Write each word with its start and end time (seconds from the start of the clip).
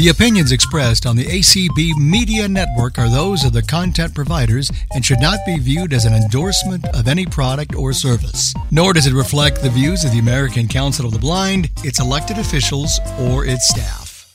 The 0.00 0.08
opinions 0.08 0.50
expressed 0.50 1.04
on 1.04 1.14
the 1.14 1.26
ACB 1.26 1.94
Media 1.98 2.48
Network 2.48 2.98
are 2.98 3.10
those 3.10 3.44
of 3.44 3.52
the 3.52 3.60
content 3.60 4.14
providers 4.14 4.72
and 4.94 5.04
should 5.04 5.20
not 5.20 5.40
be 5.44 5.58
viewed 5.58 5.92
as 5.92 6.06
an 6.06 6.14
endorsement 6.14 6.86
of 6.96 7.06
any 7.06 7.26
product 7.26 7.74
or 7.74 7.92
service. 7.92 8.54
Nor 8.70 8.94
does 8.94 9.06
it 9.06 9.12
reflect 9.12 9.60
the 9.60 9.68
views 9.68 10.02
of 10.02 10.12
the 10.12 10.18
American 10.18 10.68
Council 10.68 11.04
of 11.04 11.12
the 11.12 11.18
Blind, 11.18 11.68
its 11.84 12.00
elected 12.00 12.38
officials, 12.38 12.98
or 13.18 13.44
its 13.44 13.68
staff. 13.68 14.34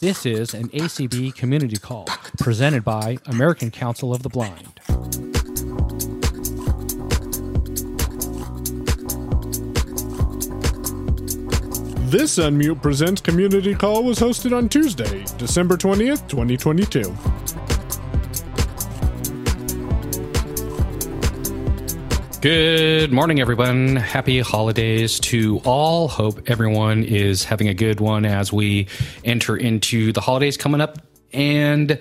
This 0.00 0.26
is 0.26 0.52
an 0.52 0.68
ACB 0.68 1.34
community 1.34 1.78
call 1.78 2.04
presented 2.38 2.84
by 2.84 3.16
American 3.24 3.70
Council 3.70 4.12
of 4.12 4.22
the 4.22 4.28
Blind. 4.28 5.39
This 12.10 12.38
Unmute 12.38 12.82
Presents 12.82 13.20
community 13.20 13.72
call 13.72 14.02
was 14.02 14.18
hosted 14.18 14.52
on 14.52 14.68
Tuesday, 14.68 15.24
December 15.38 15.76
20th, 15.76 16.26
2022. 16.28 17.02
Good 22.40 23.12
morning, 23.12 23.40
everyone. 23.40 23.94
Happy 23.94 24.40
holidays 24.40 25.20
to 25.20 25.60
all. 25.64 26.08
Hope 26.08 26.50
everyone 26.50 27.04
is 27.04 27.44
having 27.44 27.68
a 27.68 27.74
good 27.74 28.00
one 28.00 28.24
as 28.24 28.52
we 28.52 28.88
enter 29.24 29.56
into 29.56 30.12
the 30.12 30.20
holidays 30.20 30.56
coming 30.56 30.80
up. 30.80 30.98
And 31.32 31.96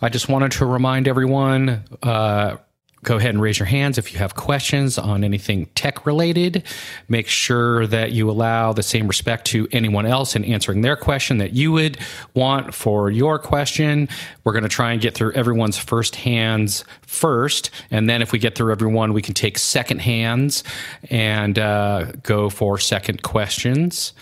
I 0.00 0.08
just 0.08 0.30
wanted 0.30 0.52
to 0.52 0.64
remind 0.64 1.06
everyone 1.06 1.84
uh, 2.02 2.56
go 3.02 3.16
ahead 3.16 3.30
and 3.30 3.40
raise 3.40 3.58
your 3.58 3.66
hands 3.66 3.96
if 3.96 4.12
you 4.12 4.18
have 4.18 4.34
questions 4.34 4.98
on 4.98 5.24
anything 5.24 5.66
tech 5.74 6.04
related. 6.04 6.62
Make 7.08 7.28
sure 7.28 7.86
that 7.86 8.12
you 8.12 8.30
allow 8.30 8.72
the 8.72 8.82
same 8.82 9.08
respect 9.08 9.46
to 9.46 9.66
anyone 9.72 10.04
else 10.04 10.36
in 10.36 10.44
answering 10.44 10.82
their 10.82 10.96
question 10.96 11.38
that 11.38 11.52
you 11.52 11.72
would 11.72 11.98
want 12.34 12.74
for 12.74 13.10
your 13.10 13.38
question. 13.38 14.08
We're 14.44 14.52
going 14.52 14.64
to 14.64 14.68
try 14.68 14.92
and 14.92 15.00
get 15.00 15.14
through 15.14 15.32
everyone's 15.32 15.78
first 15.78 16.16
hands 16.16 16.84
first. 17.02 17.70
And 17.90 18.08
then 18.08 18.20
if 18.20 18.32
we 18.32 18.38
get 18.38 18.54
through 18.54 18.72
everyone, 18.72 19.12
we 19.12 19.22
can 19.22 19.34
take 19.34 19.56
second 19.56 20.00
hands 20.00 20.62
and 21.08 21.58
uh, 21.58 22.12
go 22.22 22.50
for 22.50 22.78
second 22.78 23.22
questions. 23.22 24.12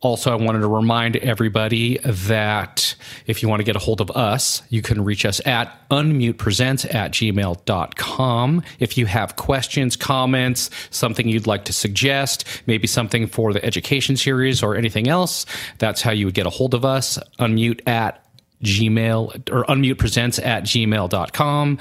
Also, 0.00 0.30
I 0.30 0.36
wanted 0.36 0.60
to 0.60 0.68
remind 0.68 1.16
everybody 1.16 1.98
that 2.04 2.94
if 3.26 3.42
you 3.42 3.48
want 3.48 3.60
to 3.60 3.64
get 3.64 3.74
a 3.74 3.80
hold 3.80 4.00
of 4.00 4.10
us, 4.12 4.62
you 4.68 4.80
can 4.80 5.02
reach 5.02 5.24
us 5.24 5.44
at 5.44 5.88
unmutepresents 5.90 6.94
at 6.94 7.10
gmail.com. 7.10 8.62
If 8.78 8.96
you 8.96 9.06
have 9.06 9.36
questions, 9.36 9.96
comments, 9.96 10.70
something 10.90 11.28
you'd 11.28 11.48
like 11.48 11.64
to 11.64 11.72
suggest, 11.72 12.44
maybe 12.66 12.86
something 12.86 13.26
for 13.26 13.52
the 13.52 13.64
education 13.64 14.16
series 14.16 14.62
or 14.62 14.76
anything 14.76 15.08
else, 15.08 15.46
that's 15.78 16.00
how 16.00 16.12
you 16.12 16.26
would 16.26 16.34
get 16.34 16.46
a 16.46 16.50
hold 16.50 16.74
of 16.74 16.84
us. 16.84 17.18
Unmute 17.40 17.86
at 17.88 18.24
gmail 18.62 19.50
or 19.52 19.64
unmute 19.66 19.98
presents 19.98 20.40
at 20.40 20.64
gmail.com 20.64 21.78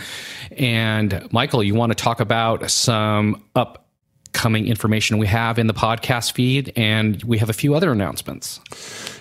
and 0.58 1.28
michael 1.32 1.64
you 1.64 1.74
want 1.74 1.92
to 1.92 1.96
talk 1.96 2.20
about 2.20 2.70
some 2.70 3.44
up 3.56 3.87
upcoming 4.28 4.68
information 4.68 5.18
we 5.18 5.28
have 5.28 5.58
in 5.58 5.68
the 5.68 5.74
podcast 5.74 6.34
feed, 6.34 6.74
and 6.76 7.24
we 7.24 7.38
have 7.38 7.50
a 7.50 7.54
few 7.54 7.74
other 7.74 7.92
announcements. 7.92 8.60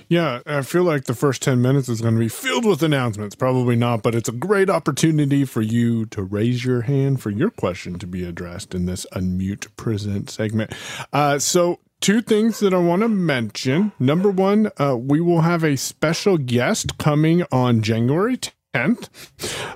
Yeah, 0.08 0.40
I 0.46 0.62
feel 0.62 0.84
like 0.84 1.04
the 1.04 1.14
first 1.14 1.42
10 1.42 1.60
minutes 1.60 1.88
is 1.88 2.00
going 2.00 2.14
to 2.14 2.20
be 2.20 2.28
filled 2.28 2.64
with 2.64 2.82
announcements. 2.82 3.34
Probably 3.34 3.76
not, 3.76 4.02
but 4.02 4.14
it's 4.14 4.28
a 4.28 4.32
great 4.32 4.70
opportunity 4.70 5.44
for 5.44 5.62
you 5.62 6.06
to 6.06 6.22
raise 6.22 6.64
your 6.64 6.82
hand 6.82 7.20
for 7.20 7.30
your 7.30 7.50
question 7.50 7.98
to 7.98 8.06
be 8.06 8.24
addressed 8.24 8.74
in 8.74 8.86
this 8.86 9.06
Unmute 9.12 9.74
Present 9.76 10.30
segment. 10.30 10.72
Uh, 11.12 11.38
so, 11.38 11.80
two 12.00 12.20
things 12.20 12.60
that 12.60 12.74
I 12.74 12.78
want 12.78 13.02
to 13.02 13.08
mention. 13.08 13.92
Number 13.98 14.30
one, 14.30 14.70
uh, 14.78 14.96
we 14.96 15.20
will 15.20 15.40
have 15.40 15.64
a 15.64 15.76
special 15.76 16.36
guest 16.38 16.98
coming 16.98 17.44
on 17.50 17.82
January 17.82 18.38
10th. 18.76 19.08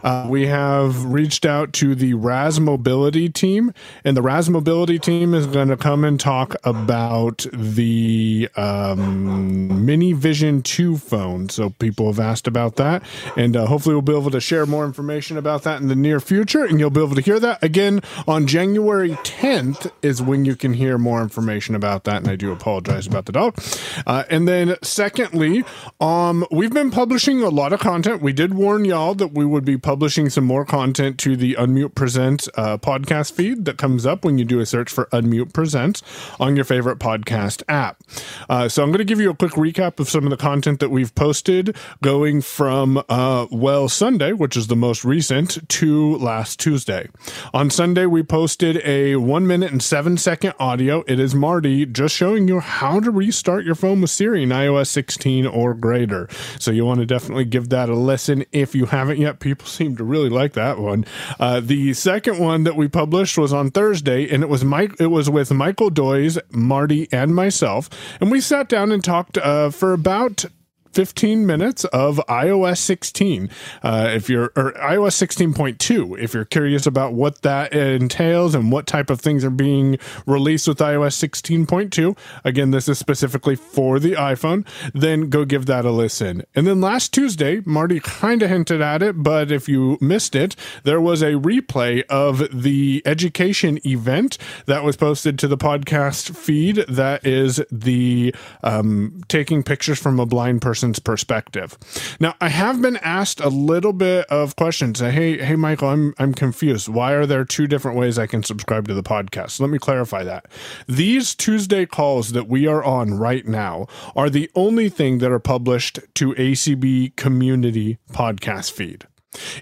Uh, 0.04 0.26
we 0.28 0.47
have 0.47 1.04
reached 1.06 1.47
out 1.47 1.72
to 1.72 1.94
the 1.94 2.12
RAZ 2.14 2.60
Mobility 2.60 3.30
team, 3.30 3.72
and 4.04 4.14
the 4.14 4.20
RAZ 4.20 4.50
Mobility 4.50 4.98
team 4.98 5.32
is 5.32 5.47
going 5.47 5.69
to 5.69 5.76
come 5.76 6.04
and 6.04 6.20
talk 6.20 6.54
about 6.64 7.47
the 7.52 8.48
um, 8.56 9.86
Mini 9.86 10.12
Vision 10.12 10.62
2 10.62 10.98
phone. 10.98 11.48
So 11.48 11.70
people 11.70 12.08
have 12.08 12.20
asked 12.20 12.47
about 12.47 12.76
that, 12.76 13.02
and 13.36 13.56
uh, 13.56 13.66
hopefully 13.66 13.94
we'll 13.94 14.02
be 14.02 14.16
able 14.16 14.30
to 14.32 14.41
share 14.41 14.66
more 14.66 14.84
information 14.84 15.38
about 15.38 15.62
that 15.62 15.80
in 15.80 15.88
the 15.88 15.97
near 15.97 16.20
future, 16.20 16.64
and 16.64 16.78
you'll 16.78 16.91
be 16.91 17.03
able 17.03 17.14
to 17.14 17.22
hear 17.22 17.41
that 17.41 17.62
again 17.62 18.03
on 18.28 18.47
January 18.47 19.10
10th 19.10 19.91
is 20.03 20.20
when 20.20 20.44
you 20.44 20.56
can 20.56 20.74
hear 20.74 20.98
more 20.98 21.22
information 21.22 21.74
about 21.74 22.04
that. 22.04 22.16
And 22.16 22.28
I 22.28 22.36
do 22.36 22.53
apologize 22.53 23.06
about 23.06 23.24
the 23.24 23.32
dog. 23.32 23.58
Uh, 24.06 24.24
and 24.28 24.47
then 24.47 24.76
secondly, 24.82 25.64
um, 26.00 26.47
we've 26.50 26.72
been 26.72 26.91
publishing 26.91 27.42
a 27.42 27.48
lot 27.48 27.72
of 27.72 27.80
content. 27.80 28.20
We 28.20 28.34
did 28.34 28.53
warn 28.53 28.89
y'all 28.90 29.14
that 29.14 29.32
we 29.32 29.44
would 29.44 29.64
be 29.64 29.78
publishing 29.78 30.28
some 30.28 30.42
more 30.42 30.64
content 30.64 31.16
to 31.16 31.36
the 31.36 31.54
Unmute 31.54 31.94
Present 31.94 32.48
uh, 32.56 32.76
podcast 32.76 33.30
feed 33.30 33.64
that 33.64 33.78
comes 33.78 34.04
up 34.04 34.24
when 34.24 34.36
you 34.36 34.44
do 34.44 34.58
a 34.58 34.66
search 34.66 34.90
for 34.90 35.04
Unmute 35.12 35.52
Present 35.52 36.02
on 36.40 36.56
your 36.56 36.64
favorite 36.64 36.98
podcast 36.98 37.62
app. 37.68 38.02
Uh, 38.48 38.68
so 38.68 38.82
I'm 38.82 38.88
going 38.88 38.98
to 38.98 39.04
give 39.04 39.20
you 39.20 39.30
a 39.30 39.34
quick 39.36 39.52
recap 39.52 40.00
of 40.00 40.08
some 40.08 40.24
of 40.24 40.30
the 40.30 40.36
content 40.36 40.80
that 40.80 40.90
we've 40.90 41.14
posted 41.14 41.76
going 42.02 42.40
from 42.40 43.00
uh, 43.08 43.46
Well 43.52 43.88
Sunday, 43.88 44.32
which 44.32 44.56
is 44.56 44.66
the 44.66 44.74
most 44.74 45.04
recent, 45.04 45.68
to 45.68 46.16
last 46.16 46.58
Tuesday. 46.58 47.08
On 47.54 47.70
Sunday, 47.70 48.06
we 48.06 48.24
posted 48.24 48.78
a 48.84 49.14
one 49.14 49.46
minute 49.46 49.70
and 49.70 49.80
seven 49.80 50.16
second 50.16 50.54
audio. 50.58 51.04
It 51.06 51.20
is 51.20 51.32
Marty 51.32 51.86
just 51.86 52.16
showing 52.16 52.48
you 52.48 52.58
how 52.58 52.98
to 52.98 53.12
restart 53.12 53.64
your 53.64 53.76
phone 53.76 54.00
with 54.00 54.10
Siri 54.10 54.42
in 54.42 54.48
iOS 54.48 54.88
16 54.88 55.46
or 55.46 55.74
greater. 55.74 56.28
So 56.58 56.72
you 56.72 56.84
want 56.84 56.98
to 56.98 57.06
definitely 57.06 57.44
give 57.44 57.68
that 57.68 57.88
a 57.88 57.94
listen 57.94 58.44
if 58.50 58.74
you 58.74 58.79
you 58.80 58.86
haven't 58.86 59.18
yet, 59.18 59.38
people 59.38 59.66
seem 59.78 59.96
to 59.96 60.04
really 60.04 60.30
like 60.30 60.54
that 60.54 60.78
one. 60.78 61.04
Uh, 61.38 61.60
the 61.60 61.92
second 61.92 62.38
one 62.38 62.64
that 62.64 62.74
we 62.74 62.88
published 62.88 63.38
was 63.38 63.52
on 63.52 63.70
Thursday, 63.70 64.28
and 64.28 64.42
it 64.42 64.48
was 64.48 64.64
Mike. 64.64 64.94
It 64.98 65.08
was 65.08 65.30
with 65.30 65.52
Michael 65.52 65.91
Doys, 65.91 66.38
Marty, 66.50 67.08
and 67.12 67.34
myself, 67.34 67.88
and 68.20 68.30
we 68.30 68.41
sat 68.41 68.68
down 68.68 68.91
and 68.91 69.04
talked 69.04 69.38
uh, 69.38 69.70
for 69.70 69.92
about 69.92 70.46
15 70.92 71.46
minutes 71.46 71.84
of 71.86 72.20
iOS 72.28 72.78
16. 72.78 73.48
Uh, 73.82 74.10
if 74.12 74.28
you're, 74.28 74.52
or 74.56 74.72
iOS 74.72 75.26
16.2, 75.26 76.18
if 76.18 76.34
you're 76.34 76.44
curious 76.44 76.86
about 76.86 77.12
what 77.12 77.42
that 77.42 77.72
entails 77.72 78.54
and 78.54 78.72
what 78.72 78.86
type 78.86 79.10
of 79.10 79.20
things 79.20 79.44
are 79.44 79.50
being 79.50 79.98
released 80.26 80.66
with 80.66 80.78
iOS 80.78 81.16
16.2, 81.16 82.16
again, 82.44 82.70
this 82.70 82.88
is 82.88 82.98
specifically 82.98 83.54
for 83.54 83.98
the 83.98 84.12
iPhone, 84.12 84.66
then 84.94 85.28
go 85.28 85.44
give 85.44 85.66
that 85.66 85.84
a 85.84 85.90
listen. 85.90 86.42
And 86.54 86.66
then 86.66 86.80
last 86.80 87.12
Tuesday, 87.12 87.62
Marty 87.64 88.00
kind 88.00 88.42
of 88.42 88.50
hinted 88.50 88.80
at 88.80 89.02
it, 89.02 89.22
but 89.22 89.52
if 89.52 89.68
you 89.68 89.98
missed 90.00 90.34
it, 90.34 90.56
there 90.82 91.00
was 91.00 91.22
a 91.22 91.32
replay 91.32 92.02
of 92.08 92.62
the 92.62 93.02
education 93.04 93.78
event 93.86 94.38
that 94.66 94.82
was 94.82 94.96
posted 94.96 95.38
to 95.38 95.48
the 95.48 95.58
podcast 95.58 96.34
feed. 96.34 96.76
That 96.88 97.26
is 97.26 97.62
the 97.70 98.34
um, 98.62 99.22
taking 99.28 99.62
pictures 99.62 99.98
from 99.98 100.18
a 100.18 100.26
blind 100.26 100.62
person 100.62 100.79
person's 100.80 100.98
perspective. 100.98 101.76
Now, 102.20 102.36
I 102.41 102.48
have 102.48 102.80
been 102.80 102.96
asked 102.98 103.38
a 103.41 103.50
little 103.50 103.92
bit 103.92 104.24
of 104.30 104.56
questions. 104.56 105.00
Hey, 105.00 105.36
hey, 105.36 105.54
Michael, 105.54 105.88
I'm 105.88 106.14
I'm 106.18 106.32
confused. 106.32 106.88
Why 106.88 107.12
are 107.12 107.26
there 107.26 107.44
two 107.44 107.66
different 107.66 107.98
ways 107.98 108.18
I 108.18 108.26
can 108.26 108.42
subscribe 108.42 108.88
to 108.88 108.94
the 108.94 109.02
podcast? 109.02 109.60
Let 109.60 109.68
me 109.68 109.78
clarify 109.78 110.24
that. 110.24 110.46
These 110.88 111.34
Tuesday 111.34 111.84
calls 111.84 112.32
that 112.32 112.48
we 112.48 112.66
are 112.66 112.82
on 112.82 113.12
right 113.12 113.46
now 113.46 113.88
are 114.16 114.30
the 114.30 114.50
only 114.54 114.88
thing 114.88 115.18
that 115.18 115.30
are 115.30 115.38
published 115.38 115.98
to 116.14 116.32
ACB 116.34 117.14
community 117.16 117.98
podcast 118.10 118.72
feed. 118.72 119.06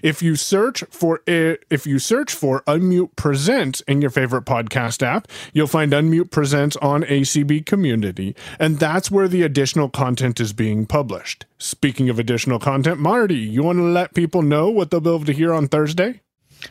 If 0.01 0.21
you 0.21 0.35
search 0.35 0.83
for 0.89 1.21
if 1.27 1.85
you 1.85 1.99
search 1.99 2.33
for 2.33 2.61
Unmute 2.61 3.15
Presents 3.15 3.81
in 3.81 4.01
your 4.01 4.09
favorite 4.09 4.45
podcast 4.45 5.03
app, 5.03 5.27
you'll 5.53 5.67
find 5.67 5.91
Unmute 5.91 6.31
Presents 6.31 6.75
on 6.77 7.03
ACB 7.03 7.65
Community, 7.65 8.35
and 8.59 8.79
that's 8.79 9.11
where 9.11 9.27
the 9.27 9.43
additional 9.43 9.89
content 9.89 10.39
is 10.39 10.53
being 10.53 10.85
published. 10.85 11.45
Speaking 11.57 12.09
of 12.09 12.19
additional 12.19 12.59
content, 12.59 12.99
Marty, 12.99 13.35
you 13.35 13.63
want 13.63 13.77
to 13.77 13.83
let 13.83 14.13
people 14.13 14.41
know 14.41 14.69
what 14.69 14.91
they'll 14.91 15.01
be 15.01 15.09
able 15.09 15.25
to 15.25 15.33
hear 15.33 15.53
on 15.53 15.67
Thursday? 15.67 16.21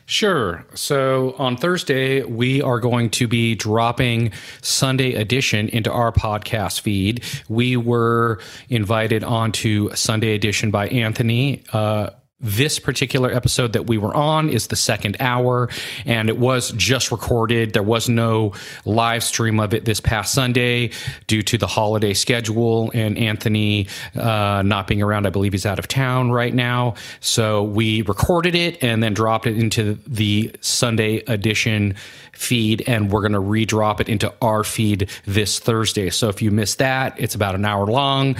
Sure. 0.06 0.66
So 0.74 1.34
on 1.38 1.56
Thursday, 1.56 2.22
we 2.22 2.60
are 2.60 2.78
going 2.78 3.10
to 3.10 3.26
be 3.26 3.54
dropping 3.54 4.32
Sunday 4.60 5.14
edition 5.14 5.68
into 5.68 5.90
our 5.90 6.12
podcast 6.12 6.80
feed. 6.80 7.24
We 7.48 7.76
were 7.76 8.40
invited 8.68 9.24
onto 9.24 9.94
Sunday 9.94 10.34
edition 10.34 10.70
by 10.70 10.88
Anthony. 10.88 11.62
Uh, 11.72 12.10
this 12.40 12.78
particular 12.78 13.32
episode 13.32 13.72
that 13.72 13.86
we 13.86 13.98
were 13.98 14.14
on 14.14 14.48
is 14.48 14.68
the 14.68 14.76
second 14.76 15.16
hour, 15.18 15.68
and 16.06 16.28
it 16.28 16.38
was 16.38 16.70
just 16.72 17.10
recorded. 17.10 17.72
There 17.72 17.82
was 17.82 18.08
no 18.08 18.52
live 18.84 19.24
stream 19.24 19.58
of 19.58 19.74
it 19.74 19.84
this 19.84 20.00
past 20.00 20.34
Sunday 20.34 20.90
due 21.26 21.42
to 21.42 21.58
the 21.58 21.66
holiday 21.66 22.14
schedule 22.14 22.92
and 22.94 23.18
Anthony 23.18 23.88
uh, 24.14 24.62
not 24.64 24.86
being 24.86 25.02
around. 25.02 25.26
I 25.26 25.30
believe 25.30 25.52
he's 25.52 25.66
out 25.66 25.80
of 25.80 25.88
town 25.88 26.30
right 26.30 26.54
now. 26.54 26.94
So 27.20 27.64
we 27.64 28.02
recorded 28.02 28.54
it 28.54 28.82
and 28.82 29.02
then 29.02 29.14
dropped 29.14 29.46
it 29.46 29.58
into 29.58 29.98
the 30.06 30.54
Sunday 30.60 31.16
edition 31.26 31.96
feed, 32.38 32.84
and 32.86 33.10
we're 33.10 33.20
going 33.20 33.32
to 33.32 33.40
redrop 33.40 34.00
it 34.00 34.08
into 34.08 34.32
our 34.40 34.64
feed 34.64 35.10
this 35.26 35.58
Thursday. 35.58 36.10
So 36.10 36.28
if 36.28 36.40
you 36.40 36.50
missed 36.50 36.78
that, 36.78 37.18
it's 37.18 37.34
about 37.34 37.54
an 37.54 37.64
hour 37.64 37.86
long. 37.86 38.36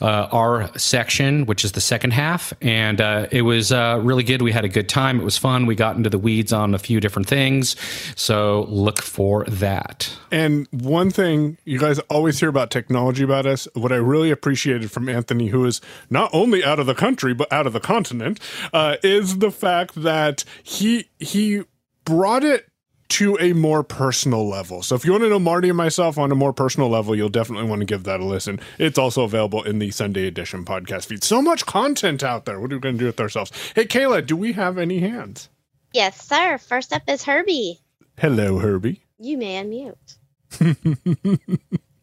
Uh, 0.00 0.28
our 0.32 0.76
section, 0.78 1.46
which 1.46 1.64
is 1.64 1.72
the 1.72 1.80
second 1.80 2.12
half, 2.12 2.52
and 2.62 3.00
uh, 3.00 3.26
it 3.30 3.42
was 3.42 3.70
uh, 3.70 4.00
really 4.02 4.22
good. 4.22 4.42
We 4.42 4.52
had 4.52 4.64
a 4.64 4.68
good 4.68 4.88
time. 4.88 5.20
It 5.20 5.24
was 5.24 5.38
fun. 5.38 5.66
We 5.66 5.74
got 5.74 5.96
into 5.96 6.10
the 6.10 6.18
weeds 6.18 6.52
on 6.52 6.74
a 6.74 6.78
few 6.78 7.00
different 7.00 7.28
things. 7.28 7.76
So 8.16 8.66
look 8.68 9.02
for 9.02 9.44
that. 9.44 10.10
And 10.30 10.66
one 10.70 11.10
thing 11.10 11.58
you 11.64 11.78
guys 11.78 11.98
always 12.10 12.40
hear 12.40 12.48
about 12.48 12.70
technology 12.70 13.22
about 13.22 13.46
us, 13.46 13.68
what 13.74 13.92
I 13.92 13.96
really 13.96 14.30
appreciated 14.30 14.90
from 14.90 15.08
Anthony, 15.08 15.48
who 15.48 15.64
is 15.64 15.80
not 16.10 16.30
only 16.32 16.64
out 16.64 16.78
of 16.78 16.86
the 16.86 16.94
country 16.94 17.34
but 17.34 17.52
out 17.52 17.66
of 17.66 17.72
the 17.72 17.80
continent, 17.80 18.40
uh, 18.72 18.96
is 19.02 19.38
the 19.38 19.50
fact 19.50 19.94
that 20.02 20.44
he 20.62 21.10
he 21.18 21.62
brought 22.04 22.44
it 22.44 22.68
to 23.10 23.36
a 23.40 23.52
more 23.52 23.82
personal 23.82 24.48
level. 24.48 24.82
So 24.82 24.94
if 24.94 25.04
you 25.04 25.12
want 25.12 25.24
to 25.24 25.28
know 25.30 25.38
Marty 25.38 25.68
and 25.68 25.76
myself 25.76 26.18
on 26.18 26.32
a 26.32 26.34
more 26.34 26.52
personal 26.52 26.88
level, 26.88 27.14
you'll 27.14 27.28
definitely 27.28 27.68
want 27.68 27.80
to 27.80 27.84
give 27.86 28.04
that 28.04 28.20
a 28.20 28.24
listen. 28.24 28.58
It's 28.78 28.98
also 28.98 29.22
available 29.24 29.62
in 29.62 29.78
the 29.78 29.90
Sunday 29.90 30.26
edition 30.26 30.64
podcast 30.64 31.06
feed. 31.06 31.22
So 31.22 31.42
much 31.42 31.66
content 31.66 32.22
out 32.24 32.44
there. 32.46 32.58
What 32.58 32.72
are 32.72 32.76
we 32.76 32.80
going 32.80 32.94
to 32.96 32.98
do 33.00 33.06
with 33.06 33.20
ourselves? 33.20 33.52
Hey, 33.74 33.84
Kayla, 33.84 34.26
do 34.26 34.36
we 34.36 34.52
have 34.54 34.78
any 34.78 35.00
hands? 35.00 35.48
Yes, 35.92 36.26
sir. 36.26 36.58
First 36.58 36.92
up 36.92 37.02
is 37.06 37.22
Herbie. 37.24 37.80
Hello, 38.18 38.58
Herbie. 38.58 39.02
You 39.18 39.38
may 39.38 39.62
unmute. 39.62 39.94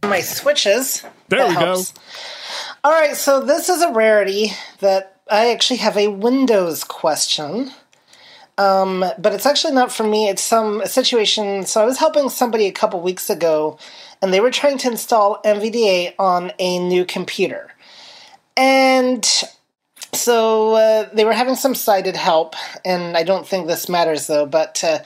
My 0.04 0.22
switches. 0.22 1.04
There 1.30 1.40
That 1.40 1.50
we 1.50 1.54
helps. 1.56 1.92
go. 1.92 2.02
All 2.84 2.92
right, 2.92 3.16
so 3.16 3.42
this 3.42 3.70
is 3.70 3.82
a 3.82 3.92
rarity 3.92 4.52
that 4.80 5.22
I 5.30 5.52
actually 5.52 5.78
have 5.78 5.98
a 5.98 6.08
Windows 6.08 6.84
question. 6.84 7.72
Um, 8.62 9.06
but 9.18 9.34
it's 9.34 9.46
actually 9.46 9.74
not 9.74 9.92
for 9.92 10.04
me. 10.04 10.30
It's 10.30 10.44
some 10.44 10.86
situation. 10.86 11.66
So 11.66 11.82
I 11.82 11.86
was 11.86 11.98
helping 11.98 12.30
somebody 12.30 12.68
a 12.68 12.72
couple 12.72 13.02
weeks 13.02 13.30
ago, 13.30 13.80
and 14.22 14.32
they 14.32 14.40
were 14.40 14.52
trying 14.52 14.78
to 14.80 14.92
install 14.92 15.42
NVDA 15.44 16.14
on 16.20 16.52
a 16.60 16.80
new 16.80 17.04
computer. 17.06 17.74
And 18.56 19.26
so 20.14 20.76
uh, 20.76 21.10
they 21.14 21.26
were 21.26 21.34
having 21.34 21.56
some 21.56 21.74
sighted 21.74 22.16
help, 22.16 22.56
and 22.86 23.18
I 23.18 23.24
don't 23.24 23.48
think 23.48 23.66
this 23.66 23.90
matters 23.90 24.28
though, 24.28 24.46
but 24.46 24.84
uh, 24.84 25.00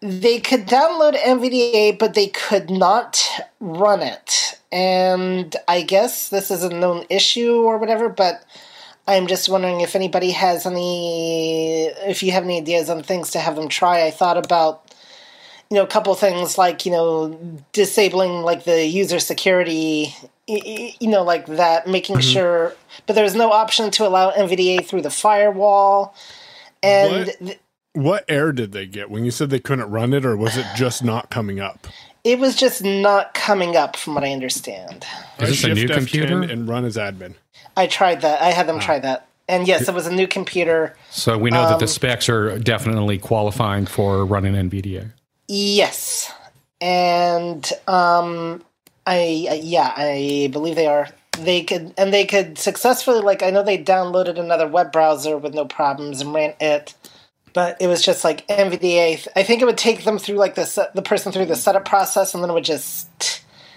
they 0.00 0.38
could 0.38 0.66
download 0.66 1.16
NVDA, 1.16 1.98
but 1.98 2.14
they 2.14 2.28
could 2.28 2.70
not 2.70 3.24
run 3.58 4.02
it. 4.02 4.60
And 4.70 5.56
I 5.66 5.82
guess 5.82 6.28
this 6.28 6.50
is 6.50 6.62
a 6.62 6.68
known 6.68 7.06
issue 7.08 7.62
or 7.62 7.78
whatever, 7.78 8.08
but 8.08 8.44
I'm 9.08 9.26
just 9.26 9.48
wondering 9.48 9.80
if 9.80 9.96
anybody 9.96 10.30
has 10.30 10.66
any, 10.66 11.86
if 12.06 12.22
you 12.22 12.30
have 12.32 12.44
any 12.44 12.58
ideas 12.58 12.90
on 12.90 13.02
things 13.02 13.30
to 13.30 13.38
have 13.40 13.56
them 13.56 13.68
try. 13.68 14.04
I 14.04 14.10
thought 14.10 14.36
about, 14.36 14.94
you 15.70 15.76
know, 15.76 15.82
a 15.82 15.86
couple 15.86 16.14
things 16.14 16.58
like, 16.58 16.84
you 16.86 16.92
know, 16.92 17.58
disabling 17.72 18.42
like 18.42 18.64
the 18.64 18.84
user 18.86 19.18
security, 19.18 20.14
you 20.46 21.08
know, 21.08 21.22
like 21.22 21.46
that, 21.46 21.86
making 21.86 22.16
mm-hmm. 22.16 22.32
sure, 22.32 22.76
but 23.06 23.14
there's 23.14 23.34
no 23.34 23.50
option 23.50 23.90
to 23.92 24.06
allow 24.06 24.30
NVDA 24.30 24.84
through 24.84 25.02
the 25.02 25.10
firewall. 25.10 26.14
And 26.82 27.26
What? 27.26 27.38
th- 27.38 27.60
What 27.94 28.24
error 28.28 28.52
did 28.52 28.72
they 28.72 28.86
get 28.86 29.10
when 29.10 29.24
you 29.24 29.30
said 29.30 29.50
they 29.50 29.58
couldn't 29.58 29.90
run 29.90 30.12
it, 30.12 30.24
or 30.24 30.36
was 30.36 30.56
it 30.56 30.66
just 30.76 31.02
not 31.02 31.30
coming 31.30 31.58
up? 31.58 31.86
It 32.28 32.38
was 32.38 32.54
just 32.54 32.84
not 32.84 33.32
coming 33.32 33.74
up, 33.74 33.96
from 33.96 34.14
what 34.14 34.22
I 34.22 34.32
understand. 34.32 35.06
Is 35.38 35.48
this 35.48 35.64
a 35.64 35.68
new 35.68 35.88
F10 35.88 35.94
computer? 35.94 36.42
and 36.42 36.68
run 36.68 36.84
as 36.84 36.98
admin? 36.98 37.32
I 37.74 37.86
tried 37.86 38.20
that. 38.20 38.42
I 38.42 38.50
had 38.50 38.64
Ah. 38.68 38.72
them 38.72 38.80
try 38.80 38.98
that, 38.98 39.26
and 39.48 39.66
yes, 39.66 39.88
it 39.88 39.94
was 39.94 40.06
a 40.06 40.12
new 40.12 40.26
computer. 40.26 40.94
So 41.10 41.38
we 41.38 41.48
know 41.48 41.62
that 41.70 41.78
the 41.78 41.84
Um, 41.86 41.88
specs 41.88 42.28
are 42.28 42.58
definitely 42.58 43.16
qualifying 43.16 43.86
for 43.86 44.26
running 44.26 44.54
NVDA. 44.54 45.12
Yes, 45.46 46.30
and 46.82 47.72
um, 47.86 48.62
I 49.06 49.46
I- 49.50 49.60
yeah, 49.62 49.94
I 49.96 50.50
believe 50.52 50.76
they 50.76 50.86
are. 50.86 51.08
They 51.38 51.62
could 51.62 51.94
and 51.96 52.12
they 52.12 52.26
could 52.26 52.58
successfully 52.58 53.20
like 53.20 53.42
I 53.42 53.48
know 53.48 53.62
they 53.62 53.78
downloaded 53.78 54.38
another 54.38 54.66
web 54.66 54.92
browser 54.92 55.38
with 55.38 55.54
no 55.54 55.64
problems 55.64 56.20
and 56.20 56.34
ran 56.34 56.52
it. 56.60 56.92
But 57.52 57.76
it 57.80 57.86
was 57.86 58.02
just 58.02 58.24
like 58.24 58.46
NVDA. 58.48 59.26
I 59.36 59.42
think 59.42 59.62
it 59.62 59.64
would 59.64 59.78
take 59.78 60.04
them 60.04 60.18
through 60.18 60.36
like 60.36 60.54
the 60.54 60.64
set, 60.66 60.94
the 60.94 61.02
person 61.02 61.32
through 61.32 61.46
the 61.46 61.56
setup 61.56 61.84
process, 61.84 62.34
and 62.34 62.42
then 62.42 62.50
it 62.50 62.54
would 62.54 62.64
just 62.64 63.08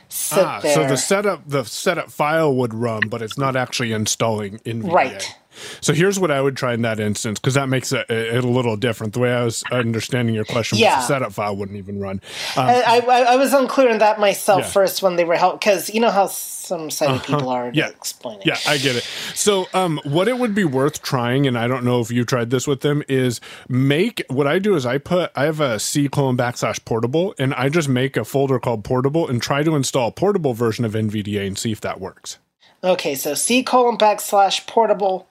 sit 0.09 0.45
Ah, 0.45 0.59
there. 0.61 0.73
so 0.73 0.87
the 0.87 0.97
setup 0.97 1.41
the 1.47 1.63
setup 1.63 2.11
file 2.11 2.53
would 2.55 2.73
run, 2.73 3.07
but 3.09 3.21
it's 3.21 3.37
not 3.37 3.55
actually 3.55 3.91
installing 3.93 4.59
NVDA. 4.59 4.91
Right. 4.93 5.35
So 5.81 5.93
here's 5.93 6.19
what 6.19 6.31
I 6.31 6.41
would 6.41 6.55
try 6.55 6.73
in 6.73 6.81
that 6.83 6.99
instance 6.99 7.39
because 7.39 7.53
that 7.55 7.67
makes 7.69 7.91
it, 7.91 8.09
it 8.09 8.43
a 8.43 8.47
little 8.47 8.75
different. 8.77 9.13
The 9.13 9.19
way 9.19 9.33
I 9.33 9.43
was 9.43 9.63
understanding 9.71 10.33
your 10.35 10.45
question 10.45 10.77
Yeah. 10.77 10.97
was 10.97 11.07
the 11.07 11.13
setup 11.13 11.33
file 11.33 11.55
wouldn't 11.55 11.77
even 11.77 11.99
run. 11.99 12.21
Um, 12.57 12.65
I, 12.67 12.81
I, 13.07 13.19
I 13.33 13.35
was 13.35 13.53
unclear 13.53 13.89
in 13.89 13.97
that 13.99 14.19
myself 14.19 14.61
Yeah. 14.61 14.67
first 14.69 15.01
when 15.03 15.15
they 15.15 15.23
were 15.23 15.35
help 15.35 15.59
because 15.59 15.89
you 15.93 15.99
know 15.99 16.09
how 16.11 16.27
some 16.27 16.89
sighted 16.89 17.23
people 17.23 17.49
are 17.49 17.63
Uh-huh. 17.63 17.71
Yeah. 17.73 17.89
explaining. 17.89 18.43
Yeah, 18.45 18.57
I 18.67 18.77
get 18.77 18.95
it. 18.95 19.03
So, 19.35 19.67
um, 19.73 19.99
what 20.03 20.27
it 20.27 20.37
would 20.37 20.55
be 20.55 20.63
worth 20.63 21.01
trying, 21.01 21.45
and 21.47 21.57
I 21.57 21.67
don't 21.67 21.83
know 21.83 21.99
if 21.99 22.11
you 22.11 22.23
tried 22.25 22.49
this 22.49 22.65
with 22.67 22.81
them, 22.81 23.03
is 23.09 23.41
make 23.67 24.23
what 24.29 24.47
I 24.47 24.59
do 24.59 24.75
is 24.75 24.85
I 24.85 24.97
put 24.97 25.31
I 25.35 25.43
have 25.45 25.59
a 25.59 25.79
C 25.79 26.07
colon 26.07 26.37
backslash 26.37 26.83
portable, 26.85 27.33
and 27.37 27.53
I 27.55 27.69
just 27.69 27.89
make 27.89 28.15
a 28.17 28.23
folder 28.23 28.59
called 28.59 28.83
portable 28.83 29.27
and 29.27 29.41
try 29.41 29.63
to 29.63 29.75
install 29.75 30.07
a 30.09 30.11
portable 30.11 30.53
version 30.53 30.85
of 30.85 30.93
NVDA 30.93 31.45
and 31.47 31.57
see 31.57 31.71
if 31.71 31.81
that 31.81 31.99
works. 31.99 32.37
Okay, 32.83 33.15
so 33.15 33.33
C 33.33 33.63
colon 33.63 33.97
backslash 33.97 34.65
portable. 34.67 35.27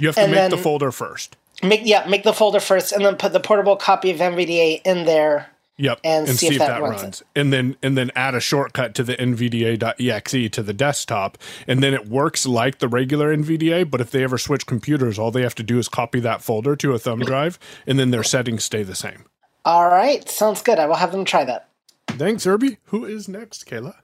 You 0.00 0.08
have 0.08 0.14
to 0.16 0.22
And 0.22 0.32
make 0.32 0.50
the 0.50 0.56
folder 0.58 0.90
first. 0.92 1.36
Make 1.62 1.82
yeah, 1.84 2.06
make 2.06 2.22
the 2.22 2.32
folder 2.34 2.60
first, 2.60 2.92
and 2.92 3.04
then 3.04 3.16
put 3.16 3.32
the 3.32 3.40
portable 3.40 3.76
copy 3.76 4.10
of 4.10 4.18
NVDA 4.18 4.82
in 4.84 5.04
there. 5.06 5.50
Yep, 5.78 6.00
And 6.04 6.26
see 6.26 6.48
if 6.54 6.58
that 6.58 6.80
runs 6.80 7.02
it. 7.20 7.22
and 7.34 7.52
then 7.52 7.76
and 7.82 7.98
then 7.98 8.10
add 8.16 8.34
a 8.34 8.40
shortcut 8.40 8.94
to 8.94 9.02
the 9.02 9.14
NVDA.exe 9.14 10.50
to 10.52 10.62
the 10.62 10.72
desktop, 10.72 11.36
and 11.66 11.82
then 11.82 11.92
it 11.92 12.08
works 12.08 12.46
like 12.46 12.78
the 12.78 12.88
regular 12.88 13.34
NVDA. 13.36 13.90
But 13.90 14.00
if 14.00 14.10
they 14.10 14.22
ever 14.22 14.38
switch 14.38 14.64
computers, 14.66 15.18
all 15.18 15.30
they 15.30 15.42
have 15.42 15.54
to 15.56 15.62
do 15.62 15.78
is 15.78 15.88
copy 15.90 16.18
that 16.20 16.40
folder 16.40 16.76
to 16.76 16.92
a 16.94 16.98
thumb 16.98 17.20
drive, 17.20 17.58
and 17.86 17.98
then 17.98 18.10
their 18.10 18.22
settings 18.22 18.64
stay 18.64 18.82
the 18.82 18.94
same. 18.94 19.26
All 19.66 19.88
right, 19.88 20.26
sounds 20.30 20.62
good. 20.62 20.78
I 20.78 20.86
will 20.86 20.94
have 20.94 21.12
them 21.12 21.26
try 21.26 21.44
that. 21.44 21.68
Thanks, 22.08 22.46
Irby. 22.46 22.78
Who 22.84 23.04
is 23.04 23.28
next, 23.28 23.66
Kayla? 23.66 23.96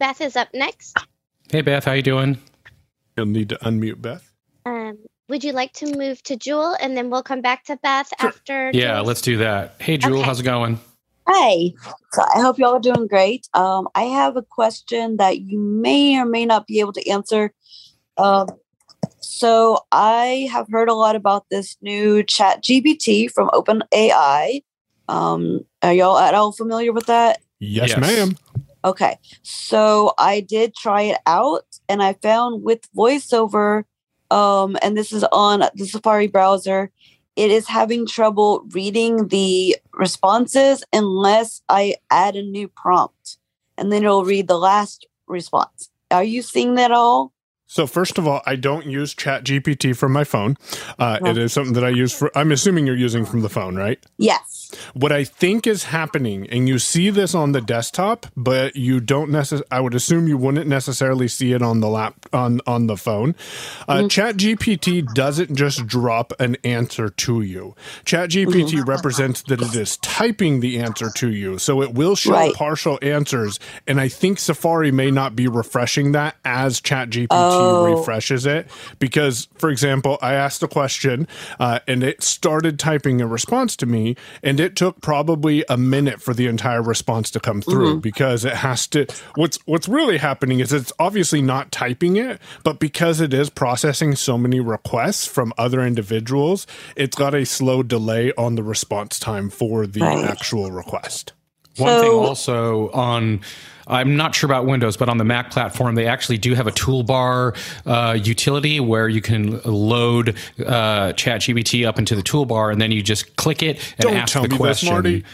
Beth 0.00 0.20
is 0.20 0.34
up 0.34 0.48
next. 0.52 0.98
Hey 1.50 1.60
Beth, 1.62 1.84
how 1.84 1.92
you 1.92 2.02
doing? 2.02 2.38
You'll 3.16 3.26
need 3.26 3.48
to 3.50 3.56
unmute 3.56 4.00
Beth. 4.02 4.30
Um, 4.66 4.98
would 5.28 5.44
you 5.44 5.52
like 5.52 5.72
to 5.74 5.96
move 5.96 6.22
to 6.24 6.36
Jewel 6.36 6.76
and 6.80 6.96
then 6.96 7.10
we'll 7.10 7.22
come 7.22 7.40
back 7.42 7.64
to 7.64 7.76
Beth 7.82 8.10
after? 8.18 8.70
Yeah, 8.72 8.94
Jewel's- 8.96 9.06
let's 9.06 9.20
do 9.20 9.36
that. 9.38 9.76
Hey 9.80 9.96
Jewel, 9.96 10.18
Okay. 10.18 10.26
how's 10.26 10.40
it 10.40 10.44
going? 10.44 10.80
Hi. 11.28 11.72
So 12.12 12.22
I 12.22 12.40
hope 12.40 12.58
y'all 12.58 12.74
are 12.74 12.80
doing 12.80 13.06
great. 13.06 13.48
Um, 13.54 13.88
I 13.94 14.02
have 14.04 14.36
a 14.36 14.42
question 14.42 15.16
that 15.16 15.40
you 15.40 15.58
may 15.58 16.18
or 16.18 16.26
may 16.26 16.44
not 16.44 16.66
be 16.66 16.80
able 16.80 16.92
to 16.92 17.08
answer. 17.08 17.52
Um, 18.18 18.46
so 19.20 19.78
I 19.90 20.48
have 20.52 20.66
heard 20.70 20.88
a 20.88 20.94
lot 20.94 21.16
about 21.16 21.46
this 21.50 21.76
new 21.80 22.22
Chat 22.22 22.62
GPT 22.62 23.28
from 23.32 23.48
OpenAI. 23.50 24.62
Um, 25.08 25.60
are 25.82 25.92
y'all 25.94 26.18
at 26.18 26.34
all 26.34 26.52
familiar 26.52 26.92
with 26.92 27.06
that? 27.06 27.40
Yes, 27.58 27.90
Yes. 27.90 27.98
ma'am. 28.00 28.36
Okay. 28.84 29.18
So 29.42 30.12
I 30.18 30.40
did 30.40 30.74
try 30.74 31.02
it 31.02 31.18
out 31.26 31.64
and 31.88 32.02
I 32.02 32.12
found 32.14 32.62
with 32.62 32.80
voiceover, 32.94 33.84
um, 34.30 34.76
and 34.82 34.96
this 34.96 35.12
is 35.12 35.24
on 35.32 35.64
the 35.74 35.86
Safari 35.86 36.26
browser, 36.26 36.90
it 37.36 37.50
is 37.50 37.66
having 37.66 38.06
trouble 38.06 38.64
reading 38.70 39.28
the 39.28 39.76
responses 39.92 40.84
unless 40.92 41.62
I 41.68 41.96
add 42.10 42.36
a 42.36 42.42
new 42.42 42.68
prompt. 42.68 43.38
And 43.76 43.90
then 43.90 44.04
it'll 44.04 44.24
read 44.24 44.46
the 44.46 44.58
last 44.58 45.06
response. 45.26 45.90
Are 46.10 46.22
you 46.22 46.42
seeing 46.42 46.74
that 46.76 46.92
all? 46.92 47.32
So 47.66 47.86
first 47.86 48.18
of 48.18 48.28
all, 48.28 48.40
I 48.46 48.54
don't 48.54 48.86
use 48.86 49.14
Chat 49.14 49.44
GPT 49.44 49.96
from 49.96 50.12
my 50.12 50.22
phone. 50.22 50.56
Uh. 50.98 51.18
It 51.24 51.38
is 51.38 51.52
something 51.52 51.72
that 51.72 51.84
I 51.84 51.88
use 51.88 52.12
for. 52.12 52.30
I'm 52.36 52.52
assuming 52.52 52.86
you're 52.86 52.94
using 52.94 53.24
from 53.24 53.40
the 53.40 53.48
phone, 53.48 53.74
right? 53.74 53.98
Yes. 54.18 54.63
What 54.94 55.12
I 55.12 55.24
think 55.24 55.66
is 55.66 55.84
happening, 55.84 56.46
and 56.50 56.68
you 56.68 56.78
see 56.78 57.10
this 57.10 57.34
on 57.34 57.52
the 57.52 57.60
desktop, 57.60 58.26
but 58.36 58.76
you 58.76 59.00
don't 59.00 59.30
necessarily. 59.30 59.66
I 59.70 59.80
would 59.80 59.94
assume 59.94 60.28
you 60.28 60.36
wouldn't 60.38 60.66
necessarily 60.66 61.28
see 61.28 61.52
it 61.52 61.62
on 61.62 61.80
the 61.80 61.88
lap 61.88 62.14
on 62.32 62.60
on 62.66 62.86
the 62.86 62.96
phone. 62.96 63.34
Uh, 63.88 63.94
Mm-hmm. 64.04 64.08
Chat 64.08 64.36
GPT 64.36 65.14
doesn't 65.14 65.54
just 65.56 65.86
drop 65.86 66.32
an 66.40 66.56
answer 66.64 67.08
to 67.08 67.40
you. 67.42 67.74
Chat 68.04 68.30
GPT 68.30 68.64
Mm-hmm. 68.64 68.88
represents 68.90 69.42
that 69.42 69.60
it 69.60 69.74
is 69.74 69.96
typing 69.98 70.60
the 70.60 70.78
answer 70.78 71.10
to 71.10 71.30
you, 71.30 71.58
so 71.58 71.80
it 71.82 71.94
will 71.94 72.16
show 72.16 72.32
Right. 72.32 72.54
partial 72.54 72.98
answers. 73.02 73.58
And 73.86 74.00
I 74.00 74.08
think 74.08 74.38
Safari 74.38 74.90
may 74.90 75.10
not 75.10 75.34
be 75.36 75.46
refreshing 75.48 76.12
that 76.12 76.36
as 76.44 76.80
Chat 76.80 77.10
GPT 77.10 77.28
Oh. 77.30 77.82
refreshes 77.84 78.46
it 78.46 78.68
because, 78.98 79.48
for 79.56 79.70
example, 79.70 80.18
I 80.22 80.34
asked 80.34 80.62
a 80.62 80.68
question 80.68 81.26
uh, 81.60 81.78
and 81.86 82.02
it 82.02 82.22
started 82.22 82.78
typing 82.78 83.20
a 83.20 83.26
response 83.26 83.76
to 83.76 83.86
me, 83.86 84.16
and 84.42 84.58
it 84.64 84.74
took 84.76 85.00
probably 85.00 85.64
a 85.68 85.76
minute 85.76 86.20
for 86.20 86.34
the 86.34 86.46
entire 86.46 86.82
response 86.82 87.30
to 87.32 87.40
come 87.40 87.60
through 87.60 87.92
mm-hmm. 87.92 88.00
because 88.00 88.44
it 88.44 88.54
has 88.54 88.86
to. 88.88 89.06
What's 89.36 89.58
what's 89.66 89.88
really 89.88 90.18
happening 90.18 90.60
is 90.60 90.72
it's 90.72 90.92
obviously 90.98 91.42
not 91.42 91.70
typing 91.70 92.16
it, 92.16 92.40
but 92.64 92.80
because 92.80 93.20
it 93.20 93.34
is 93.34 93.50
processing 93.50 94.16
so 94.16 94.38
many 94.38 94.60
requests 94.60 95.26
from 95.26 95.52
other 95.58 95.82
individuals, 95.82 96.66
it's 96.96 97.16
got 97.16 97.34
a 97.34 97.44
slow 97.44 97.82
delay 97.82 98.32
on 98.38 98.54
the 98.54 98.62
response 98.62 99.18
time 99.18 99.50
for 99.50 99.86
the 99.86 100.00
Right. 100.00 100.24
actual 100.24 100.70
request. 100.72 101.32
One 101.76 102.00
thing 102.00 102.10
also 102.10 102.90
on, 102.90 103.40
I'm 103.86 104.16
not 104.16 104.34
sure 104.34 104.48
about 104.48 104.66
Windows, 104.66 104.96
but 104.96 105.08
on 105.08 105.18
the 105.18 105.24
Mac 105.24 105.50
platform, 105.50 105.94
they 105.94 106.06
actually 106.06 106.38
do 106.38 106.54
have 106.54 106.66
a 106.66 106.72
toolbar 106.72 107.56
uh, 107.86 108.14
utility 108.14 108.80
where 108.80 109.08
you 109.08 109.20
can 109.20 109.60
load 109.64 110.30
uh, 110.60 111.12
ChatGPT 111.12 111.86
up 111.86 111.98
into 111.98 112.14
the 112.16 112.22
toolbar, 112.22 112.72
and 112.72 112.80
then 112.80 112.90
you 112.92 113.02
just 113.02 113.36
click 113.36 113.62
it 113.62 113.76
and 113.98 114.08
Don't 114.08 114.16
ask 114.16 114.32
tell 114.32 114.42
the 114.42 114.48
me 114.48 114.56
this, 114.56 114.58
question. 114.58 114.92
Marty. 114.92 115.24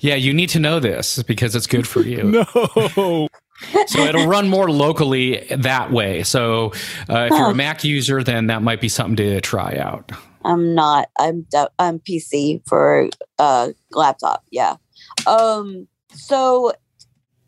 Yeah, 0.00 0.14
you 0.14 0.32
need 0.34 0.50
to 0.50 0.58
know 0.60 0.78
this 0.78 1.22
because 1.22 1.56
it's 1.56 1.66
good 1.66 1.88
for 1.88 2.00
you. 2.00 2.22
No. 2.22 3.28
So 3.86 4.00
it'll 4.00 4.26
run 4.26 4.48
more 4.50 4.70
locally 4.70 5.46
that 5.50 5.90
way. 5.90 6.22
So 6.24 6.72
uh, 7.08 7.28
if 7.30 7.30
you're 7.30 7.52
a 7.52 7.54
Mac 7.54 7.84
user, 7.84 8.22
then 8.22 8.48
that 8.48 8.60
might 8.60 8.82
be 8.82 8.88
something 8.90 9.16
to 9.16 9.40
try 9.40 9.78
out. 9.78 10.12
I'm 10.44 10.74
not. 10.74 11.08
I'm 11.18 11.46
I'm 11.78 11.98
PC 12.00 12.60
for 12.68 13.08
uh 13.38 13.70
laptop. 13.92 14.44
Yeah. 14.50 14.76
Um. 15.26 15.88
So, 16.12 16.72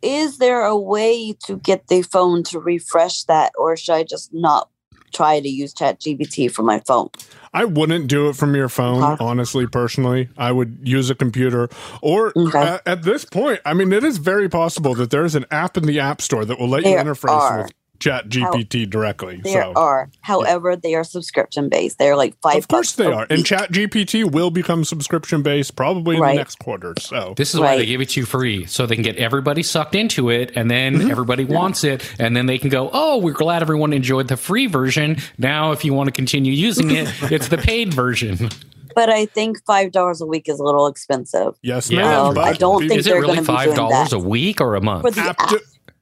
is 0.03 0.39
there 0.39 0.63
a 0.65 0.77
way 0.77 1.35
to 1.47 1.57
get 1.59 1.89
the 1.89 2.03
phone 2.03 2.43
to 2.45 2.61
refresh 2.61 3.25
that, 3.25 3.53
or 3.59 3.77
should 3.77 3.95
I 3.95 4.05
just 4.05 4.33
not 4.33 4.69
try 5.15 5.41
to 5.41 5.49
use 5.49 5.73
chat 5.73 6.01
ChatGPT 6.01 6.51
for 6.53 6.63
my 6.63 6.81
phone? 6.87 7.09
I 7.55 7.65
wouldn't 7.65 8.09
do 8.09 8.29
it 8.29 8.37
from 8.37 8.55
your 8.55 8.69
phone, 8.69 9.03
Huh? 9.03 9.17
honestly, 9.21 9.67
personally. 9.67 10.29
I 10.37 10.53
would 10.53 10.81
use 10.83 11.11
a 11.11 11.15
computer. 11.15 11.69
Or 12.03 12.35
Okay. 12.37 12.61
uh, 12.63 12.79
at 12.87 13.03
this 13.03 13.25
point, 13.25 13.61
I 13.65 13.75
mean, 13.75 13.93
it 13.93 14.05
is 14.05 14.19
very 14.19 14.49
possible 14.49 14.95
that 14.97 15.11
there's 15.11 15.35
an 15.35 15.47
app 15.51 15.77
in 15.77 15.85
the 15.85 15.99
App 15.99 16.21
Store 16.21 16.45
that 16.45 16.59
will 16.59 16.69
let 16.69 16.85
you 16.85 16.91
interface 16.97 17.31
are. 17.33 17.59
with 17.59 17.73
Chat 18.01 18.29
GPT 18.29 18.89
directly. 18.89 19.41
There 19.43 19.63
so, 19.63 19.73
are, 19.75 20.11
however, 20.21 20.77
they 20.77 20.95
are 20.95 21.03
subscription 21.05 21.69
based. 21.69 21.99
They're 21.99 22.17
like 22.17 22.35
five. 22.41 22.59
of 22.59 22.69
course, 22.69 22.93
they 22.93 23.07
a 23.07 23.11
are. 23.13 23.27
And. 23.29 23.45
Chat 23.45 23.73
GPT 23.73 24.31
will 24.31 24.51
become 24.51 24.85
subscription 24.85 25.43
based 25.43 25.75
probably 25.75 26.17
in 26.17 26.23
Right. 26.23 26.33
the 26.35 26.39
next 26.39 26.59
quarter. 26.59 26.95
So, 27.01 27.35
This 27.37 27.55
is 27.55 27.61
why 27.61 27.77
they 27.77 27.87
give 27.87 28.01
it 28.01 28.11
to 28.11 28.21
you 28.21 28.27
free, 28.27 28.67
so 28.67 28.87
they 28.87 28.95
can 28.95 29.03
get 29.05 29.17
everybody 29.17 29.63
sucked 29.63 29.95
into 29.95 30.31
it, 30.31 30.53
and 30.55 30.71
then 30.71 30.95
Mm-hmm. 30.97 31.11
everybody 31.11 31.45
wants 31.45 31.83
it, 31.85 32.03
and 32.19 32.37
then 32.37 32.47
they 32.47 32.59
can 32.59 32.69
go, 32.71 32.91
"Oh, 32.93 33.19
we're 33.19 33.33
glad 33.33 33.63
everyone 33.63 33.93
enjoyed 33.93 34.29
the 34.29 34.37
free 34.37 34.67
version. 34.67 35.17
Now, 35.39 35.73
if 35.73 35.85
you 35.85 35.93
want 35.95 36.09
to 36.09 36.13
continue 36.13 36.53
using 36.53 36.91
it, 36.91 37.09
it's 37.33 37.49
the 37.49 37.59
paid 37.59 37.93
version." 37.95 38.49
but 38.95 39.09
I 39.09 39.27
think 39.27 39.65
five 39.65 39.93
dollars 39.93 40.21
a 40.21 40.27
week 40.27 40.49
is 40.49 40.59
a 40.59 40.65
little 40.65 40.87
expensive. 40.89 41.55
yes, 41.63 41.89
Yeah. 41.91 42.03
ma'am. 42.03 42.21
Um, 42.27 42.35
but 42.35 42.45
I 42.45 42.53
don't 42.55 42.81
think 42.89 42.99
Is 43.01 43.05
they're 43.05 43.15
really 43.21 43.37
gonna 43.37 43.43
be 43.43 43.47
five 43.47 43.75
dollars 43.75 44.13
a 44.13 44.19
week 44.19 44.61
or 44.61 44.75
a 44.75 44.81
month? 44.81 45.03
For 45.03 45.11
the 45.13 45.21
app, 45.21 45.41
app. 45.41 45.53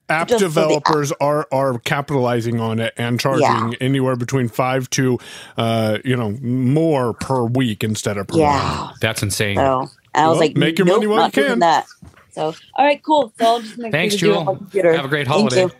De- 0.08 0.14
app 0.14 0.28
Just 0.28 0.50
for 0.54 0.64
the 0.64 0.76
app. 0.84 0.84
developers 0.84 1.12
are 1.20 1.48
are 1.52 1.78
capitalizing 1.80 2.60
on 2.60 2.80
it 2.80 2.94
and 2.96 3.20
charging 3.20 3.42
Yeah. 3.42 3.70
anywhere 3.80 4.16
between 4.16 4.48
five 4.48 4.90
to 4.90 5.18
uh 5.58 5.98
you 6.04 6.16
know 6.16 6.32
more 6.42 7.14
per 7.14 7.44
week 7.44 7.84
instead 7.84 8.18
of 8.18 8.28
per 8.28 8.42
month. 8.46 8.74
Yeah. 8.74 8.90
That's 9.00 9.22
insane. 9.22 9.56
So 9.56 9.90
I 10.14 10.28
was 10.28 10.38
Well, 10.38 10.40
like, 10.40 10.56
make 10.56 10.78
your 10.78 10.86
nope, 10.86 10.96
money 10.98 11.06
while 11.08 11.20
not 11.20 11.36
you 11.36 11.44
can. 11.44 11.60
That. 11.60 11.86
So 12.30 12.54
all 12.74 12.84
right, 12.86 13.02
cool. 13.04 13.32
So 13.38 13.46
I'll 13.46 13.62
just 13.62 13.78
make 13.78 13.92
Thanks, 13.92 14.16
sure 14.16 14.20
to 14.20 14.26
do 14.26 14.32
it 14.34 14.46
on 14.48 14.68
Jewel. 14.70 14.94
Have 14.94 15.04
a 15.06 15.08
great 15.08 15.26
holiday. 15.28 15.62
you. 15.62 15.72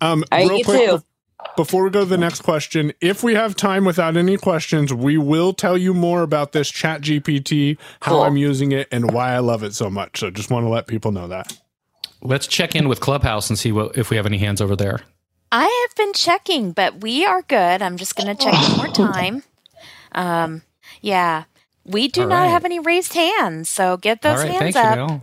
Um, 0.00 0.24
All 0.32 0.38
right, 0.38 0.48
real 0.48 0.58
you 0.58 0.64
quick, 0.64 0.90
too. 0.90 1.02
before 1.56 1.84
we 1.84 1.90
go 1.90 2.00
to 2.00 2.06
the 2.06 2.18
next 2.18 2.42
question, 2.42 2.92
if 3.00 3.22
we 3.22 3.34
have 3.34 3.56
time 3.56 3.84
without 3.84 4.16
any 4.16 4.36
questions, 4.36 4.92
we 4.94 5.18
will 5.18 5.52
tell 5.54 5.78
you 5.78 5.94
more 5.94 6.22
about 6.22 6.52
this 6.52 6.70
Chat 6.70 7.02
GPT, 7.02 7.78
how 8.02 8.12
Cool. 8.12 8.22
I'm 8.22 8.36
using 8.36 8.72
it, 8.72 8.88
and 8.92 9.12
why 9.12 9.32
I 9.34 9.40
love 9.40 9.62
it 9.64 9.74
so 9.74 9.90
much. 9.90 10.20
So 10.20 10.30
just 10.30 10.50
want 10.50 10.64
to 10.66 10.70
let 10.70 10.86
people 10.86 11.12
know 11.12 11.28
that. 11.28 11.58
Let's 12.24 12.46
check 12.46 12.74
in 12.74 12.88
with 12.88 13.00
Clubhouse 13.00 13.50
and 13.50 13.58
see 13.58 13.72
what, 13.72 13.98
if 13.98 14.10
we 14.10 14.16
have 14.16 14.26
any 14.26 14.38
hands 14.38 14.60
over 14.62 14.74
there. 14.76 15.00
I 15.52 15.86
have 15.88 15.96
been 15.96 16.14
checking, 16.14 16.72
but 16.72 17.02
we 17.02 17.24
are 17.26 17.42
good. 17.42 17.82
I'm 17.82 17.96
just 17.98 18.16
going 18.16 18.26
to 18.28 18.34
check 18.34 18.62
one 18.62 18.74
more 18.76 18.88
time. 18.92 19.44
Um, 20.12 20.62
yeah, 21.02 21.44
we 21.84 22.08
do 22.08 22.22
All 22.22 22.28
not 22.28 22.42
right. 22.44 22.50
have 22.50 22.64
any 22.64 22.80
raised 22.80 23.14
hands, 23.14 23.68
so 23.68 23.96
get 23.98 24.22
those 24.22 24.38
All 24.40 24.48
right, 24.48 24.60
hands 24.60 24.76
thanks, 24.76 24.78
up. 24.78 24.98
Janelle. 24.98 25.22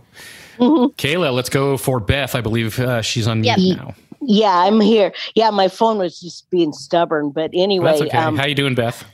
Kayla, 0.96 1.34
let's 1.34 1.50
go 1.50 1.76
for 1.76 2.00
Beth. 2.00 2.34
I 2.34 2.40
believe 2.40 2.78
uh, 2.78 3.02
she's 3.02 3.26
on 3.28 3.42
Yep. 3.42 3.58
mute 3.58 3.76
now. 3.78 3.94
Yeah, 4.22 4.54
I'm 4.56 4.80
here. 4.80 5.12
Yeah, 5.34 5.50
my 5.50 5.68
phone 5.68 5.98
was 5.98 6.20
just 6.20 6.48
being 6.50 6.72
stubborn, 6.72 7.30
but 7.30 7.50
anyway, 7.54 7.98
That's 7.98 8.02
okay. 8.02 8.18
um, 8.18 8.36
How 8.36 8.46
you 8.46 8.54
doing, 8.54 8.74
Beth? 8.76 9.04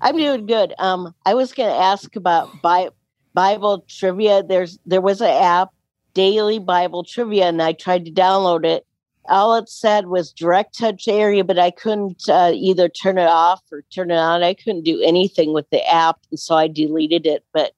I'm 0.00 0.16
doing 0.16 0.46
good. 0.46 0.74
Um, 0.78 1.14
I 1.26 1.34
was 1.34 1.52
going 1.52 1.70
to 1.70 1.76
ask 1.76 2.14
about 2.16 2.62
Bi- 2.62 2.90
Bible 3.34 3.84
trivia. 3.88 4.44
There's 4.44 4.78
there 4.86 5.00
was 5.00 5.20
an 5.20 5.30
app, 5.30 5.70
Daily 6.14 6.58
Bible 6.58 7.04
Trivia, 7.04 7.48
and 7.48 7.60
I 7.60 7.72
tried 7.72 8.04
to 8.06 8.10
download 8.10 8.64
it. 8.64 8.86
All 9.26 9.56
it 9.56 9.68
said 9.68 10.06
was 10.06 10.32
direct 10.32 10.78
touch 10.78 11.08
area, 11.08 11.44
but 11.44 11.58
I 11.58 11.70
couldn't 11.70 12.28
uh, 12.28 12.52
either 12.54 12.88
turn 12.88 13.18
it 13.18 13.26
off 13.26 13.62
or 13.72 13.82
turn 13.94 14.10
it 14.10 14.18
on. 14.18 14.42
I 14.42 14.54
couldn't 14.54 14.84
do 14.84 15.00
anything 15.02 15.52
with 15.52 15.68
the 15.70 15.86
app, 15.86 16.18
and 16.30 16.38
so 16.38 16.54
I 16.54 16.68
deleted 16.68 17.26
it. 17.26 17.44
But 17.52 17.72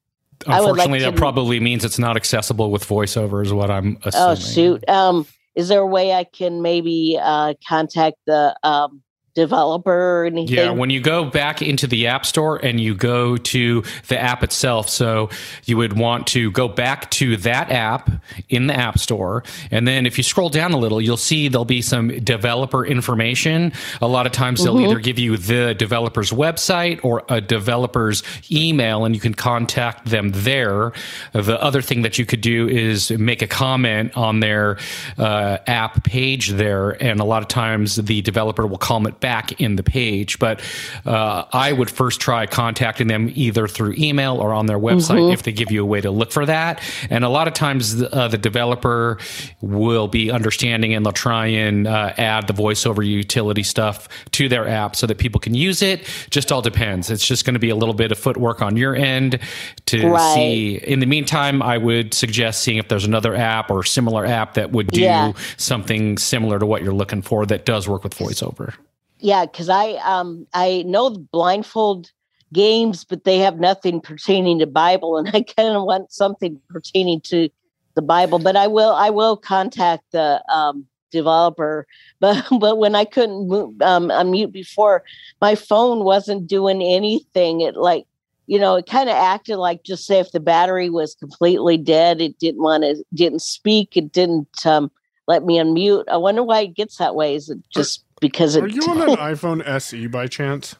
would 0.47 0.52
like 0.52 0.61
Unfortunately, 0.61 0.99
that 1.00 1.16
probably 1.16 1.61
means 1.61 1.85
it's 1.85 1.99
not 1.99 2.16
accessible 2.16 2.71
with 2.71 2.85
voiceover, 2.85 3.45
is 3.45 3.52
what 3.52 3.71
I'm 3.71 3.99
assuming. 4.05 4.28
oh 4.28 4.35
shoot, 4.35 4.88
um, 4.88 5.26
is 5.55 5.69
there 5.69 5.81
a 5.81 5.87
way 5.87 6.12
I 6.12 6.25
can 6.25 6.62
maybe 6.62 7.19
uh, 7.21 7.55
contact 7.66 8.16
the 8.26 8.57
um, 8.62 9.02
developer 9.37 10.23
or 10.23 10.25
anything? 10.25 10.57
Yeah, 10.57 10.71
when 10.71 10.90
you 10.90 11.00
go 11.00 11.25
back 11.25 11.62
into 11.62 11.87
the 11.87 12.09
App 12.09 12.26
Store 12.26 12.57
and 12.57 12.81
you 12.81 12.95
go 12.97 13.37
to 13.37 13.85
the 14.09 14.19
app 14.19 14.43
itself, 14.43 14.88
so 14.88 15.31
you 15.66 15.76
would 15.76 15.93
want 15.93 16.26
to 16.28 16.50
go 16.50 16.66
back 16.66 17.09
to 17.12 17.37
that 17.37 17.71
app 17.71 18.11
in 18.49 18.66
the 18.66 18.75
App 18.75 18.99
Store. 18.99 19.45
And 19.71 19.87
then 19.87 20.07
if 20.07 20.19
you 20.19 20.25
scroll 20.25 20.49
down 20.49 20.73
a 20.73 20.78
little, 20.78 21.00
you'll 21.00 21.16
see 21.19 21.49
there'll 21.49 21.64
be 21.64 21.83
some 21.83 22.09
developer 22.25 22.85
information. 22.85 23.73
A 24.00 24.09
lot 24.09 24.26
of 24.26 24.33
times 24.33 24.64
they'll 24.64 24.81
either 24.81 24.99
give 24.99 25.19
you 25.19 25.37
the 25.37 25.75
developer's 25.75 26.31
website 26.31 27.05
or 27.05 27.23
a 27.28 27.40
developer's 27.40 28.23
email, 28.50 29.05
and 29.05 29.14
you 29.14 29.21
can 29.21 29.35
contact 29.35 30.07
them 30.07 30.31
there. 30.33 30.93
The 31.33 31.62
other 31.62 31.83
thing 31.83 32.02
that 32.02 32.19
you 32.19 32.25
could 32.25 32.40
do 32.40 32.69
is 32.69 33.11
make 33.11 33.43
a 33.43 33.47
comment 33.47 34.16
on 34.16 34.40
their 34.40 34.78
uh, 35.19 35.59
app 35.66 36.02
page 36.05 36.49
there, 36.49 36.90
and 37.02 37.21
a 37.21 37.25
lot 37.25 37.43
of 37.43 37.49
times 37.49 37.97
the 37.97 38.23
developer 38.23 38.66
will 38.66 38.78
comment 38.78 39.21
back 39.21 39.25
in 39.61 39.76
the 39.76 39.83
page. 39.83 40.38
But 40.38 40.61
uh, 41.04 41.45
I 41.52 41.73
would 41.73 41.90
first 41.90 42.21
try 42.21 42.47
contacting 42.47 43.06
them 43.09 43.30
either 43.35 43.66
through 43.68 43.95
email 43.99 44.37
or 44.38 44.52
on 44.52 44.66
their 44.66 44.78
website 44.78 45.33
if 45.33 45.42
they 45.42 45.52
give 45.52 45.71
you 45.71 45.83
a 45.83 45.87
way 45.87 46.00
to 46.00 46.11
look 46.11 46.33
for 46.33 46.47
that. 46.47 46.80
And 47.11 47.25
a 47.25 47.28
lot 47.28 47.49
of 47.49 47.54
times 47.54 48.02
uh, 48.02 48.28
the 48.28 48.38
developer 48.38 49.18
will 49.61 50.09
be 50.09 50.30
understanding 50.30 50.95
and 50.95 51.04
they'll 51.04 51.12
try 51.12 51.47
and 51.47 51.87
uh, 51.87 52.12
add 52.16 52.47
the 52.47 52.52
voiceover 52.54 53.06
utility 53.06 53.62
stuff 53.62 54.09
to 54.33 54.49
their 54.49 54.68
app 54.68 54.97
so 54.97 55.06
that 55.06 55.18
people 55.18 55.40
can 55.40 55.54
use 55.54 55.83
it. 55.83 56.02
Just 56.30 56.52
all 56.52 56.62
depends. 56.62 57.11
It's 57.11 57.26
just 57.26 57.45
going 57.45 57.54
to 57.54 57.61
be 57.61 57.71
a 57.71 57.76
little 57.76 57.95
bit 57.95 58.12
of 58.12 58.18
footwork 58.18 58.62
on 58.62 58.76
your 58.76 58.95
end 58.95 59.38
to 59.87 60.09
Right. 60.09 60.35
see. 60.35 60.76
In 60.76 61.00
the 61.00 61.06
meantime, 61.06 61.62
I 61.62 61.78
would 61.78 62.14
suggest 62.14 62.62
seeing 62.62 62.78
if 62.78 62.88
there's 62.88 63.04
another 63.04 63.35
app 63.35 63.71
or 63.71 63.83
similar 63.83 64.25
app 64.25 64.54
that 64.54 64.73
would 64.73 64.88
do 64.88 65.00
Yeah. 65.00 65.33
something 65.56 66.18
similar 66.18 66.59
to 66.59 66.66
what 66.66 66.83
you're 66.83 66.95
looking 66.95 67.23
for 67.23 67.45
that 67.47 67.64
does 67.64 67.88
work 67.88 68.04
with 68.04 68.14
voiceover. 68.16 68.75
Yeah, 69.18 69.46
because 69.46 69.68
I 69.68 69.92
um 70.04 70.46
I 70.52 70.85
know 70.87 71.11
the 71.11 71.18
blindfold 71.18 72.11
games, 72.52 73.04
but 73.04 73.25
they 73.25 73.38
have 73.38 73.58
nothing 73.58 74.00
pertaining 74.00 74.58
to 74.58 74.66
Bible, 74.66 75.16
and 75.16 75.28
I 75.35 75.42
kind 75.42 75.76
of 75.76 75.85
want 75.85 76.12
something 76.12 76.61
pertaining 76.68 77.20
to 77.23 77.49
the 77.94 78.02
Bible. 78.02 78.38
But 78.38 78.56
I 78.56 78.66
will 78.66 78.92
I 78.92 79.11
will 79.11 79.37
contact 79.37 80.04
the 80.12 80.42
um, 80.52 80.87
developer. 81.11 81.87
But 82.20 82.46
but 82.61 82.78
when 82.78 82.94
I 82.94 83.04
couldn't 83.04 83.49
move, 83.49 83.82
um, 83.82 84.08
unmute 84.08 84.52
before, 84.52 85.04
my 85.40 85.54
phone 85.54 86.02
wasn't 86.04 86.46
doing 86.46 86.82
anything. 86.82 87.61
It 87.61 87.76
like 87.76 88.06
you 88.46 88.58
know 88.58 88.76
it 88.76 88.87
kind 88.87 89.11
of 89.11 89.16
acted 89.16 89.56
like 89.56 89.82
just 89.82 90.06
say 90.06 90.18
if 90.18 90.32
the 90.32 90.40
battery 90.40 90.88
was 90.88 91.14
completely 91.14 91.76
dead, 91.76 92.23
it 92.23 92.38
didn't 92.38 92.62
want 92.62 92.85
to 92.85 93.04
didn't 93.12 93.42
speak. 93.42 93.96
It 93.96 94.12
didn't 94.12 94.64
um, 94.64 94.90
let 95.28 95.44
me 95.44 95.58
unmute. 95.58 96.04
I 96.08 96.16
wonder 96.16 96.42
why 96.42 96.61
it 96.61 96.75
gets 96.75 96.96
that 96.96 97.14
way. 97.14 97.35
Is 97.35 97.50
it 97.50 97.58
just 97.70 98.06
because 98.20 98.56
it 98.56 98.64
Are 98.64 98.68
you 98.68 98.82
on 98.82 99.02
an 99.02 99.16
iPhone 99.16 99.66
SE 99.66 100.06
by 100.06 100.26
chance? 100.26 100.76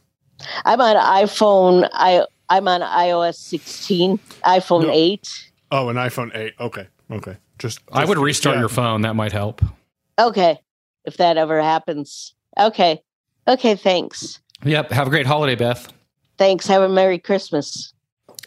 I'm 0.65 0.81
on 0.81 0.97
iPhone. 0.97 1.89
I 1.93 2.27
I'm 2.49 2.69
on 2.69 2.81
iOS 2.81 3.37
16, 3.37 4.19
iPhone 4.45 4.83
No. 4.85 4.93
8. 4.93 5.51
Oh, 5.73 5.89
an 5.89 5.97
iPhone 5.97 6.37
8. 6.37 6.55
Okay. 6.61 6.87
Okay. 7.11 7.37
Just, 7.59 7.81
I 7.91 8.05
would 8.05 8.19
restart 8.19 8.57
yeah. 8.57 8.61
your 8.61 8.69
phone. 8.69 9.03
That 9.03 9.17
might 9.17 9.33
help. 9.33 9.65
Okay. 10.19 10.61
If 11.05 11.17
that 11.17 11.37
ever 11.37 11.61
happens. 11.61 12.35
Okay. 12.59 13.03
Okay. 13.49 13.75
Thanks. 13.75 14.41
Yep. 14.65 14.91
Have 14.93 15.07
a 15.07 15.11
great 15.11 15.27
holiday, 15.27 15.55
Beth. 15.55 15.93
Thanks. 16.39 16.67
Have 16.67 16.83
a 16.83 16.89
Merry 16.89 17.19
Christmas. 17.19 17.93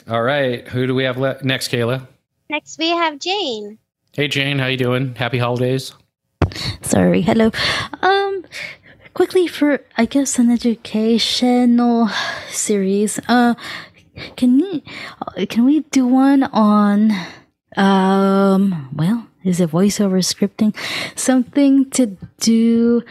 All 0.07 0.21
right. 0.21 0.67
Who 0.69 0.87
do 0.87 0.95
we 0.95 1.03
have 1.03 1.17
le- 1.17 1.41
next, 1.43 1.69
Kayla? 1.71 2.07
Next, 2.49 2.79
we 2.79 2.89
have 2.89 3.19
Jane. 3.19 3.77
Hey, 4.13 4.27
Jane. 4.27 4.59
How 4.59 4.67
you 4.67 4.77
doing? 4.77 5.13
Happy 5.15 5.37
holidays. 5.37 5.93
Sorry, 6.81 7.21
hello. 7.21 7.51
Um, 8.01 8.43
quickly 9.19 9.47
for 9.47 9.81
I 9.97 10.05
guess 10.05 10.39
an 10.39 10.49
educational 10.49 12.07
series. 12.47 13.19
Uh, 13.27 13.53
can 14.37 14.55
we 14.55 14.81
uh, 15.21 15.45
can 15.49 15.65
we 15.65 15.81
do 15.91 16.07
one 16.07 16.43
on 16.43 17.11
um? 17.75 18.89
Well, 18.95 19.27
is 19.43 19.59
it 19.59 19.71
voiceover 19.71 20.23
scripting? 20.23 20.73
Something 21.19 21.89
to 21.89 22.15
do 22.39 23.03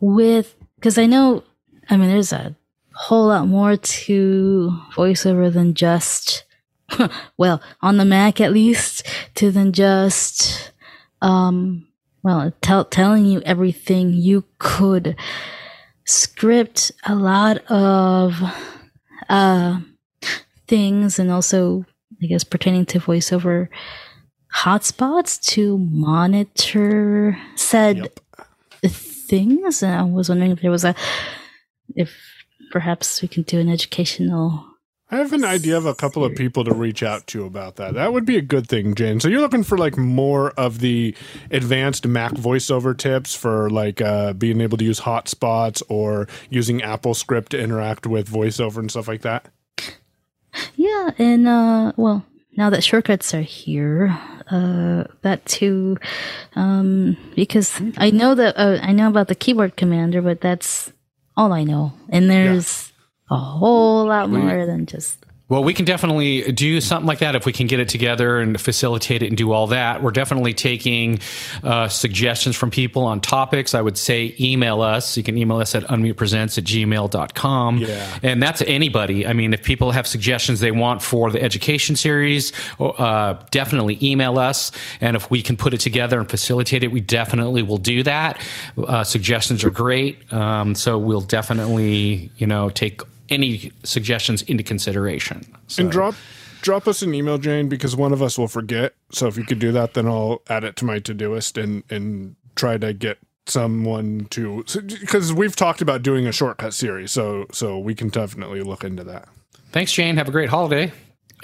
with 0.00 0.56
because 0.74 0.98
I 0.98 1.06
know. 1.06 1.44
I 1.88 1.96
mean, 1.96 2.08
there's 2.08 2.32
a 2.32 2.56
whole 2.92 3.28
lot 3.28 3.46
more 3.46 3.76
to 3.76 4.76
voiceover 4.96 5.52
than 5.52 5.74
just 5.74 6.42
well 7.36 7.62
on 7.80 7.98
the 7.98 8.04
Mac 8.04 8.40
at 8.40 8.52
least 8.52 9.06
to 9.36 9.52
than 9.52 9.72
just 9.72 10.72
um 11.22 11.85
well 12.26 12.52
tell, 12.60 12.84
telling 12.84 13.24
you 13.24 13.40
everything 13.42 14.12
you 14.12 14.42
could. 14.58 15.14
Script 16.04 16.90
a 17.06 17.14
lot 17.14 17.58
of 17.70 18.34
uh 19.28 19.80
things 20.68 21.18
and 21.18 21.30
also 21.30 21.84
i 22.22 22.26
guess 22.26 22.44
pertaining 22.44 22.84
to 22.84 22.98
voiceover 22.98 23.68
hotspots 24.54 25.40
to 25.40 25.78
monitor 25.78 27.38
said 27.54 28.08
things. 28.84 29.82
And 29.82 29.94
i 29.94 30.02
was 30.02 30.28
wondering 30.28 30.50
if 30.50 30.60
there 30.60 30.70
was 30.70 30.84
a 30.84 30.94
if 31.94 32.12
perhaps 32.72 33.22
we 33.22 33.28
can 33.28 33.44
do 33.44 33.60
an 33.60 33.68
educational 33.68 34.64
I 35.08 35.18
have 35.18 35.32
an 35.32 35.44
idea 35.44 35.76
of 35.76 35.86
a 35.86 35.94
couple 35.94 36.24
of 36.24 36.34
people 36.34 36.64
to 36.64 36.74
reach 36.74 37.00
out 37.02 37.28
to 37.28 37.44
about 37.44 37.76
that. 37.76 37.94
That 37.94 38.12
would 38.12 38.24
be 38.24 38.36
a 38.36 38.42
good 38.42 38.68
thing, 38.68 38.96
Jane. 38.96 39.20
So 39.20 39.28
you're 39.28 39.40
looking 39.40 39.62
for 39.62 39.78
like 39.78 39.96
more 39.96 40.50
of 40.52 40.80
the 40.80 41.14
advanced 41.52 42.08
Mac 42.08 42.32
voiceover 42.32 42.96
tips 42.96 43.32
for 43.32 43.70
like 43.70 44.00
uh, 44.00 44.32
being 44.32 44.60
able 44.60 44.78
to 44.78 44.84
use 44.84 45.00
hotspots 45.00 45.80
or 45.88 46.26
using 46.50 46.82
Apple 46.82 47.14
Script 47.14 47.52
to 47.52 47.60
interact 47.60 48.04
with 48.04 48.28
voiceover 48.28 48.78
and 48.78 48.90
stuff 48.90 49.06
like 49.06 49.22
that. 49.22 49.46
Yeah, 50.74 51.10
and 51.18 51.46
uh 51.46 51.92
well, 51.96 52.24
now 52.56 52.70
that 52.70 52.82
shortcuts 52.82 53.32
are 53.34 53.42
here, 53.42 54.18
uh 54.50 55.04
that 55.22 55.44
too 55.46 55.98
um 56.56 57.16
because 57.36 57.80
I 57.98 58.10
know 58.10 58.34
that 58.34 58.56
uh, 58.56 58.78
I 58.82 58.92
know 58.92 59.08
about 59.08 59.28
the 59.28 59.34
keyboard 59.34 59.76
commander, 59.76 60.20
but 60.22 60.40
that's 60.40 60.92
all 61.36 61.52
I 61.52 61.62
know. 61.62 61.92
And 62.08 62.28
there's 62.30 62.92
a 63.30 63.36
whole 63.36 64.06
lot 64.06 64.30
more 64.30 64.66
than 64.66 64.86
just 64.86 65.26
Well, 65.48 65.62
we 65.62 65.74
can 65.74 65.84
definitely 65.84 66.50
do 66.50 66.80
something 66.80 67.06
like 67.06 67.20
that 67.20 67.36
if 67.36 67.46
we 67.46 67.52
can 67.52 67.68
get 67.68 67.78
it 67.78 67.88
together 67.88 68.40
and 68.40 68.60
facilitate 68.60 69.22
it 69.22 69.28
and 69.28 69.36
do 69.36 69.52
all 69.52 69.68
that. 69.68 70.02
We're 70.02 70.10
definitely 70.10 70.54
taking 70.54 71.20
uh, 71.62 71.86
suggestions 71.86 72.56
from 72.56 72.72
people 72.72 73.04
on 73.04 73.20
topics. 73.20 73.72
I 73.72 73.80
would 73.80 73.96
say 73.96 74.34
email 74.40 74.82
us. 74.82 75.16
You 75.16 75.22
can 75.22 75.38
email 75.38 75.58
us 75.58 75.76
at 75.76 75.84
unmutepresents 75.84 76.58
at 76.58 76.64
gmail.com. 76.64 77.78
Yeah. 77.78 78.18
And 78.24 78.42
that's 78.42 78.60
anybody. 78.62 79.24
I 79.24 79.34
mean, 79.34 79.54
if 79.54 79.62
people 79.62 79.92
have 79.92 80.08
suggestions 80.08 80.58
they 80.58 80.72
want 80.72 81.00
for 81.00 81.30
the 81.30 81.40
education 81.40 81.94
series, 81.94 82.52
uh, 82.80 83.34
definitely 83.52 84.00
email 84.02 84.40
us. 84.40 84.72
And 85.00 85.14
if 85.14 85.30
we 85.30 85.42
can 85.42 85.56
put 85.56 85.72
it 85.74 85.78
together 85.78 86.18
and 86.18 86.28
facilitate 86.28 86.82
it, 86.82 86.90
we 86.90 87.00
definitely 87.00 87.62
will 87.62 87.78
do 87.78 88.02
that. 88.02 88.40
Uh, 88.76 89.04
suggestions 89.04 89.62
are 89.62 89.70
great. 89.70 90.32
Um, 90.32 90.74
so 90.74 90.98
we'll 90.98 91.20
definitely, 91.20 92.32
you 92.36 92.48
know, 92.48 92.68
take 92.68 93.02
any 93.28 93.72
suggestions 93.82 94.42
into 94.42 94.62
consideration. 94.62 95.44
So. 95.68 95.82
And 95.82 95.90
drop 95.90 96.14
drop 96.62 96.88
us 96.88 97.02
an 97.02 97.14
email, 97.14 97.38
Jane, 97.38 97.68
because 97.68 97.94
one 97.94 98.12
of 98.12 98.22
us 98.22 98.38
will 98.38 98.48
forget. 98.48 98.94
So 99.12 99.26
if 99.26 99.36
you 99.36 99.44
could 99.44 99.58
do 99.58 99.72
that, 99.72 99.94
then 99.94 100.06
I'll 100.06 100.42
add 100.48 100.64
it 100.64 100.76
to 100.76 100.84
my 100.84 100.98
Todoist 100.98 101.62
and 101.62 101.82
and 101.90 102.36
try 102.54 102.78
to 102.78 102.92
get 102.92 103.18
someone 103.46 104.26
to 104.30 104.64
because 104.88 105.32
we've 105.32 105.54
talked 105.54 105.80
about 105.80 106.02
doing 106.02 106.26
a 106.26 106.32
shortcut 106.32 106.74
series. 106.74 107.12
So 107.12 107.46
so 107.52 107.78
we 107.78 107.94
can 107.94 108.08
definitely 108.08 108.62
look 108.62 108.84
into 108.84 109.04
that. 109.04 109.28
Thanks, 109.72 109.92
Jane. 109.92 110.16
Have 110.16 110.28
a 110.28 110.32
great 110.32 110.48
holiday. 110.48 110.92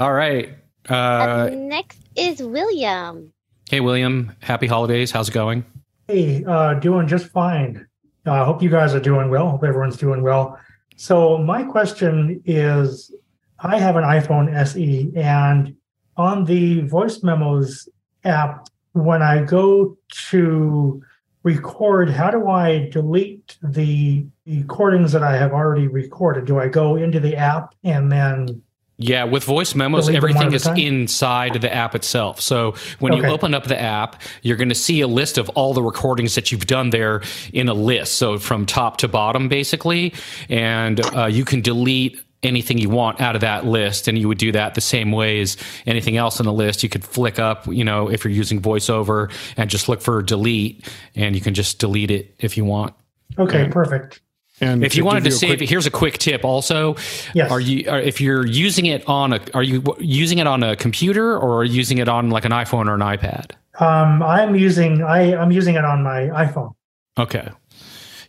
All 0.00 0.12
right. 0.12 0.50
Uh, 0.88 0.94
Up 0.94 1.52
next 1.52 1.98
is 2.16 2.42
William. 2.42 3.32
hey, 3.70 3.80
William. 3.80 4.34
Happy 4.40 4.66
holidays. 4.66 5.10
How's 5.10 5.28
it 5.28 5.32
going? 5.32 5.64
Hey, 6.08 6.44
uh, 6.44 6.74
doing 6.74 7.06
just 7.06 7.26
fine. 7.28 7.86
I 8.26 8.38
uh, 8.38 8.44
hope 8.44 8.62
you 8.62 8.70
guys 8.70 8.94
are 8.94 9.00
doing 9.00 9.30
well. 9.30 9.50
Hope 9.50 9.64
everyone's 9.64 9.96
doing 9.96 10.22
well. 10.22 10.58
So 10.96 11.38
my 11.38 11.62
question 11.62 12.42
is, 12.44 13.12
I 13.58 13.78
have 13.78 13.96
an 13.96 14.04
iPhone 14.04 14.52
SE, 14.54 15.12
and 15.14 15.74
on 16.16 16.44
the 16.44 16.80
voice 16.82 17.22
memos 17.22 17.88
app, 18.24 18.68
when 18.92 19.22
I 19.22 19.42
go 19.42 19.96
to 20.30 21.02
record, 21.42 22.10
how 22.10 22.30
do 22.30 22.48
I 22.48 22.88
delete 22.90 23.56
the 23.62 24.26
recordings 24.46 25.12
that 25.12 25.22
I 25.22 25.36
have 25.36 25.52
already 25.52 25.88
recorded? 25.88 26.44
Do 26.44 26.58
I 26.58 26.68
go 26.68 26.96
into 26.96 27.20
the 27.20 27.36
app 27.36 27.74
and 27.84 28.12
then 28.12 28.62
Yeah, 29.02 29.24
with 29.24 29.42
voice 29.42 29.74
memos, 29.74 30.06
Delete 30.06 30.16
everything 30.16 30.52
is 30.52 30.66
inside 30.66 31.60
the 31.60 31.74
app 31.74 31.96
itself. 31.96 32.40
So 32.40 32.76
when 33.00 33.12
you 33.14 33.26
open 33.26 33.52
up 33.52 33.64
the 33.64 33.80
app, 33.80 34.22
you're 34.42 34.56
going 34.56 34.68
to 34.68 34.76
see 34.76 35.00
a 35.00 35.08
list 35.08 35.38
of 35.38 35.48
all 35.50 35.74
the 35.74 35.82
recordings 35.82 36.36
that 36.36 36.52
you've 36.52 36.66
done 36.66 36.90
there 36.90 37.20
in 37.52 37.68
a 37.68 37.74
list. 37.74 38.14
So 38.14 38.38
from 38.38 38.64
top 38.64 38.98
to 38.98 39.08
bottom, 39.08 39.48
basically. 39.48 40.14
And 40.48 41.04
uh, 41.16 41.26
you 41.26 41.44
can 41.44 41.62
delete 41.62 42.20
anything 42.44 42.78
you 42.78 42.90
want 42.90 43.20
out 43.20 43.34
of 43.34 43.40
that 43.40 43.66
list. 43.66 44.06
And 44.06 44.16
you 44.16 44.28
would 44.28 44.38
do 44.38 44.52
that 44.52 44.76
the 44.76 44.80
same 44.80 45.10
way 45.10 45.40
as 45.40 45.56
anything 45.84 46.16
else 46.16 46.38
on 46.38 46.46
the 46.46 46.52
list. 46.52 46.84
You 46.84 46.88
could 46.88 47.04
flick 47.04 47.40
up, 47.40 47.66
you 47.66 47.84
know, 47.84 48.08
if 48.08 48.24
you're 48.24 48.32
using 48.32 48.62
voiceover 48.62 49.32
and 49.56 49.68
just 49.68 49.88
look 49.88 50.00
for 50.00 50.22
delete, 50.22 50.88
and 51.16 51.34
you 51.34 51.40
can 51.40 51.54
just 51.54 51.80
delete 51.80 52.12
it 52.12 52.34
if 52.38 52.56
you 52.56 52.64
want. 52.64 52.94
okay, 53.38 53.68
perfect. 53.68 54.21
And 54.62 54.84
If 54.84 54.96
you 54.96 55.04
wanted 55.04 55.24
to 55.24 55.30
give 55.30 55.32
you 55.32 55.36
a 55.36 55.38
save 55.40 55.48
quick- 55.50 55.62
it, 55.62 55.68
here's 55.68 55.86
a 55.86 55.90
quick 55.90 56.18
tip. 56.18 56.44
Also, 56.44 56.94
Yes. 57.34 57.50
are 57.50 57.60
you 57.60 57.90
are, 57.90 58.00
if 58.00 58.20
you're 58.20 58.46
using 58.46 58.86
it 58.86 59.02
on 59.08 59.32
a 59.32 59.40
are 59.54 59.62
you 59.62 59.82
using 59.98 60.38
it 60.38 60.46
on 60.46 60.62
a 60.62 60.76
computer 60.76 61.36
or 61.36 61.58
are 61.58 61.64
you 61.64 61.74
using 61.74 61.98
it 61.98 62.08
on 62.08 62.30
like 62.30 62.44
an 62.44 62.52
iPhone 62.52 62.86
or 62.88 62.94
an 62.94 63.00
iPad? 63.00 63.50
Um, 63.80 64.22
I'm 64.22 64.54
using 64.54 65.02
I 65.02 65.34
I'm 65.36 65.50
using 65.50 65.74
it 65.74 65.84
on 65.84 66.02
my 66.04 66.28
iPhone. 66.28 66.74
Okay. 67.18 67.48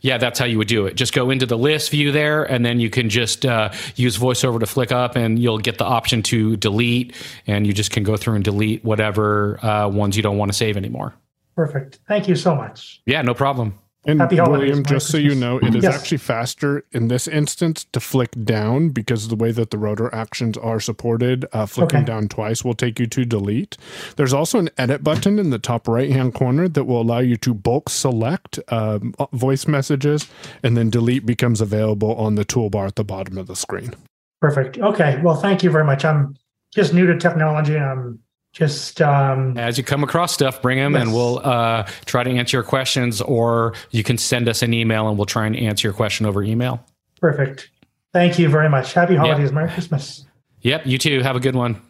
Yeah, 0.01 0.17
that's 0.17 0.37
how 0.37 0.43
you 0.45 0.57
would 0.57 0.67
do 0.67 0.85
it. 0.85 0.95
Just 0.95 1.13
go 1.13 1.29
into 1.29 1.45
the 1.45 1.57
list 1.57 1.89
view 1.91 2.11
there, 2.11 2.43
and 2.43 2.65
then 2.65 2.81
you 2.81 2.89
can 2.89 3.07
just 3.09 3.45
uh, 3.45 3.71
use 3.95 4.17
VoiceOver 4.17 4.59
to 4.59 4.65
flick 4.65 4.91
up, 4.91 5.15
and 5.15 5.39
you'll 5.39 5.59
get 5.59 5.77
the 5.77 5.85
option 5.85 6.21
to 6.23 6.57
delete, 6.57 7.15
and 7.47 7.65
you 7.65 7.71
just 7.71 7.91
can 7.91 8.03
go 8.03 8.17
through 8.17 8.35
and 8.35 8.43
delete 8.43 8.83
whatever 8.83 9.63
uh, 9.65 9.87
ones 9.87 10.17
you 10.17 10.23
don't 10.23 10.37
want 10.37 10.51
to 10.51 10.57
save 10.57 10.75
anymore. 10.75 11.13
Perfect. 11.55 11.99
Thank 12.05 12.27
you 12.27 12.35
so 12.35 12.53
much. 12.53 13.01
Yeah, 13.05 13.21
no 13.21 13.33
problem. 13.33 13.79
And 14.05 14.19
Happy 14.19 14.35
holidays, 14.35 14.67
William, 14.67 14.83
just 14.83 15.07
so 15.07 15.17
you 15.17 15.33
know, 15.33 15.59
it 15.59 15.73
is 15.75 15.83
Yes. 15.83 15.95
actually 15.95 16.17
faster 16.17 16.83
in 16.91 17.07
this 17.07 17.25
instance 17.25 17.85
to 17.93 18.01
flick 18.01 18.31
down 18.43 18.89
because 18.89 19.23
of 19.23 19.29
the 19.29 19.37
way 19.37 19.51
that 19.53 19.71
the 19.71 19.77
rotor 19.77 20.13
actions 20.13 20.57
are 20.57 20.81
supported. 20.81 21.45
Uh, 21.53 21.65
flicking 21.65 21.99
Okay. 21.99 22.05
down 22.05 22.27
twice 22.27 22.65
will 22.65 22.73
take 22.73 22.99
you 22.99 23.07
to 23.07 23.23
delete. 23.23 23.77
There's 24.17 24.33
also 24.33 24.59
an 24.59 24.69
edit 24.77 25.05
button 25.05 25.39
in 25.39 25.51
the 25.51 25.59
top 25.59 25.87
right 25.87 26.09
hand 26.11 26.33
corner 26.33 26.67
that 26.67 26.83
will 26.83 27.01
allow 27.01 27.19
you 27.19 27.37
to 27.37 27.53
bulk 27.53 27.87
select 27.87 28.59
um, 28.67 29.13
voice 29.31 29.67
messages, 29.67 30.27
and 30.61 30.75
then 30.75 30.89
delete 30.89 31.25
becomes 31.25 31.61
available 31.61 32.13
on 32.15 32.35
the 32.35 32.43
toolbar 32.43 32.87
at 32.87 32.95
the 32.97 33.05
bottom 33.05 33.37
of 33.37 33.47
the 33.47 33.55
screen. 33.55 33.93
Perfect. 34.41 34.77
Okay. 34.79 35.21
Well, 35.23 35.35
thank 35.35 35.63
you 35.63 35.69
very 35.71 35.85
much. 35.85 36.03
I'm 36.03 36.35
just 36.75 36.93
new 36.93 37.07
to 37.07 37.17
technology. 37.17 37.75
And 37.75 37.85
I'm 37.85 38.19
just 38.53 39.01
um, 39.01 39.57
As 39.57 39.77
you 39.77 39.83
come 39.83 40.03
across 40.03 40.33
stuff, 40.33 40.61
bring 40.61 40.77
them, 40.77 40.95
and 40.95 41.11
we'll 41.13 41.39
uh, 41.39 41.83
try 42.05 42.23
to 42.23 42.29
answer 42.29 42.57
your 42.57 42.63
questions, 42.63 43.19
or 43.21 43.73
you 43.91 44.03
can 44.03 44.17
send 44.17 44.47
us 44.47 44.61
an 44.61 44.73
email, 44.73 45.09
and 45.09 45.17
we'll 45.17 45.25
try 45.25 45.45
and 45.45 45.55
answer 45.55 45.87
your 45.87 45.93
question 45.93 46.25
over 46.25 46.41
email. 46.43 46.85
perfect. 47.19 47.69
Thank 48.13 48.37
you 48.37 48.47
very 48.47 48.69
much. 48.69 48.93
Happy 48.93 49.15
holidays. 49.15 49.51
Merry 49.51 49.69
Christmas. 49.71 50.25
Yep, 50.61 50.85
you 50.85 50.99
too. 50.99 51.21
Have 51.21 51.35
a 51.35 51.39
good 51.39 51.55
one. 51.55 51.81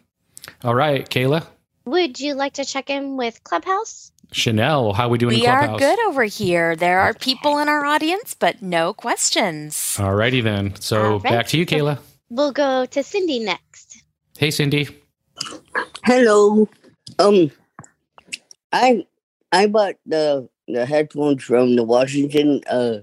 All 0.64 0.74
right, 0.74 1.08
Kayla, 1.08 1.46
Would 1.84 2.18
you 2.18 2.32
like 2.34 2.54
to 2.54 2.64
check 2.64 2.88
in 2.88 3.18
with 3.18 3.44
Clubhouse? 3.44 4.10
Chanel, 4.32 4.94
how 4.94 5.06
are 5.06 5.10
we 5.10 5.18
doing 5.18 5.34
We 5.38 5.44
in 5.44 5.50
are 5.50 5.78
good 5.78 5.98
over 6.06 6.24
here. 6.24 6.74
There 6.76 6.98
are 7.00 7.12
people 7.12 7.58
in 7.58 7.68
our 7.68 7.84
audience, 7.84 8.34
but 8.34 8.62
no 8.62 8.94
questions. 8.94 9.96
All 10.00 10.14
righty 10.14 10.40
then. 10.40 10.74
So 10.80 11.02
All 11.02 11.18
right. 11.20 11.22
back 11.32 11.46
to 11.48 11.58
you, 11.58 11.66
Kayla. 11.66 11.98
We'll 12.30 12.52
go 12.52 12.86
to 12.86 13.02
Cindy 13.02 13.38
next. 13.40 14.02
Hey, 14.38 14.50
Cindy. 14.50 14.88
Hello. 16.04 16.68
Um, 17.18 17.50
I 18.72 19.06
I 19.52 19.66
bought 19.66 19.94
the 20.06 20.48
the 20.68 20.86
headphones 20.86 21.42
from 21.42 21.76
the 21.76 21.84
Washington 21.84 22.60
uh 22.68 22.98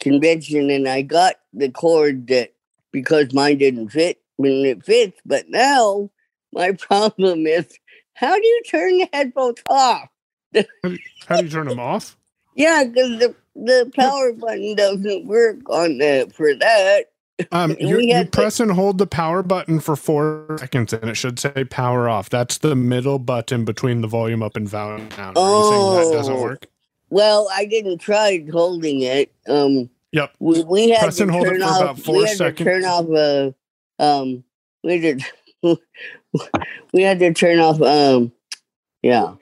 convention, 0.00 0.70
and 0.70 0.88
I 0.88 1.02
got 1.02 1.36
the 1.52 1.70
cord 1.70 2.28
that 2.28 2.54
because 2.92 3.32
mine 3.34 3.58
didn't 3.58 3.90
fit 3.90 4.22
when 4.36 4.52
it 4.64 4.84
fits. 4.84 5.20
But 5.26 5.48
now 5.48 6.10
my 6.52 6.72
problem 6.78 7.46
is 7.46 7.66
how 8.14 8.34
do 8.34 8.46
you 8.46 8.62
turn 8.68 8.98
the 8.98 9.08
headphones 9.12 9.62
off? 9.68 10.08
How 11.26 11.36
do 11.36 11.44
you 11.44 11.50
turn 11.50 11.68
them 11.68 11.80
off? 11.80 12.16
Yeah, 12.58 12.84
because 12.84 13.18
the 13.18 13.34
the 13.54 13.92
power 13.94 14.32
button 14.32 14.76
doesn't 14.76 15.26
work 15.26 15.58
on 15.68 15.98
the 15.98 16.32
for 16.34 16.54
that. 16.54 17.10
Um, 17.52 17.76
you, 17.80 17.98
you 18.00 18.14
had 18.14 18.32
to- 18.32 18.38
press 18.40 18.60
and 18.60 18.70
hold 18.70 18.98
the 18.98 19.06
power 19.06 19.42
button 19.42 19.80
for 19.80 19.96
four 19.96 20.56
seconds, 20.58 20.92
and 20.92 21.10
it 21.10 21.14
should 21.16 21.38
say 21.38 21.64
power 21.64 22.08
off. 22.08 22.30
That's 22.30 22.58
the 22.58 22.74
middle 22.76 23.18
button 23.18 23.64
between 23.64 24.00
the 24.00 24.08
volume 24.08 24.42
up 24.42 24.56
and 24.56 24.68
volume 24.68 25.08
down. 25.10 25.34
Are 25.36 25.58
you 25.58 25.70
saying 25.70 26.10
that 26.10 26.16
doesn't 26.16 26.34
Oh. 26.36 26.42
work? 26.42 26.66
Well, 27.10 27.48
I 27.52 27.66
didn't 27.66 27.98
try 27.98 28.44
holding 28.52 29.00
it. 29.02 29.32
Um, 29.48 29.90
Yep. 30.12 30.32
we, 30.40 30.62
we 30.64 30.88
had 30.90 31.00
Press 31.00 31.16
to 31.18 31.24
and 31.24 31.30
hold 31.32 31.46
it 31.46 31.50
turn 31.50 31.60
for 31.60 31.64
off. 31.66 31.80
about 31.82 31.98
four 32.00 32.16
we 32.16 32.24
had 32.26 32.36
seconds. 32.36 32.58
to 32.58 32.64
turn 32.64 32.84
off. 32.84 33.06
Uh, 33.98 34.02
um, 34.02 34.44
we 34.82 35.00
had 35.00 35.20
to. 35.62 35.78
we 36.92 37.02
had 37.02 37.18
to 37.20 37.32
turn 37.34 37.58
off. 37.58 37.80
Um, 37.82 38.32
yeah, 39.02 39.34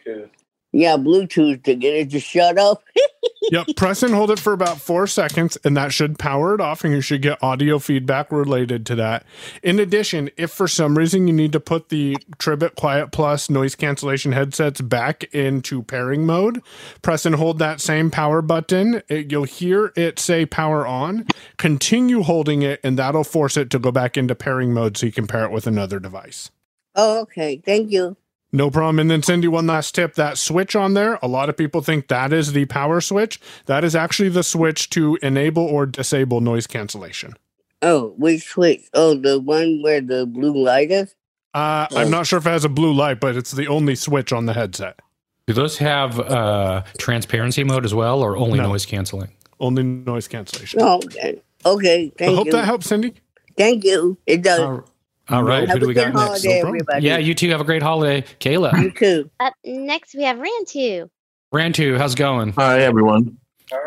yeah, 0.73 0.97
Bluetooth 0.97 1.63
to 1.65 1.75
get 1.75 1.95
it 1.95 2.11
to 2.11 2.21
shut 2.21 2.59
up. 2.59 2.83
yep. 3.51 3.67
Press 3.77 4.03
and 4.03 4.15
hold 4.15 4.31
it 4.31 4.39
for 4.39 4.53
about 4.53 4.81
four 4.81 5.07
seconds, 5.07 5.57
and 5.65 5.77
that 5.77 5.93
should 5.93 6.19
power 6.19 6.55
it 6.55 6.61
off, 6.61 6.85
and 6.85 6.95
you 6.95 7.01
should 7.01 7.23
get 7.23 7.43
audio 7.43 7.79
feedback 7.79 8.31
related 8.33 8.87
to 8.87 8.95
that. 8.97 9.25
In 9.63 9.79
addition, 9.79 10.31
if 10.37 10.51
for 10.51 10.69
some 10.69 10.97
reason 10.97 11.27
you 11.27 11.35
need 11.35 11.53
to 11.53 11.61
put 11.61 11.89
the 11.89 12.17
Tribit 12.39 12.75
Quiet 12.77 13.13
Plus 13.13 13.51
noise 13.51 13.75
cancellation 13.75 14.33
headsets 14.33 14.81
back 14.81 15.25
into 15.35 15.83
pairing 15.83 16.27
mode, 16.27 16.63
press 17.03 17.27
and 17.27 17.37
hold 17.37 17.59
that 17.59 17.81
same 17.81 18.11
power 18.11 18.43
button. 18.43 19.03
It, 19.09 19.31
you'll 19.31 19.45
hear 19.45 19.93
it 19.97 20.19
say 20.19 20.47
power 20.47 20.87
on. 20.87 21.27
Continue 21.57 22.23
holding 22.23 22.63
it, 22.63 22.81
and 22.83 22.99
that'll 22.99 23.25
force 23.25 23.57
it 23.57 23.71
to 23.71 23.79
go 23.79 23.91
back 23.91 24.17
into 24.17 24.35
pairing 24.35 24.73
mode 24.73 24.97
so 24.97 25.07
you 25.07 25.13
can 25.13 25.27
pair 25.27 25.45
it 25.45 25.51
with 25.51 25.67
another 25.67 25.99
device. 25.99 26.51
Oh, 26.95 27.21
okay. 27.23 27.61
Thank 27.65 27.91
you. 27.91 28.17
No 28.55 28.71
problem. 28.71 29.01
And 29.01 29.11
then 29.11 29.21
Cindy, 29.21 29.49
one 29.49 29.67
last 29.67 29.97
tip. 29.97 30.15
That 30.15 30.39
switch 30.39 30.77
on 30.77 30.95
there, 30.95 31.19
a 31.23 31.27
lot 31.27 31.49
of 31.49 31.57
people 31.57 31.81
think 31.83 32.07
that 32.07 32.33
is 32.33 32.53
the 32.53 32.67
power 32.67 33.01
switch. 33.01 33.41
That 33.67 33.83
is 33.83 33.97
actually 33.97 34.29
the 34.29 34.45
switch 34.45 34.89
to 34.91 35.19
enable 35.23 35.65
or 35.65 35.87
disable 35.87 36.41
noise 36.41 36.69
cancellation. 36.69 37.35
Oh, 37.83 38.15
which 38.17 38.45
switch? 38.45 38.83
Oh, 38.95 39.15
the 39.17 39.41
one 39.41 39.83
where 39.83 40.01
the 40.01 40.25
blue 40.25 40.57
light 40.57 40.93
is. 40.93 41.17
Uh, 41.53 41.89
I'm 41.97 42.11
not 42.13 42.29
sure 42.29 42.39
if 42.39 42.47
it 42.47 42.51
has 42.51 42.65
a 42.65 42.69
blue 42.69 42.93
light, 42.93 43.19
but 43.19 43.35
it's 43.37 43.51
the 43.51 43.67
only 43.67 43.97
switch 43.97 44.33
on 44.33 44.47
the 44.47 44.53
headset. 44.55 45.01
Do 45.49 45.53
those 45.53 45.79
have 45.79 46.21
uh, 46.21 46.85
transparency 46.97 47.65
mode 47.65 47.85
as 47.85 47.93
well, 47.93 48.23
or 48.23 48.37
only 48.37 48.59
No. 48.61 48.69
noise 48.69 48.87
canceling? 48.87 49.33
Only 49.59 49.83
noise 49.83 50.29
cancellation. 50.29 50.81
Oh, 50.81 50.97
okay. 51.05 51.43
Okay. 51.67 52.13
I 52.21 52.25
hope 52.27 52.47
you. 52.47 52.53
that 52.53 52.65
helps, 52.67 52.87
Cindy. 52.87 53.15
Thank 53.59 53.83
you. 53.85 54.17
It 54.27 54.43
does. 54.43 54.61
All- 54.61 54.85
All 55.31 55.43
right, 55.43 55.67
Have 55.67 55.77
who 55.77 55.81
do 55.81 55.87
we 55.89 55.95
got 55.95 56.13
next? 56.13 56.21
holiday, 56.21 56.61
everybody. 56.61 57.07
Yeah, 57.07 57.17
you 57.17 57.35
two 57.35 57.49
have 57.49 57.61
a 57.61 57.65
great 57.65 57.83
holiday. 57.83 58.23
Kayla, 58.41 58.79
You 58.83 58.91
too. 58.91 59.31
Up 59.41 59.55
next, 59.65 60.15
we 60.15 60.23
have 60.25 60.37
Rantu. 60.37 61.09
Rantu, 61.53 61.97
how's 61.97 62.13
it 62.13 62.19
going? 62.19 62.53
Hi, 62.53 62.83
everyone. 62.83 63.39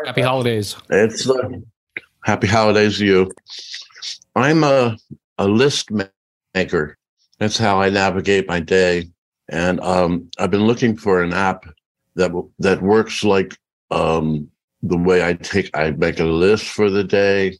Happy 0.04 0.20
holidays. 0.22 0.74
It's 0.90 1.28
uh, 1.30 1.48
happy 2.24 2.48
holidays 2.48 2.98
to 2.98 3.06
you. 3.06 3.30
I'm 4.34 4.64
a, 4.64 4.96
a 5.38 5.46
list 5.46 5.90
maker. 6.54 6.96
That's 7.38 7.56
how 7.56 7.80
I 7.80 7.88
navigate 7.88 8.48
my 8.48 8.58
day. 8.58 9.08
And 9.48 9.78
um, 9.80 10.28
I've 10.38 10.50
been 10.50 10.66
looking 10.66 10.96
for 10.96 11.22
an 11.22 11.32
app 11.32 11.66
that 12.16 12.32
that 12.58 12.82
works 12.82 13.22
like 13.22 13.56
um, 13.92 14.50
the 14.82 14.98
way 14.98 15.24
I 15.24 15.34
take 15.34 15.70
I 15.76 15.92
make 15.92 16.18
a 16.18 16.24
list 16.24 16.66
for 16.66 16.90
the 16.90 17.04
day, 17.04 17.56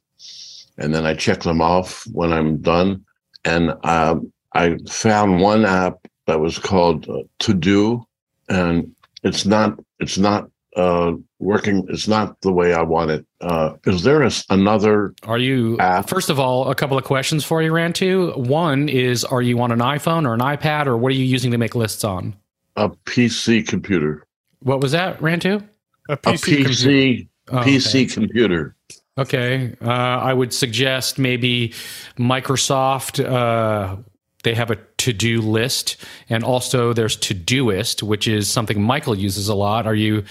and 0.79 0.93
then 0.93 1.07
I 1.07 1.15
check 1.15 1.43
them 1.43 1.63
off 1.63 2.05
when 2.13 2.33
I'm 2.33 2.59
done. 2.59 3.05
And 3.45 3.75
um, 3.85 4.33
I 4.55 4.77
found 4.89 5.41
one 5.41 5.65
app 5.65 5.95
that 6.27 6.41
was 6.41 6.59
called 6.59 7.09
uh, 7.09 7.23
To 7.41 7.55
Do, 7.55 8.05
and 8.49 8.91
it's 9.23 9.47
not 9.47 9.79
it's 10.01 10.19
not 10.19 10.51
uh, 10.77 11.13
working. 11.39 11.87
It's 11.89 12.09
not 12.09 12.41
the 12.43 12.53
way 12.53 12.75
I 12.75 12.83
want 12.83 13.11
it. 13.11 13.27
Uh, 13.41 13.75
is 13.87 14.03
there 14.03 14.23
a 14.23 14.27
s 14.27 14.45
another? 14.51 15.15
Are 15.25 15.39
you 15.39 15.77
first 16.07 16.31
of 16.31 16.39
all 16.39 16.71
a 16.71 16.75
couple 16.75 16.99
of 16.99 17.05
questions 17.05 17.45
for 17.45 17.63
you, 17.63 17.73
Rantu? 17.73 18.37
One 18.37 18.89
is, 18.89 19.25
are 19.25 19.43
you 19.43 19.61
on 19.61 19.73
an 19.73 19.81
iPhone 19.81 20.27
or 20.27 20.35
an 20.35 20.41
iPad, 20.41 20.87
or 20.87 20.97
what 20.97 21.11
are 21.11 21.17
you 21.17 21.25
using 21.25 21.51
to 21.53 21.59
make 21.59 21.75
lists 21.75 22.05
on? 22.05 22.37
A 22.77 22.91
PC 22.91 23.67
computer. 23.67 24.27
What 24.61 24.81
was 24.81 24.93
that, 24.93 25.19
Rantu? 25.21 25.67
A 26.09 26.13
A 26.13 26.17
PC 26.17 27.29
Oh, 27.51 27.57
PC 27.59 28.05
okay. 28.05 28.07
computer. 28.07 28.77
Okay, 29.19 29.75
uh, 29.83 29.89
I 29.89 30.33
would 30.33 30.55
suggest 30.55 31.19
maybe 31.19 31.71
Microsoft. 32.17 33.23
Uh, 33.23 33.97
they 34.45 34.55
have 34.55 34.71
a 34.71 34.77
to-do 34.97 35.41
list, 35.41 35.97
and 36.31 36.45
also 36.45 36.93
there's 36.93 37.17
Todoist, 37.17 38.03
which 38.03 38.29
is 38.29 38.49
something 38.49 38.81
Michael 38.81 39.19
uses 39.19 39.49
a 39.49 39.57
lot. 39.57 39.89
Are 39.89 39.95
you 39.95 40.23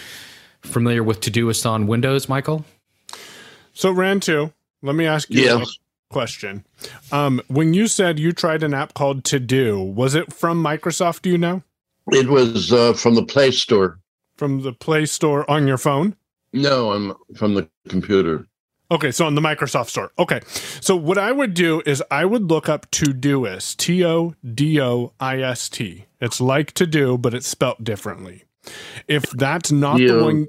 familiar 0.62 1.04
with 1.04 1.20
Todoist 1.20 1.70
on 1.70 1.88
Windows, 1.88 2.30
Michael? 2.30 2.64
So, 3.74 3.94
Rantu, 3.94 4.54
let 4.82 4.96
me 4.96 5.06
ask 5.06 5.30
you 5.30 5.50
a 5.50 5.66
question. 6.10 6.66
Um, 7.12 7.42
when 7.50 7.74
you 7.74 7.88
said 7.88 8.20
you 8.20 8.32
tried 8.32 8.64
an 8.64 8.74
app 8.74 8.94
called 8.94 9.26
To 9.26 9.40
Do, 9.40 9.82
was 9.82 10.16
it 10.16 10.32
from 10.32 10.64
Microsoft? 10.64 11.24
Do 11.24 11.30
you 11.30 11.38
know? 11.38 11.62
It 12.14 12.30
was 12.30 12.72
uh, 12.72 12.94
from 12.94 13.16
the 13.16 13.24
Play 13.24 13.52
Store. 13.52 14.00
From 14.38 14.62
the 14.62 14.72
Play 14.72 15.06
Store 15.06 15.50
on 15.52 15.68
your 15.68 15.78
phone? 15.78 16.16
No, 16.54 16.94
I'm 16.94 17.14
from 17.36 17.56
the 17.56 17.70
computer. 17.90 18.48
Okay, 18.90 19.12
so 19.12 19.26
on 19.26 19.36
the 19.36 19.42
Microsoft 19.42 19.90
Store. 19.90 20.12
Okay, 20.18 20.40
so 20.48 20.96
what 20.96 21.18
I 21.18 21.32
would 21.32 21.54
do 21.54 21.82
is 21.86 22.02
I 22.10 22.24
would 22.24 22.44
look 22.44 22.70
up 22.70 22.90
Todoist, 22.90 23.78
T 23.78 24.06
O 24.06 24.34
D 24.54 24.80
O 24.82 25.14
I 25.20 25.42
S 25.42 25.68
T. 25.68 26.06
It's 26.22 26.40
like 26.40 26.72
to 26.74 26.88
do, 26.88 27.18
but 27.18 27.34
it's 27.34 27.48
spelt 27.48 27.84
differently. 27.84 28.46
If 29.08 29.24
that's 29.32 29.72
not 29.72 29.98
the 29.98 30.24
one, 30.24 30.48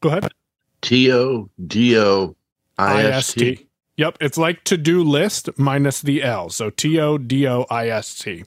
go 0.00 0.08
ahead. 0.08 0.32
T 0.80 1.12
O 1.12 1.50
D 1.64 1.98
O 1.98 2.36
I 2.76 3.04
S 3.04 3.32
T. 3.32 3.66
Yep, 3.96 4.18
it's 4.20 4.38
like 4.38 4.62
to 4.64 4.76
do 4.76 5.02
list 5.02 5.48
minus 5.56 6.00
the 6.02 6.22
L. 6.22 6.50
So 6.50 6.70
T 6.70 6.98
O 6.98 7.16
D 7.18 7.46
O 7.46 7.64
I 7.70 7.88
S 7.88 8.18
T. 8.18 8.44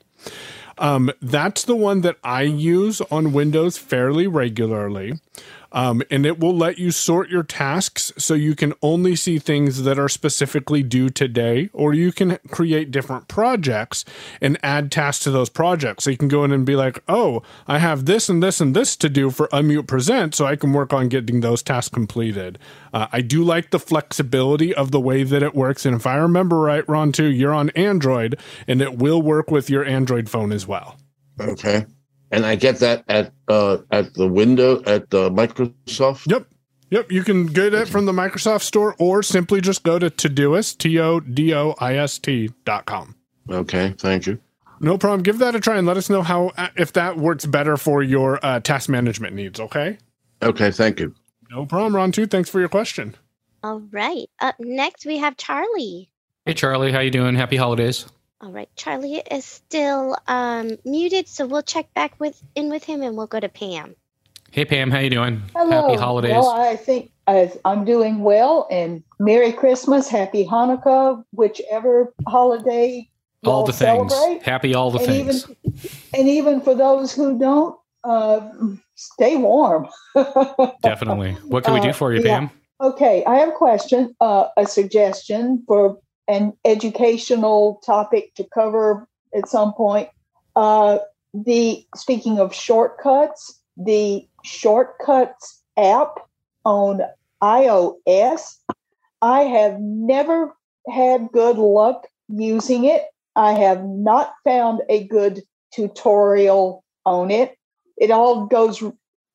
Um, 0.78 1.10
that's 1.20 1.64
the 1.64 1.76
one 1.76 2.00
that 2.00 2.16
I 2.24 2.42
use 2.42 3.00
on 3.02 3.32
Windows 3.32 3.76
fairly 3.78 4.26
regularly. 4.26 5.14
Um, 5.72 6.02
and 6.10 6.24
it 6.26 6.38
will 6.38 6.56
let 6.56 6.78
you 6.78 6.90
sort 6.90 7.30
your 7.30 7.42
tasks 7.42 8.12
so 8.16 8.34
you 8.34 8.54
can 8.54 8.74
only 8.82 9.16
see 9.16 9.38
things 9.38 9.82
that 9.82 9.98
are 9.98 10.08
specifically 10.08 10.82
due 10.82 11.08
today, 11.08 11.70
or 11.72 11.94
you 11.94 12.12
can 12.12 12.38
create 12.48 12.90
different 12.90 13.26
projects 13.28 14.04
and 14.40 14.58
add 14.62 14.92
tasks 14.92 15.24
to 15.24 15.30
those 15.30 15.48
projects. 15.48 16.04
So 16.04 16.10
you 16.10 16.16
can 16.16 16.28
go 16.28 16.44
in 16.44 16.52
and 16.52 16.66
be 16.66 16.76
like, 16.76 17.02
oh, 17.08 17.42
I 17.66 17.78
have 17.78 18.04
this 18.04 18.28
and 18.28 18.42
this 18.42 18.60
and 18.60 18.76
this 18.76 18.96
to 18.96 19.08
do 19.08 19.30
for 19.30 19.48
Unmute 19.48 19.86
Present, 19.86 20.34
so 20.34 20.46
I 20.46 20.56
can 20.56 20.72
work 20.72 20.92
on 20.92 21.08
getting 21.08 21.40
those 21.40 21.62
tasks 21.62 21.92
completed. 21.92 22.58
Uh, 22.92 23.06
I 23.12 23.20
do 23.22 23.42
like 23.42 23.70
the 23.70 23.78
flexibility 23.78 24.74
of 24.74 24.90
the 24.90 25.00
way 25.00 25.22
that 25.22 25.42
it 25.42 25.54
works. 25.54 25.86
And 25.86 25.96
if 25.96 26.06
I 26.06 26.16
remember 26.16 26.60
right, 26.60 26.86
Rantu, 26.86 27.36
you're 27.36 27.54
on 27.54 27.70
Android, 27.70 28.38
and 28.68 28.82
it 28.82 28.98
will 28.98 29.22
work 29.22 29.50
with 29.50 29.70
your 29.70 29.84
Android 29.84 30.28
phone 30.28 30.52
as 30.52 30.66
well. 30.66 30.98
Okay. 31.40 31.86
And 32.32 32.44
I 32.44 32.56
get 32.56 32.78
that 32.78 33.04
at 33.08 33.32
uh, 33.46 33.78
at 33.90 34.14
the 34.14 34.26
window 34.26 34.82
at 34.84 35.10
the 35.10 35.30
Microsoft. 35.30 36.28
Yep. 36.28 36.48
Yep, 36.90 37.10
you 37.10 37.22
can 37.22 37.46
get 37.46 37.72
it 37.72 37.88
from 37.88 38.04
the 38.04 38.12
Microsoft 38.12 38.62
Store 38.62 38.94
or 38.98 39.22
simply 39.22 39.62
just 39.62 39.82
go 39.82 39.98
to 39.98 40.10
Todoist, 40.10 40.76
T 40.76 40.98
O 40.98 41.20
D 41.20 41.54
O 41.54 41.74
I 41.78 41.96
S 41.96 42.18
T 42.18 42.50
dot 42.66 42.84
com. 42.84 43.14
Okay, 43.48 43.94
thank 43.96 44.26
you. 44.26 44.38
No 44.80 44.98
problem. 44.98 45.22
Give 45.22 45.38
that 45.38 45.54
a 45.54 45.60
try 45.60 45.78
and 45.78 45.86
let 45.86 45.96
us 45.96 46.10
know 46.10 46.22
how 46.22 46.48
uh, 46.58 46.68
if 46.76 46.92
that 46.94 47.16
works 47.16 47.46
better 47.46 47.76
for 47.76 48.02
your 48.02 48.44
uh, 48.44 48.60
task 48.60 48.90
management 48.90 49.34
needs. 49.34 49.58
Okay. 49.60 49.96
Okay, 50.42 50.70
thank 50.70 51.00
you. 51.00 51.14
No 51.50 51.64
problem, 51.64 51.96
Ron. 51.96 52.12
Too. 52.12 52.26
Thanks 52.26 52.50
for 52.50 52.60
your 52.60 52.68
question. 52.68 53.14
All 53.62 53.80
right. 53.90 54.26
Up 54.40 54.56
next, 54.58 55.06
we 55.06 55.18
have 55.18 55.36
Charlie. 55.36 56.10
Hey, 56.44 56.54
Charlie, 56.54 56.92
how 56.92 57.00
you 57.00 57.10
doing? 57.10 57.36
Happy 57.36 57.56
holidays. 57.56 58.06
All 58.42 58.50
right. 58.50 58.68
Charlie 58.74 59.22
is 59.30 59.44
still 59.44 60.16
um, 60.26 60.76
muted, 60.84 61.28
so 61.28 61.46
we'll 61.46 61.62
check 61.62 61.94
back 61.94 62.18
with 62.18 62.42
in 62.56 62.70
with 62.70 62.82
him, 62.82 63.00
and 63.00 63.16
we'll 63.16 63.28
go 63.28 63.38
to 63.38 63.48
Pam. 63.48 63.94
Hey, 64.50 64.64
Pam, 64.64 64.90
how 64.90 64.98
you 64.98 65.10
doing? 65.10 65.42
Hello. 65.54 65.82
Happy 65.88 65.96
holidays. 65.96 66.32
Well, 66.32 66.48
I 66.50 66.74
think 66.74 67.12
uh, 67.28 67.46
I'm 67.64 67.84
doing 67.84 68.18
well, 68.20 68.66
and 68.68 69.04
Merry 69.20 69.52
Christmas, 69.52 70.08
Happy 70.08 70.44
Hanukkah, 70.44 71.24
whichever 71.32 72.12
holiday 72.26 73.08
all 73.44 73.58
y'all 73.58 73.66
the 73.66 73.72
things. 73.72 74.12
celebrate. 74.12 74.42
Happy 74.42 74.74
all 74.74 74.90
the 74.90 74.98
and 74.98 75.06
things. 75.06 75.44
Even, 75.44 75.96
and 76.12 76.28
even 76.28 76.60
for 76.60 76.74
those 76.74 77.14
who 77.14 77.38
don't, 77.38 77.78
uh, 78.02 78.40
stay 78.96 79.36
warm. 79.36 79.88
Definitely. 80.82 81.34
What 81.46 81.62
can 81.62 81.74
we 81.74 81.80
do 81.80 81.90
Uh, 81.90 81.92
for 81.92 82.12
you, 82.12 82.20
yeah. 82.20 82.40
Pam? 82.40 82.50
Okay, 82.80 83.24
I 83.24 83.36
have 83.36 83.50
a 83.50 83.52
question, 83.52 84.16
uh, 84.20 84.48
a 84.56 84.66
suggestion 84.66 85.62
for 85.68 85.98
an 86.28 86.52
educational 86.64 87.80
topic 87.84 88.34
to 88.36 88.44
cover 88.54 89.08
at 89.34 89.48
some 89.48 89.72
point. 89.74 90.08
Uh, 90.56 90.98
the 91.34 91.84
speaking 91.96 92.38
of 92.38 92.54
shortcuts, 92.54 93.60
the 93.76 94.26
shortcuts 94.44 95.62
app 95.76 96.18
on 96.64 97.00
iOS, 97.42 98.56
I 99.20 99.40
have 99.42 99.80
never 99.80 100.54
had 100.88 101.30
good 101.32 101.56
luck 101.56 102.06
using 102.28 102.84
it. 102.84 103.04
I 103.34 103.52
have 103.52 103.84
not 103.84 104.34
found 104.44 104.82
a 104.88 105.04
good 105.04 105.42
tutorial 105.72 106.84
on 107.06 107.30
it. 107.30 107.56
It 107.96 108.10
all 108.10 108.46
goes 108.46 108.82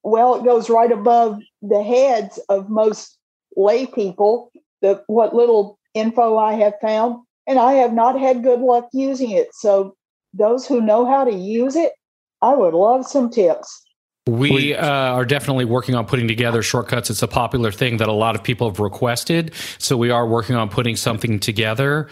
well. 0.04 0.36
It 0.36 0.46
goes 0.46 0.70
right 0.70 0.92
above 0.92 1.42
the 1.62 1.82
heads 1.82 2.40
of 2.50 2.70
most 2.70 3.18
lay 3.56 3.88
people. 3.88 4.52
The 4.82 5.04
what 5.08 5.34
little 5.34 5.80
info 6.00 6.38
I 6.38 6.54
have 6.54 6.74
found, 6.82 7.24
and 7.46 7.60
I 7.60 7.74
have 7.74 7.94
not 7.94 8.20
had 8.20 8.44
good 8.44 8.60
luck 8.60 8.88
using 8.94 9.32
it. 9.32 9.50
So 9.54 9.96
those 10.34 10.68
who 10.68 10.82
know 10.82 11.06
how 11.06 11.24
to 11.24 11.34
use 11.34 11.76
it, 11.76 11.94
I 12.42 12.54
would 12.54 12.74
love 12.74 13.06
some 13.06 13.30
tips. 13.30 13.84
We 14.28 14.76
uh, 14.76 15.14
are 15.14 15.26
definitely 15.26 15.66
working 15.66 15.96
on 15.96 16.06
putting 16.06 16.28
together 16.28 16.62
shortcuts. 16.62 17.10
It's 17.10 17.24
a 17.24 17.28
popular 17.28 17.72
thing 17.72 17.98
that 17.98 18.10
a 18.10 18.14
lot 18.14 18.36
of 18.36 18.44
people 18.44 18.70
have 18.70 18.80
requested. 18.80 19.54
So 19.78 19.96
we 19.96 20.10
are 20.10 20.28
working 20.28 20.56
on 20.56 20.70
putting 20.70 20.98
something 20.98 21.40
together. 21.40 22.10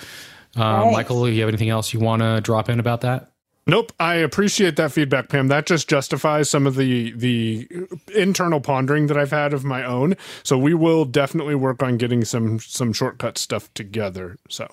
Uh, 0.55 0.83
Thanks. 0.83 0.95
Michael, 0.95 1.29
you 1.29 1.41
have 1.41 1.49
anything 1.49 1.69
else 1.69 1.93
you 1.93 1.99
want 1.99 2.21
to 2.21 2.39
drop 2.39 2.69
in 2.69 2.79
about 2.79 3.01
that? 3.01 3.31
Nope, 3.67 3.93
I 3.99 4.15
appreciate 4.15 4.75
that 4.75 4.91
feedback, 4.91 5.29
Pam. 5.29 5.47
That 5.47 5.65
just 5.65 5.89
justifies 5.89 6.49
some 6.49 6.67
of 6.67 6.75
the 6.75 7.11
the 7.13 7.67
internal 8.13 8.61
pondering 8.61 9.07
that 9.07 9.17
I've 9.17 9.31
had 9.31 9.53
of 9.53 9.63
my 9.63 9.83
own. 9.83 10.15
So 10.43 10.55
we 10.57 10.75
will 10.75 11.03
definitely 11.03 11.55
work 11.55 11.81
on 11.81 11.97
getting 11.97 12.23
some 12.25 12.59
some 12.59 12.93
shortcut 12.93 13.39
stuff 13.39 13.73
together. 13.73 14.37
So 14.49 14.67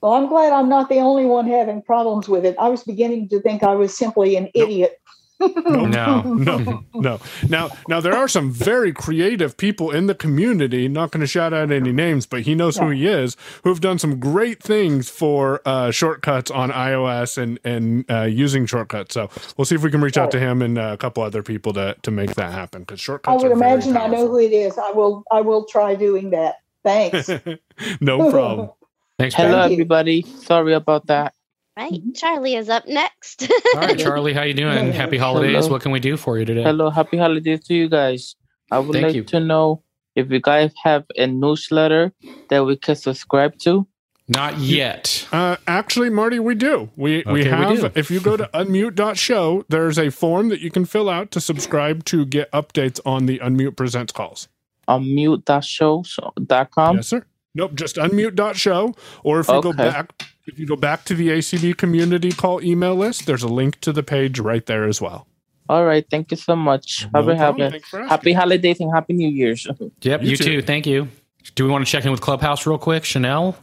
Well, 0.00 0.14
I'm 0.14 0.28
glad 0.28 0.52
I'm 0.52 0.68
not 0.68 0.88
the 0.88 0.98
only 0.98 1.26
one 1.26 1.46
having 1.46 1.82
problems 1.82 2.26
with 2.28 2.46
it. 2.46 2.56
I 2.58 2.68
was 2.68 2.84
beginning 2.84 3.28
to 3.30 3.40
think 3.40 3.62
I 3.62 3.74
was 3.74 3.96
simply 3.96 4.36
an 4.36 4.48
idiot. 4.54 4.98
No, 5.40 6.22
no, 6.22 6.84
no. 6.94 7.20
Now, 7.48 7.70
now 7.88 8.00
there 8.00 8.14
are 8.14 8.28
some 8.28 8.50
very 8.50 8.92
creative 8.92 9.56
people 9.56 9.90
in 9.90 10.06
the 10.06 10.14
community. 10.14 10.88
Not 10.88 11.10
going 11.12 11.20
to 11.20 11.26
shout 11.26 11.52
out 11.52 11.70
any 11.70 11.92
names, 11.92 12.26
but 12.26 12.42
he 12.42 12.54
knows 12.54 12.76
who 12.78 12.90
he 12.90 13.06
is. 13.06 13.36
Who 13.62 13.70
have 13.70 13.80
done 13.80 13.98
some 13.98 14.18
great 14.18 14.62
things 14.62 15.08
for 15.08 15.60
uh, 15.64 15.90
shortcuts 15.90 16.50
on 16.50 16.70
iOS 16.70 17.38
and 17.38 17.58
and 17.64 18.04
uh, 18.10 18.22
using 18.22 18.66
shortcuts. 18.66 19.14
So 19.14 19.30
we'll 19.56 19.64
see 19.64 19.74
if 19.74 19.82
we 19.82 19.90
can 19.90 20.00
reach 20.00 20.18
out 20.18 20.30
to 20.32 20.40
him 20.40 20.62
and 20.62 20.78
uh, 20.78 20.90
a 20.92 20.96
couple 20.96 21.22
other 21.22 21.42
people 21.42 21.72
to 21.74 21.96
to 22.02 22.10
make 22.10 22.34
that 22.34 22.52
happen. 22.52 22.82
Because 22.82 23.00
shortcuts. 23.00 23.32
I 23.32 23.36
would 23.36 23.52
are 23.52 23.56
very 23.56 23.72
imagine 23.72 23.96
I 23.96 24.08
know 24.08 24.28
who 24.28 24.38
it 24.38 24.52
is. 24.52 24.76
I 24.78 24.90
will 24.90 25.24
I 25.30 25.40
will 25.40 25.64
try 25.66 25.94
doing 25.94 26.30
that. 26.30 26.56
Thanks. 26.84 27.28
no 28.00 28.30
problem. 28.30 28.70
Thanks, 29.18 29.34
Hello, 29.34 29.62
Ben. 29.62 29.72
everybody. 29.72 30.22
Sorry 30.22 30.74
about 30.74 31.08
that. 31.08 31.34
Right. 31.78 32.02
Charlie 32.14 32.56
is 32.56 32.68
up 32.68 32.88
next. 32.88 33.48
All 33.74 33.80
right, 33.82 33.96
Charlie, 34.06 34.32
how 34.32 34.42
you 34.42 34.52
doing? 34.52 34.90
Happy 34.92 35.16
holidays. 35.16 35.54
Hello. 35.54 35.68
What 35.68 35.82
can 35.82 35.92
we 35.92 36.00
do 36.00 36.16
for 36.16 36.36
you 36.36 36.44
today? 36.44 36.64
Hello, 36.64 36.90
happy 36.90 37.16
holidays 37.16 37.60
to 37.66 37.74
you 37.74 37.88
guys. 37.88 38.34
I 38.72 38.80
would 38.80 38.94
Thank 38.94 39.06
like 39.06 39.14
you. 39.14 39.22
to 39.24 39.38
know 39.38 39.84
if 40.16 40.28
you 40.28 40.40
guys 40.40 40.72
have 40.82 41.04
a 41.16 41.28
newsletter 41.28 42.12
that 42.48 42.64
we 42.64 42.76
can 42.76 42.96
subscribe 42.96 43.56
to. 43.60 43.86
Not 44.26 44.58
yet. 44.58 45.28
Uh, 45.30 45.54
actually, 45.68 46.10
Marty, 46.10 46.40
we 46.40 46.56
do. 46.56 46.90
We 46.96 47.20
Okay, 47.20 47.32
we 47.32 47.42
we 47.44 47.48
have. 47.48 47.80
do. 47.80 47.90
if 47.94 48.10
you 48.10 48.18
go 48.18 48.36
to 48.36 48.44
unmute.show, 48.54 49.64
there's 49.68 49.98
a 50.00 50.10
form 50.10 50.48
that 50.48 50.58
you 50.60 50.72
can 50.72 50.84
fill 50.84 51.08
out 51.08 51.30
to 51.30 51.40
subscribe 51.40 52.04
to 52.06 52.26
get 52.26 52.50
updates 52.50 52.98
on 53.06 53.26
the 53.26 53.38
Unmute 53.38 53.76
Presents 53.76 54.12
calls. 54.12 54.48
Unmute.show.com. 54.88 56.96
Yes, 56.96 57.06
sir. 57.06 57.24
Nope, 57.54 57.74
just 57.74 57.96
unmute.show. 57.96 58.94
Or 59.22 59.38
if 59.40 59.48
you 59.48 59.62
go 59.62 59.72
back 59.72 60.12
if 60.48 60.58
you 60.58 60.66
go 60.66 60.76
back 60.76 61.04
to 61.06 61.14
the 61.14 61.28
ACB 61.30 61.76
community 61.78 62.32
call 62.32 62.62
email 62.64 62.96
list, 62.96 63.26
there's 63.26 63.44
a 63.44 63.48
link 63.48 63.80
to 63.82 63.92
the 63.92 64.04
page 64.04 64.40
right 64.40 64.66
there 64.66 64.86
as 64.86 65.00
well. 65.00 65.28
All 65.68 65.84
right. 65.86 66.06
Thank 66.10 66.30
you 66.32 66.38
so 66.38 66.56
much. 66.56 67.06
No 67.14 67.22
Happy, 67.22 67.36
problem. 67.36 67.38
happy, 67.38 67.72
Thanks 67.72 67.88
for 67.90 68.00
asking. 68.00 68.08
happy 68.10 68.32
holidays 68.34 68.80
and 68.80 68.92
happy 68.94 69.14
New 69.14 69.28
Year's. 69.30 69.66
Yep, 70.02 70.22
You 70.22 70.30
you, 70.30 70.36
too. 70.36 70.44
too. 70.44 70.62
Thank 70.62 70.86
you. 70.86 71.08
Do 71.56 71.64
we 71.64 71.70
want 71.70 71.86
to 71.86 71.90
check 71.92 72.04
in 72.04 72.10
with 72.12 72.20
Clubhouse 72.22 72.66
real 72.66 72.78
quick, 72.78 73.04
Chanel? 73.04 73.56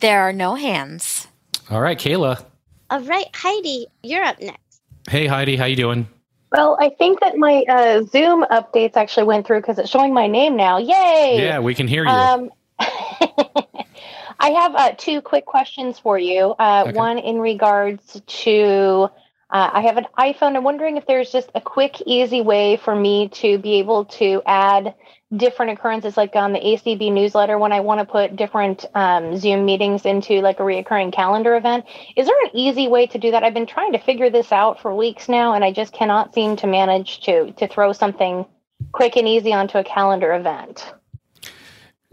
There 0.00 0.22
are 0.22 0.32
no 0.32 0.54
hands. 0.56 1.28
All 1.70 1.80
right, 1.80 1.98
Kayla. 1.98 2.44
All 2.90 3.00
right, 3.02 3.26
Heidi, 3.34 3.86
you're 4.02 4.24
up 4.24 4.40
next. 4.40 4.60
Hey, 5.10 5.26
Heidi, 5.26 5.56
how 5.56 5.66
you 5.66 5.76
doing? 5.76 6.08
Well, 6.52 6.76
I 6.80 6.90
think 6.90 7.20
that 7.20 7.36
my 7.38 7.64
uh, 7.68 8.02
Zoom 8.04 8.44
updates 8.50 8.96
actually 8.96 9.24
went 9.24 9.46
through 9.46 9.60
because 9.60 9.78
it's 9.78 9.90
showing 9.90 10.14
my 10.14 10.26
name 10.28 10.56
now. 10.56 10.78
Yay! 10.78 11.36
Yeah, 11.38 11.60
we 11.60 11.74
can 11.74 11.88
hear 11.88 12.04
you. 12.04 12.10
Um, 12.10 12.50
I 14.42 14.50
have 14.50 14.74
uh, 14.74 14.92
two 14.98 15.20
quick 15.22 15.46
questions 15.46 15.98
for 15.98 16.18
you. 16.18 16.54
Uh, 16.58 16.84
Okay. 16.88 16.96
One 16.96 17.18
in 17.18 17.38
regards 17.38 18.20
to 18.26 19.08
uh, 19.50 19.70
I 19.72 19.82
have 19.82 19.98
an 19.98 20.06
iPhone. 20.18 20.56
I'm 20.56 20.64
wondering 20.64 20.96
if 20.96 21.06
there's 21.06 21.30
just 21.30 21.50
a 21.54 21.60
quick, 21.60 22.00
easy 22.06 22.40
way 22.40 22.76
for 22.76 22.96
me 22.96 23.28
to 23.28 23.58
be 23.58 23.74
able 23.74 24.06
to 24.06 24.42
add 24.46 24.94
different 25.36 25.72
occurrences, 25.72 26.16
like 26.16 26.34
on 26.34 26.52
the 26.52 26.58
ACB 26.58 27.12
newsletter, 27.12 27.58
when 27.58 27.70
I 27.70 27.80
want 27.80 28.00
to 28.00 28.06
put 28.06 28.34
different 28.34 28.84
um, 28.94 29.36
Zoom 29.36 29.64
meetings 29.64 30.06
into 30.06 30.40
like 30.40 30.58
a 30.58 30.62
reoccurring 30.62 31.12
calendar 31.12 31.54
event. 31.54 31.84
Is 32.16 32.26
there 32.26 32.42
an 32.44 32.50
easy 32.54 32.88
way 32.88 33.06
to 33.08 33.18
do 33.18 33.30
that? 33.30 33.44
I've 33.44 33.54
been 33.54 33.66
trying 33.66 33.92
to 33.92 33.98
figure 33.98 34.30
this 34.30 34.52
out 34.52 34.80
for 34.80 34.94
weeks 34.94 35.28
now, 35.28 35.54
and 35.54 35.62
I 35.62 35.70
just 35.70 35.92
cannot 35.92 36.34
seem 36.34 36.56
to 36.56 36.66
manage 36.66 37.20
to 37.20 37.52
to 37.52 37.68
throw 37.68 37.92
something 37.92 38.46
quick 38.90 39.16
and 39.16 39.28
easy 39.28 39.52
onto 39.52 39.78
a 39.78 39.84
calendar 39.84 40.34
event. 40.34 40.92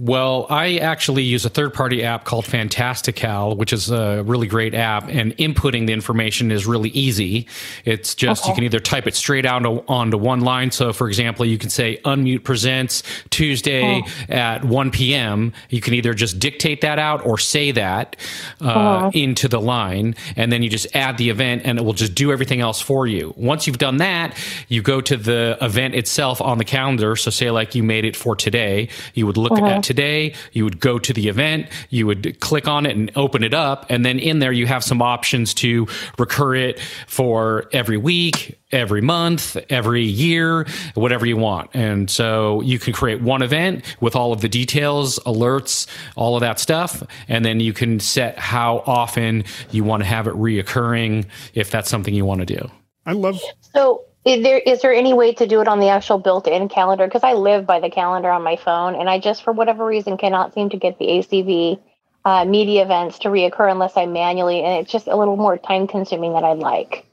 Well, 0.01 0.47
I 0.49 0.77
actually 0.77 1.23
use 1.23 1.43
a 1.43 1.49
third 1.49 1.73
party 1.73 2.05
app 2.05 2.23
called 2.23 2.45
Fantastical, 2.45 3.57
which 3.57 3.73
is 3.73 3.91
a 3.91 4.23
really 4.23 4.47
great 4.47 4.73
app, 4.73 5.09
and 5.09 5.35
inputting 5.35 5.87
the 5.87 5.91
information 5.93 6.51
is 6.51 6.65
really 6.65 6.87
easy. 6.91 7.47
It's 7.83 8.15
just 8.15 8.47
you 8.47 8.53
can 8.53 8.63
either 8.63 8.79
type 8.79 9.07
it 9.07 9.15
straight 9.15 9.45
out 9.45 9.65
onto, 9.65 9.83
onto 9.89 10.17
one 10.17 10.39
line. 10.39 10.71
So, 10.71 10.93
for 10.93 11.09
example, 11.09 11.45
you 11.45 11.57
can 11.57 11.69
say 11.69 11.99
Unmute 12.05 12.45
Presents 12.45 13.03
Tuesday 13.29 14.01
at 14.29 14.63
1 14.63 14.91
p.m. 14.91 15.51
You 15.69 15.81
can 15.81 15.93
either 15.93 16.13
just 16.13 16.39
dictate 16.39 16.79
that 16.79 16.97
out 16.97 17.25
or 17.25 17.37
say 17.37 17.71
that 17.71 18.15
uh, 18.61 18.67
Uh-huh. 18.69 19.11
into 19.13 19.49
the 19.49 19.59
line, 19.59 20.15
and 20.37 20.49
then 20.49 20.63
you 20.63 20.69
just 20.69 20.95
add 20.95 21.17
the 21.17 21.29
event, 21.29 21.63
and 21.65 21.77
it 21.77 21.83
will 21.83 21.91
just 21.91 22.15
do 22.15 22.31
everything 22.31 22.61
else 22.61 22.79
for 22.79 23.05
you. 23.05 23.33
Once 23.35 23.67
you've 23.67 23.77
done 23.79 23.97
that, 23.97 24.37
you 24.69 24.81
go 24.81 25.01
to 25.01 25.17
the 25.17 25.57
event 25.59 25.93
itself 25.93 26.39
on 26.41 26.57
the 26.57 26.63
calendar. 26.63 27.17
So, 27.17 27.29
say 27.31 27.51
like 27.51 27.75
you 27.75 27.83
made 27.83 28.05
it 28.05 28.15
for 28.15 28.33
today, 28.33 28.87
you 29.13 29.25
would 29.27 29.35
look 29.35 29.57
Uh-huh. 29.57 29.65
at 29.67 29.88
today, 29.89 30.35
you 30.51 30.63
would 30.63 30.79
go 30.79 30.99
to 30.99 31.11
the 31.11 31.29
event, 31.29 31.65
you 31.89 32.05
would 32.05 32.39
click 32.39 32.67
on 32.67 32.85
it 32.85 32.95
and 32.95 33.11
open 33.15 33.43
it 33.43 33.55
up, 33.55 33.87
and 33.89 34.05
then 34.05 34.19
in 34.19 34.37
there 34.37 34.51
you 34.51 34.67
have 34.67 34.83
some 34.83 35.01
options 35.01 35.51
to 35.55 35.87
recur 36.19 36.53
it 36.53 36.79
for 37.07 37.67
every 37.73 37.97
week, 37.97 38.59
every 38.71 39.01
month, 39.01 39.57
every 39.71 40.03
year, 40.03 40.67
whatever 40.93 41.25
you 41.25 41.37
want. 41.37 41.71
And 41.73 42.07
so 42.07 42.61
you 42.61 42.77
can 42.77 42.93
create 42.93 43.19
one 43.19 43.41
event 43.41 43.83
with 43.99 44.15
all 44.15 44.31
of 44.31 44.41
the 44.41 44.47
details, 44.47 45.17
alerts, 45.25 45.87
all 46.15 46.35
of 46.35 46.41
that 46.41 46.59
stuff, 46.59 47.01
and 47.27 47.43
then 47.43 47.59
you 47.59 47.73
can 47.73 47.99
set 47.99 48.37
how 48.37 48.83
often 48.85 49.43
you 49.71 49.83
want 49.83 50.03
to 50.03 50.07
have 50.07 50.27
it 50.27 50.35
reoccurring 50.35 51.25
if 51.55 51.71
that's 51.71 51.89
something 51.89 52.13
you 52.13 52.25
want 52.25 52.41
to 52.41 52.45
do. 52.45 52.69
I 53.07 53.13
love 53.13 53.41
So, 53.73 54.05
is 54.25 54.43
there 54.43 54.57
is 54.57 54.81
there 54.81 54.93
any 54.93 55.13
way 55.13 55.33
to 55.33 55.47
do 55.47 55.61
it 55.61 55.67
on 55.67 55.79
the 55.79 55.89
actual 55.89 56.17
built-in 56.17 56.69
calendar? 56.69 57.05
Because 57.05 57.23
I 57.23 57.33
live 57.33 57.65
by 57.65 57.79
the 57.79 57.89
calendar 57.89 58.29
on 58.29 58.43
my 58.43 58.57
phone, 58.57 58.95
and 58.95 59.09
I 59.09 59.19
just, 59.19 59.43
for 59.43 59.53
whatever 59.53 59.85
reason, 59.85 60.17
cannot 60.17 60.53
seem 60.53 60.69
to 60.69 60.77
get 60.77 60.99
the 60.99 61.05
ACB 61.05 61.79
uh, 62.25 62.45
media 62.45 62.83
events 62.83 63.19
to 63.19 63.29
reoccur 63.29 63.71
unless 63.71 63.95
I 63.95 64.05
manually, 64.05 64.61
and 64.61 64.81
it's 64.81 64.91
just 64.91 65.07
a 65.07 65.15
little 65.15 65.37
more 65.37 65.57
time-consuming 65.57 66.33
than 66.33 66.43
I'd 66.43 66.59
like. 66.59 67.05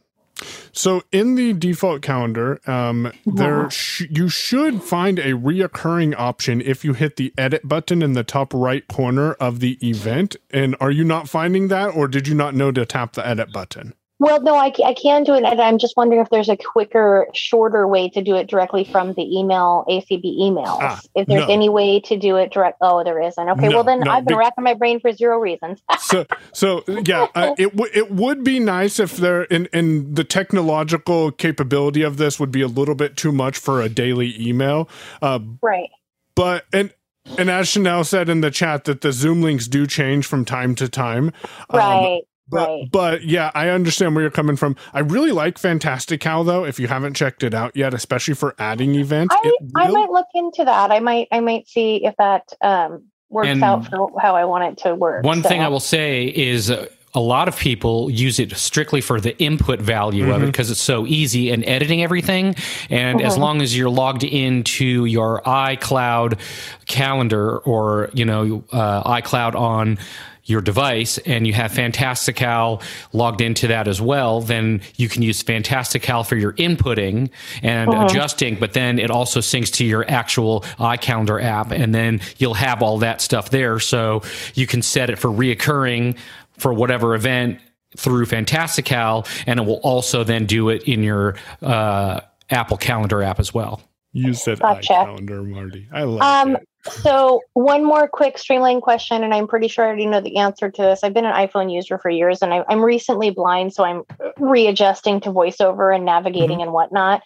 So 0.72 1.02
in 1.10 1.36
the 1.36 1.54
default 1.54 2.02
calendar, 2.02 2.60
um, 2.68 3.10
there 3.24 3.70
sh- 3.70 4.04
you 4.10 4.28
should 4.28 4.82
find 4.82 5.18
a 5.18 5.32
reoccurring 5.32 6.14
option 6.18 6.60
if 6.60 6.84
you 6.84 6.92
hit 6.92 7.16
the 7.16 7.32
edit 7.38 7.66
button 7.66 8.02
in 8.02 8.12
the 8.12 8.24
top 8.24 8.52
right 8.52 8.86
corner 8.86 9.32
of 9.34 9.60
the 9.60 9.78
event. 9.80 10.36
And 10.50 10.76
are 10.78 10.90
you 10.90 11.04
not 11.04 11.30
finding 11.30 11.68
that, 11.68 11.96
or 11.96 12.08
did 12.08 12.28
you 12.28 12.34
not 12.34 12.54
know 12.54 12.72
to 12.72 12.84
tap 12.84 13.14
the 13.14 13.26
edit 13.26 13.52
button? 13.52 13.94
Well, 14.18 14.40
no, 14.42 14.54
I, 14.54 14.72
I 14.84 14.94
can 14.94 15.24
do 15.24 15.34
it, 15.34 15.44
and 15.44 15.60
I'm 15.60 15.76
just 15.76 15.94
wondering 15.94 16.22
if 16.22 16.30
there's 16.30 16.48
a 16.48 16.56
quicker, 16.56 17.26
shorter 17.34 17.86
way 17.86 18.08
to 18.10 18.22
do 18.22 18.34
it 18.36 18.46
directly 18.48 18.82
from 18.84 19.12
the 19.12 19.22
email 19.22 19.84
ACB 19.88 20.24
emails. 20.24 20.78
Ah, 20.80 21.00
if 21.14 21.26
there's 21.26 21.46
no. 21.46 21.52
any 21.52 21.68
way 21.68 22.00
to 22.00 22.16
do 22.16 22.36
it 22.36 22.50
direct, 22.50 22.78
oh, 22.80 23.04
there 23.04 23.20
isn't. 23.20 23.48
Okay, 23.50 23.68
No, 23.68 23.74
well 23.76 23.84
then 23.84 24.00
no, 24.00 24.10
I've 24.10 24.24
been 24.24 24.36
be- 24.36 24.38
racking 24.38 24.64
my 24.64 24.72
brain 24.72 25.00
for 25.00 25.12
zero 25.12 25.38
reasons. 25.38 25.82
So, 25.98 26.24
so 26.52 26.84
yeah, 27.04 27.26
uh, 27.34 27.54
it 27.58 27.76
w- 27.76 27.90
it 27.92 28.10
would 28.12 28.44
be 28.44 28.58
nice 28.60 29.00
if 29.00 29.16
there 29.16 29.42
in 29.44 29.66
in 29.72 30.14
the 30.14 30.22
technological 30.24 31.32
capability 31.32 32.02
of 32.02 32.16
this 32.16 32.38
would 32.40 32.52
be 32.52 32.62
a 32.62 32.68
little 32.68 32.94
bit 32.94 33.16
too 33.16 33.32
much 33.32 33.58
for 33.58 33.82
a 33.82 33.88
daily 33.88 34.34
email. 34.40 34.88
Uh, 35.20 35.40
right. 35.62 35.90
but 36.36 36.64
and 36.72 36.94
and 37.36 37.50
as 37.50 37.68
Chanel 37.68 38.04
said 38.04 38.28
in 38.28 38.40
the 38.40 38.52
chat 38.52 38.84
that 38.84 39.00
the 39.00 39.10
Zoom 39.12 39.42
links 39.42 39.66
do 39.66 39.86
change 39.86 40.26
from 40.26 40.44
time 40.44 40.74
to 40.76 40.88
time. 40.88 41.32
Um, 41.70 41.78
Right. 41.80 42.22
But, 42.48 42.68
right. 42.68 42.88
but 42.90 43.24
yeah, 43.24 43.50
I 43.54 43.68
understand 43.70 44.14
where 44.14 44.22
you're 44.22 44.30
coming 44.30 44.56
from. 44.56 44.76
I 44.92 45.00
really 45.00 45.32
like 45.32 45.58
Fantastical 45.58 46.44
though. 46.44 46.64
If 46.64 46.78
you 46.78 46.88
haven't 46.88 47.14
checked 47.14 47.42
it 47.42 47.54
out 47.54 47.76
yet, 47.76 47.94
especially 47.94 48.34
for 48.34 48.54
adding 48.58 48.94
events, 48.94 49.34
I, 49.34 49.40
it 49.44 49.54
I 49.74 49.88
might 49.88 50.10
look 50.10 50.28
into 50.34 50.64
that. 50.64 50.90
I 50.90 51.00
might 51.00 51.28
I 51.32 51.40
might 51.40 51.68
see 51.68 52.04
if 52.04 52.14
that 52.18 52.52
um, 52.60 53.04
works 53.30 53.48
And 53.48 53.62
out 53.64 53.86
for 53.88 54.10
how 54.20 54.36
I 54.36 54.44
want 54.44 54.64
it 54.64 54.78
to 54.84 54.94
work. 54.94 55.24
One 55.24 55.42
So- 55.42 55.48
thing 55.48 55.60
I 55.60 55.68
will 55.68 55.80
say 55.80 56.26
is 56.26 56.70
uh, 56.70 56.86
a 57.14 57.20
lot 57.20 57.48
of 57.48 57.56
people 57.56 58.10
use 58.10 58.38
it 58.38 58.54
strictly 58.56 59.00
for 59.00 59.20
the 59.22 59.36
input 59.42 59.80
value 59.80 60.30
of 60.34 60.42
it 60.42 60.46
because 60.46 60.70
it's 60.70 60.80
so 60.82 61.06
easy 61.06 61.50
and 61.50 61.64
editing 61.64 62.02
everything. 62.02 62.54
And 62.90 63.22
as 63.22 63.36
Mhm. 63.36 63.40
long 63.40 63.62
as 63.62 63.76
you're 63.76 63.88
logged 63.88 64.22
into 64.22 65.06
your 65.06 65.40
iCloud 65.46 66.38
calendar 66.84 67.56
or, 67.58 68.10
you 68.12 68.26
know, 68.26 68.64
uh, 68.70 69.02
iCloud 69.14 69.54
on 69.54 69.98
your 70.46 70.60
device 70.60 71.18
and 71.18 71.46
you 71.46 71.52
have 71.52 71.72
Fantastical 71.72 72.80
logged 73.12 73.40
into 73.40 73.66
that 73.68 73.86
as 73.88 74.00
well, 74.00 74.40
then 74.40 74.80
you 74.96 75.08
can 75.08 75.22
use 75.22 75.42
Fantastical 75.42 76.24
for 76.24 76.36
your 76.36 76.52
inputting 76.54 77.30
and 77.62 77.90
Mhm. 77.90 78.08
adjusting, 78.08 78.54
but 78.56 78.72
then 78.72 78.98
it 78.98 79.10
also 79.10 79.40
syncs 79.40 79.72
to 79.74 79.84
your 79.84 80.08
actual 80.10 80.60
iCalendar 80.78 81.42
app 81.42 81.70
and 81.72 81.94
then 81.94 82.20
you'll 82.38 82.54
have 82.54 82.82
all 82.82 82.98
that 82.98 83.20
stuff 83.20 83.50
there. 83.50 83.78
So 83.80 84.22
you 84.54 84.66
can 84.66 84.82
set 84.82 85.10
it 85.10 85.18
for 85.18 85.28
reoccurring 85.30 86.16
for 86.56 86.72
whatever 86.72 87.14
event 87.14 87.58
through 87.96 88.26
Fantastical 88.26 89.26
and 89.46 89.58
it 89.60 89.66
will 89.66 89.80
also 89.82 90.22
then 90.24 90.46
do 90.46 90.68
it 90.68 90.84
in 90.84 91.02
your 91.02 91.34
uh, 91.62 92.20
Apple 92.50 92.76
Calendar 92.76 93.22
app 93.22 93.40
as 93.40 93.52
well. 93.52 93.80
You 94.12 94.32
said 94.32 94.60
Gotcha. 94.60 94.92
iCalendar, 94.94 95.44
Marty. 95.46 95.88
I 95.92 96.02
love 96.04 96.46
Um, 96.46 96.56
it. 96.56 96.68
So 96.90 97.40
one 97.54 97.84
more 97.84 98.08
quick 98.08 98.38
streamline 98.38 98.80
question, 98.80 99.22
and 99.22 99.32
I'm 99.34 99.46
pretty 99.46 99.68
sure 99.68 99.84
I 99.84 99.88
already 99.88 100.06
know 100.06 100.20
the 100.20 100.36
answer 100.36 100.70
to 100.70 100.82
this. 100.82 101.02
I've 101.02 101.14
been 101.14 101.24
an 101.24 101.34
iPhone 101.34 101.72
user 101.72 101.98
for 101.98 102.10
years, 102.10 102.42
and 102.42 102.52
I, 102.52 102.64
I'm 102.68 102.84
recently 102.84 103.30
blind, 103.30 103.74
so 103.74 103.84
I'm 103.84 104.04
readjusting 104.38 105.20
to 105.22 105.30
VoiceOver 105.30 105.94
and 105.94 106.04
navigating 106.04 106.62
and 106.62 106.72
whatnot. 106.72 107.22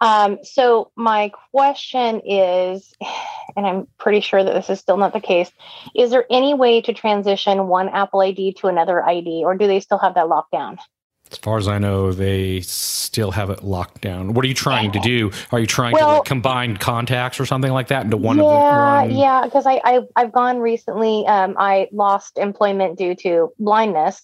Um, 0.00 0.38
so 0.42 0.90
my 0.96 1.30
question 1.52 2.22
is, 2.26 2.92
and 3.56 3.64
I'm 3.64 3.86
pretty 3.98 4.20
sure 4.20 4.42
that 4.42 4.52
this 4.52 4.68
is 4.68 4.80
still 4.80 4.96
not 4.96 5.12
the 5.12 5.20
case, 5.20 5.50
is 5.94 6.10
there 6.10 6.26
any 6.28 6.54
way 6.54 6.80
to 6.80 6.92
transition 6.92 7.68
one 7.68 7.88
Apple 7.88 8.20
ID 8.20 8.54
to 8.54 8.66
another 8.66 9.00
ID, 9.00 9.44
or 9.44 9.56
do 9.56 9.68
they 9.68 9.78
still 9.78 9.98
have 9.98 10.14
that 10.14 10.28
locked 10.28 10.50
down? 10.50 10.78
As 11.32 11.38
far 11.38 11.56
as 11.56 11.66
I 11.66 11.78
know, 11.78 12.12
they 12.12 12.60
still 12.60 13.30
have 13.30 13.48
it 13.48 13.64
locked 13.64 14.02
down. 14.02 14.34
What 14.34 14.44
are 14.44 14.48
you 14.48 14.54
trying 14.54 14.92
to 14.92 15.00
do? 15.00 15.30
Are 15.50 15.58
you 15.58 15.66
trying 15.66 15.96
to 15.96 16.04
like, 16.04 16.24
combine 16.24 16.76
contacts 16.76 17.40
or 17.40 17.46
something 17.46 17.72
like 17.72 17.88
that 17.88 18.04
into 18.04 18.18
one 18.18 18.38
of 18.38 18.46
the 18.46 18.52
yeah, 18.52 19.00
one? 19.00 19.10
yeah, 19.10 19.44
because 19.44 19.66
I, 19.66 19.80
I 19.84 20.00
I've 20.14 20.32
gone 20.32 20.58
recently. 20.58 21.26
Um, 21.26 21.56
I 21.58 21.88
lost 21.90 22.38
employment 22.38 22.98
due 22.98 23.14
to 23.16 23.52
blindness 23.58 24.22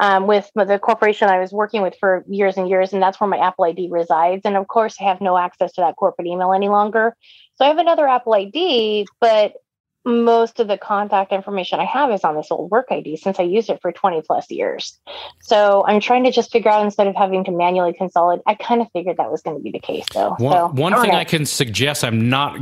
um, 0.00 0.26
with 0.26 0.50
the 0.56 0.78
corporation 0.78 1.28
I 1.28 1.38
was 1.38 1.52
working 1.52 1.82
with 1.82 1.94
for 2.00 2.24
years 2.28 2.56
and 2.56 2.68
years, 2.68 2.92
and 2.92 3.02
that's 3.02 3.20
where 3.20 3.28
my 3.28 3.38
Apple 3.38 3.66
ID 3.66 3.88
resides. 3.90 4.42
And 4.44 4.56
of 4.56 4.66
course, 4.66 4.96
I 5.00 5.04
have 5.04 5.20
no 5.20 5.36
access 5.36 5.72
to 5.72 5.82
that 5.82 5.96
corporate 5.96 6.26
email 6.26 6.52
any 6.52 6.68
longer. 6.68 7.14
So 7.54 7.64
I 7.64 7.68
have 7.68 7.78
another 7.78 8.08
Apple 8.08 8.34
ID, 8.34 9.06
but 9.20 9.52
most 10.04 10.60
of 10.60 10.68
the 10.68 10.78
contact 10.78 11.32
information 11.32 11.78
I 11.78 11.84
have 11.84 12.10
is 12.10 12.24
on 12.24 12.34
this 12.34 12.50
old 12.50 12.70
work 12.70 12.86
ID 12.90 13.16
since 13.16 13.38
I 13.38 13.42
used 13.42 13.68
it 13.68 13.80
for 13.82 13.92
20 13.92 14.22
plus 14.22 14.50
years. 14.50 14.98
So 15.40 15.84
I'm 15.86 16.00
trying 16.00 16.24
to 16.24 16.30
just 16.30 16.50
figure 16.50 16.70
out 16.70 16.82
instead 16.84 17.06
of 17.06 17.14
having 17.14 17.44
to 17.44 17.50
manually 17.50 17.92
consolidate, 17.92 18.42
I 18.46 18.54
kind 18.54 18.80
of 18.80 18.88
figured 18.92 19.18
that 19.18 19.30
was 19.30 19.42
going 19.42 19.56
to 19.56 19.62
be 19.62 19.70
the 19.70 19.78
case 19.78 20.06
though. 20.14 20.34
One, 20.38 20.52
so, 20.52 20.68
one 20.68 20.92
don't 20.92 21.02
thing 21.02 21.12
know. 21.12 21.18
I 21.18 21.24
can 21.24 21.44
suggest, 21.44 22.02
I'm 22.02 22.28
not 22.30 22.58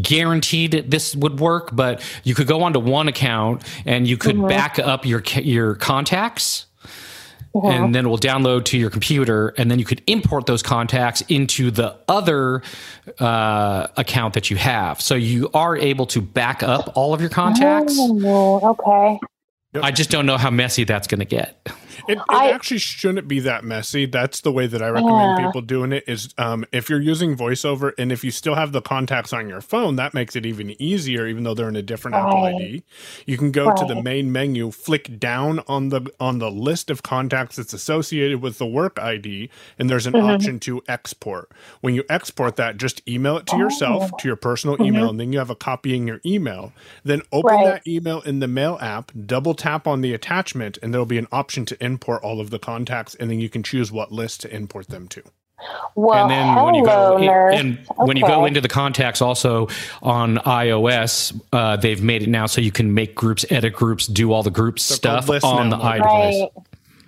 guaranteed 0.00 0.90
this 0.90 1.16
would 1.16 1.40
work, 1.40 1.70
but 1.72 2.02
you 2.22 2.34
could 2.34 2.46
go 2.46 2.62
onto 2.62 2.78
one 2.78 3.08
account 3.08 3.64
and 3.84 4.06
you 4.06 4.16
could 4.16 4.36
Mhm. 4.36 4.48
back 4.48 4.78
up 4.78 5.04
your 5.04 5.22
your 5.42 5.74
contacts. 5.74 6.66
And 7.54 7.94
then 7.94 8.06
it 8.06 8.08
will 8.08 8.18
download 8.18 8.64
to 8.66 8.78
your 8.78 8.90
computer, 8.90 9.48
and 9.58 9.70
then 9.70 9.78
you 9.78 9.84
could 9.84 10.02
import 10.06 10.46
those 10.46 10.62
contacts 10.62 11.20
into 11.22 11.70
the 11.70 11.96
other 12.06 12.62
uh, 13.18 13.88
account 13.96 14.34
that 14.34 14.50
you 14.50 14.56
have. 14.56 15.00
So 15.00 15.16
you 15.16 15.50
are 15.52 15.76
able 15.76 16.06
to 16.06 16.20
back 16.20 16.62
up 16.62 16.92
all 16.94 17.12
of 17.12 17.20
your 17.20 17.30
contacts. 17.30 17.94
Oh, 17.98 18.70
okay. 18.70 19.18
I 19.82 19.90
just 19.90 20.10
don't 20.10 20.26
know 20.26 20.36
how 20.36 20.50
messy 20.50 20.84
that's 20.84 21.06
going 21.06 21.20
to 21.20 21.24
get. 21.24 21.68
It, 22.10 22.18
it 22.18 22.54
actually 22.54 22.78
shouldn't 22.78 23.28
be 23.28 23.40
that 23.40 23.64
messy. 23.64 24.06
That's 24.06 24.40
the 24.40 24.52
way 24.52 24.66
that 24.66 24.82
I 24.82 24.88
recommend 24.88 25.38
Yeah. 25.40 25.46
people 25.46 25.60
doing 25.62 25.92
it. 25.92 26.04
Is 26.06 26.34
um, 26.38 26.64
if 26.72 26.88
you're 26.90 27.00
using 27.00 27.36
VoiceOver 27.36 27.92
and 27.98 28.10
if 28.12 28.24
you 28.24 28.30
still 28.30 28.54
have 28.54 28.72
the 28.72 28.80
contacts 28.82 29.32
on 29.32 29.48
your 29.48 29.60
phone, 29.60 29.96
that 29.96 30.14
makes 30.14 30.36
it 30.36 30.46
even 30.46 30.74
easier. 30.82 31.26
Even 31.26 31.44
though 31.44 31.54
they're 31.54 31.68
in 31.68 31.76
a 31.76 31.82
different 31.82 32.16
Apple 32.16 32.44
ID, 32.44 32.82
you 33.26 33.36
can 33.36 33.52
go 33.52 33.72
to 33.74 33.84
the 33.84 34.02
main 34.02 34.32
menu, 34.32 34.70
flick 34.70 35.18
down 35.18 35.60
on 35.68 35.90
the 35.90 36.10
on 36.18 36.38
the 36.38 36.50
list 36.50 36.90
of 36.90 37.02
contacts 37.02 37.56
that's 37.56 37.72
associated 37.72 38.42
with 38.42 38.58
the 38.58 38.66
work 38.66 38.98
ID, 38.98 39.48
and 39.78 39.88
there's 39.88 40.06
an 40.06 40.14
Mhm. 40.14 40.34
option 40.34 40.58
to 40.60 40.82
export. 40.88 41.50
When 41.80 41.94
you 41.94 42.04
export 42.08 42.56
that, 42.56 42.76
just 42.76 43.06
email 43.08 43.36
it 43.36 43.46
to 43.46 43.56
yourself 43.56 44.10
Oh. 44.12 44.16
to 44.18 44.28
your 44.28 44.36
personal 44.36 44.80
email, 44.84 45.06
Mhm. 45.06 45.10
and 45.10 45.20
then 45.20 45.32
you 45.32 45.38
have 45.38 45.50
a 45.50 45.54
copy 45.54 45.94
in 45.94 46.06
your 46.06 46.20
email. 46.26 46.72
Then 47.04 47.22
open 47.32 47.54
Right. 47.54 47.64
that 47.66 47.86
email 47.88 48.20
in 48.22 48.40
the 48.40 48.48
mail 48.48 48.78
app, 48.80 49.12
double 49.26 49.54
tap 49.54 49.86
on 49.86 50.00
the 50.00 50.12
attachment, 50.14 50.78
and 50.82 50.92
there'll 50.92 51.06
be 51.06 51.18
an 51.18 51.28
option 51.30 51.64
to 51.66 51.76
import 51.84 51.99
all 52.22 52.40
of 52.40 52.50
the 52.50 52.58
contacts, 52.58 53.14
and 53.14 53.30
then 53.30 53.40
you 53.40 53.48
can 53.48 53.62
choose 53.62 53.92
what 53.92 54.12
list 54.12 54.40
to 54.42 54.54
import 54.54 54.88
them 54.88 55.08
to. 55.08 55.22
Well, 55.94 56.22
and 56.22 56.30
then 56.30 56.64
when 56.64 56.74
you 56.74 56.84
go 56.84 57.18
hello, 57.18 57.20
nerd. 57.20 57.54
and 57.54 57.78
when 57.96 58.16
you 58.16 58.26
go 58.26 58.46
into 58.46 58.60
the 58.60 58.68
contacts 58.68 59.20
also 59.20 59.68
on 60.02 60.38
iOS, 60.38 61.38
uh, 61.52 61.76
they've 61.76 62.02
made 62.02 62.22
it 62.22 62.28
now 62.28 62.46
so 62.46 62.60
you 62.60 62.72
can 62.72 62.94
make 62.94 63.14
groups, 63.14 63.44
edit 63.50 63.74
groups, 63.74 64.06
do 64.06 64.32
all 64.32 64.42
the 64.42 64.50
group 64.50 64.78
stuff 64.78 65.28
on 65.44 65.68
now, 65.68 65.76
the 65.76 65.82
Mark. 65.82 66.00
iDevice. 66.00 66.40
Right. 66.40 66.50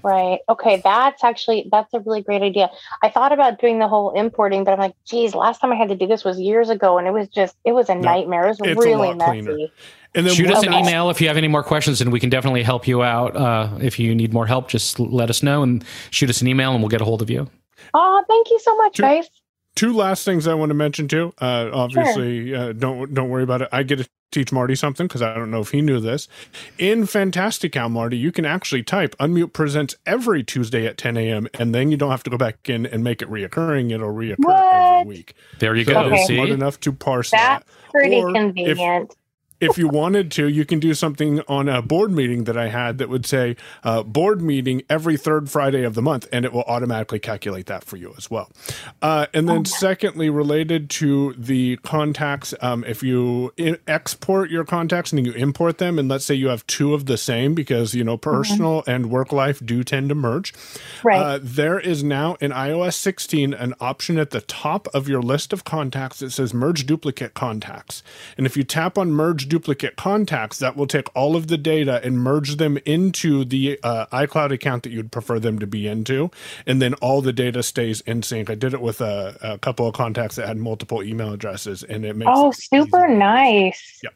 Right. 0.02 0.40
Okay. 0.48 0.80
That's 0.82 1.22
actually 1.24 1.68
that's 1.70 1.92
a 1.94 2.00
really 2.00 2.22
great 2.22 2.42
idea. 2.42 2.70
I 3.02 3.08
thought 3.08 3.32
about 3.32 3.60
doing 3.60 3.78
the 3.78 3.88
whole 3.88 4.10
importing, 4.12 4.64
but 4.64 4.72
I'm 4.72 4.78
like, 4.78 4.94
geez, 5.04 5.34
last 5.34 5.60
time 5.60 5.72
I 5.72 5.76
had 5.76 5.88
to 5.88 5.96
do 5.96 6.06
this 6.06 6.24
was 6.24 6.40
years 6.40 6.70
ago, 6.70 6.98
and 6.98 7.06
it 7.06 7.12
was 7.12 7.28
just 7.28 7.56
it 7.64 7.72
was 7.72 7.88
a 7.88 7.94
nightmare. 7.94 8.44
It 8.44 8.48
was 8.48 8.60
it's 8.60 8.68
a 8.68 8.74
really 8.74 9.14
lot 9.14 9.28
cleaner. 9.28 9.52
messy. 9.52 9.72
And 10.14 10.26
then 10.26 10.34
Shoot 10.34 10.50
us 10.50 10.62
an 10.62 10.74
email 10.74 11.08
if 11.08 11.22
you 11.22 11.28
have 11.28 11.38
any 11.38 11.48
more 11.48 11.62
questions, 11.62 12.00
and 12.02 12.12
we 12.12 12.20
can 12.20 12.28
definitely 12.28 12.62
help 12.62 12.86
you 12.86 13.02
out. 13.02 13.34
Uh, 13.34 13.78
if 13.80 13.98
you 13.98 14.14
need 14.14 14.34
more 14.34 14.46
help, 14.46 14.68
just 14.68 15.00
let 15.00 15.30
us 15.30 15.42
know 15.42 15.62
and 15.62 15.84
shoot 16.10 16.28
us 16.28 16.42
an 16.42 16.48
email, 16.48 16.72
and 16.72 16.82
we'll 16.82 16.90
get 16.90 17.00
a 17.00 17.04
hold 17.04 17.22
of 17.22 17.30
you. 17.30 17.48
Oh, 17.94 18.22
thank 18.28 18.50
you 18.50 18.58
so 18.60 18.76
much, 18.76 18.98
guys. 18.98 19.28
Two 19.74 19.92
last 19.94 20.24
things 20.24 20.46
I 20.46 20.54
want 20.54 20.70
to 20.70 20.74
mention 20.74 21.08
too. 21.08 21.32
Uh, 21.40 21.70
obviously, 21.72 22.54
uh, 22.54 22.72
don't 22.72 23.12
don't 23.14 23.28
worry 23.30 23.42
about 23.42 23.62
it. 23.62 23.68
I 23.72 23.82
get 23.82 23.96
to 23.98 24.08
teach 24.30 24.52
Marty 24.52 24.74
something 24.74 25.06
because 25.06 25.22
I 25.22 25.34
don't 25.34 25.50
know 25.50 25.60
if 25.60 25.70
he 25.70 25.80
knew 25.80 25.98
this. 26.00 26.28
In 26.78 27.06
Fantastical, 27.06 27.88
Marty, 27.88 28.16
you 28.18 28.32
can 28.32 28.44
actually 28.44 28.82
type 28.82 29.16
"Unmute 29.18 29.52
Presents" 29.54 29.94
every 30.06 30.42
Tuesday 30.44 30.86
at 30.86 30.98
10 30.98 31.16
a.m. 31.16 31.48
and 31.58 31.74
then 31.74 31.90
you 31.90 31.96
don't 31.96 32.10
have 32.10 32.22
to 32.24 32.30
go 32.30 32.36
back 32.36 32.68
in 32.68 32.84
and 32.86 33.02
make 33.02 33.22
it 33.22 33.30
reoccurring. 33.30 33.92
It'll 33.92 34.12
reoccur 34.12 35.00
every 35.00 35.08
week. 35.08 35.34
There 35.58 35.74
you 35.74 35.84
So 35.84 35.92
go. 35.94 36.06
it 36.08 36.12
is 36.20 36.26
See? 36.26 36.34
smart 36.36 36.50
enough 36.50 36.78
to 36.80 36.92
parse 36.92 37.30
That's 37.30 37.64
that. 37.64 37.90
pretty 37.90 38.16
Or 38.16 38.32
convenient. 38.32 39.10
if 39.10 39.16
you 39.78 39.88
wanted 39.88 40.30
to, 40.32 40.48
you 40.48 40.64
can 40.64 40.80
do 40.80 40.92
something 40.94 41.40
on 41.48 41.68
a 41.68 41.80
board 41.82 42.10
meeting 42.12 42.44
that 42.44 42.56
I 42.56 42.68
had 42.68 42.98
that 42.98 43.08
would 43.08 43.24
say 43.26 43.56
uh, 43.84 44.02
board 44.02 44.42
meeting 44.42 44.82
every 44.90 45.16
third 45.16 45.48
Friday 45.50 45.84
of 45.84 45.94
the 45.94 46.02
month, 46.02 46.26
and 46.32 46.44
it 46.44 46.52
will 46.52 46.62
automatically 46.64 47.18
calculate 47.18 47.66
that 47.66 47.84
for 47.84 47.96
you 47.96 48.14
as 48.18 48.30
well. 48.30 48.50
Uh, 49.00 49.26
and 49.32 49.48
then, 49.48 49.64
secondly, 49.64 50.28
related 50.30 50.90
to 50.90 51.34
the 51.38 51.76
contacts, 51.78 52.54
um, 52.60 52.84
if 52.84 53.02
you 53.02 53.52
i- 53.58 53.78
export 53.86 54.50
your 54.50 54.64
contacts 54.64 55.12
and 55.12 55.18
then 55.18 55.24
you 55.24 55.32
import 55.32 55.78
them, 55.78 55.98
and 55.98 56.08
let's 56.08 56.24
say 56.24 56.34
you 56.34 56.48
have 56.48 56.66
two 56.66 56.92
of 56.94 57.06
the 57.06 57.16
same 57.16 57.54
because 57.54 57.94
you 57.94 58.02
know 58.04 58.16
personal 58.16 58.82
and 58.86 59.10
work 59.10 59.32
life 59.32 59.60
do 59.64 59.84
tend 59.84 60.08
to 60.08 60.14
merge. 60.14 60.52
Right. 61.04 61.18
Uh, 61.20 61.38
there 61.40 61.78
is 61.78 62.02
now 62.02 62.36
in 62.40 62.50
iOS 62.50 62.94
16 62.94 63.54
an 63.54 63.74
option 63.80 64.18
at 64.18 64.30
the 64.30 64.40
top 64.40 64.88
of 64.94 65.08
your 65.08 65.22
list 65.22 65.52
of 65.52 65.64
contacts 65.64 66.18
that 66.20 66.30
says 66.30 66.52
merge 66.52 66.86
duplicate 66.86 67.34
contacts. 67.34 68.02
And 68.36 68.46
if 68.46 68.56
you 68.56 68.64
tap 68.64 68.98
on 68.98 69.12
merge 69.12 69.48
duplicate 69.52 69.96
contacts, 69.96 70.58
that 70.60 70.76
will 70.78 70.86
take 70.86 71.14
all 71.14 71.36
of 71.36 71.48
the 71.48 71.58
data 71.58 72.00
and 72.02 72.18
merge 72.18 72.56
them 72.56 72.78
into 72.86 73.44
the 73.44 73.78
uh, 73.82 74.06
iCloud 74.06 74.50
account 74.50 74.82
that 74.82 74.92
you'd 74.92 75.12
prefer 75.12 75.38
them 75.38 75.58
to 75.58 75.66
be 75.66 75.86
into. 75.86 76.30
And 76.66 76.80
then 76.80 76.94
all 76.94 77.20
the 77.20 77.34
data 77.34 77.62
stays 77.62 78.00
in 78.00 78.22
sync. 78.22 78.48
I 78.48 78.54
did 78.54 78.72
it 78.72 78.80
with 78.80 79.02
a, 79.02 79.36
a 79.42 79.58
couple 79.58 79.86
of 79.86 79.92
contacts 79.92 80.36
that 80.36 80.48
had 80.48 80.56
multiple 80.56 81.02
email 81.02 81.34
addresses, 81.34 81.82
and 81.82 82.06
it 82.06 82.16
makes 82.16 82.30
Oh, 82.32 82.48
it 82.48 82.56
super 82.56 83.06
nice. 83.08 84.00
Yep. 84.02 84.14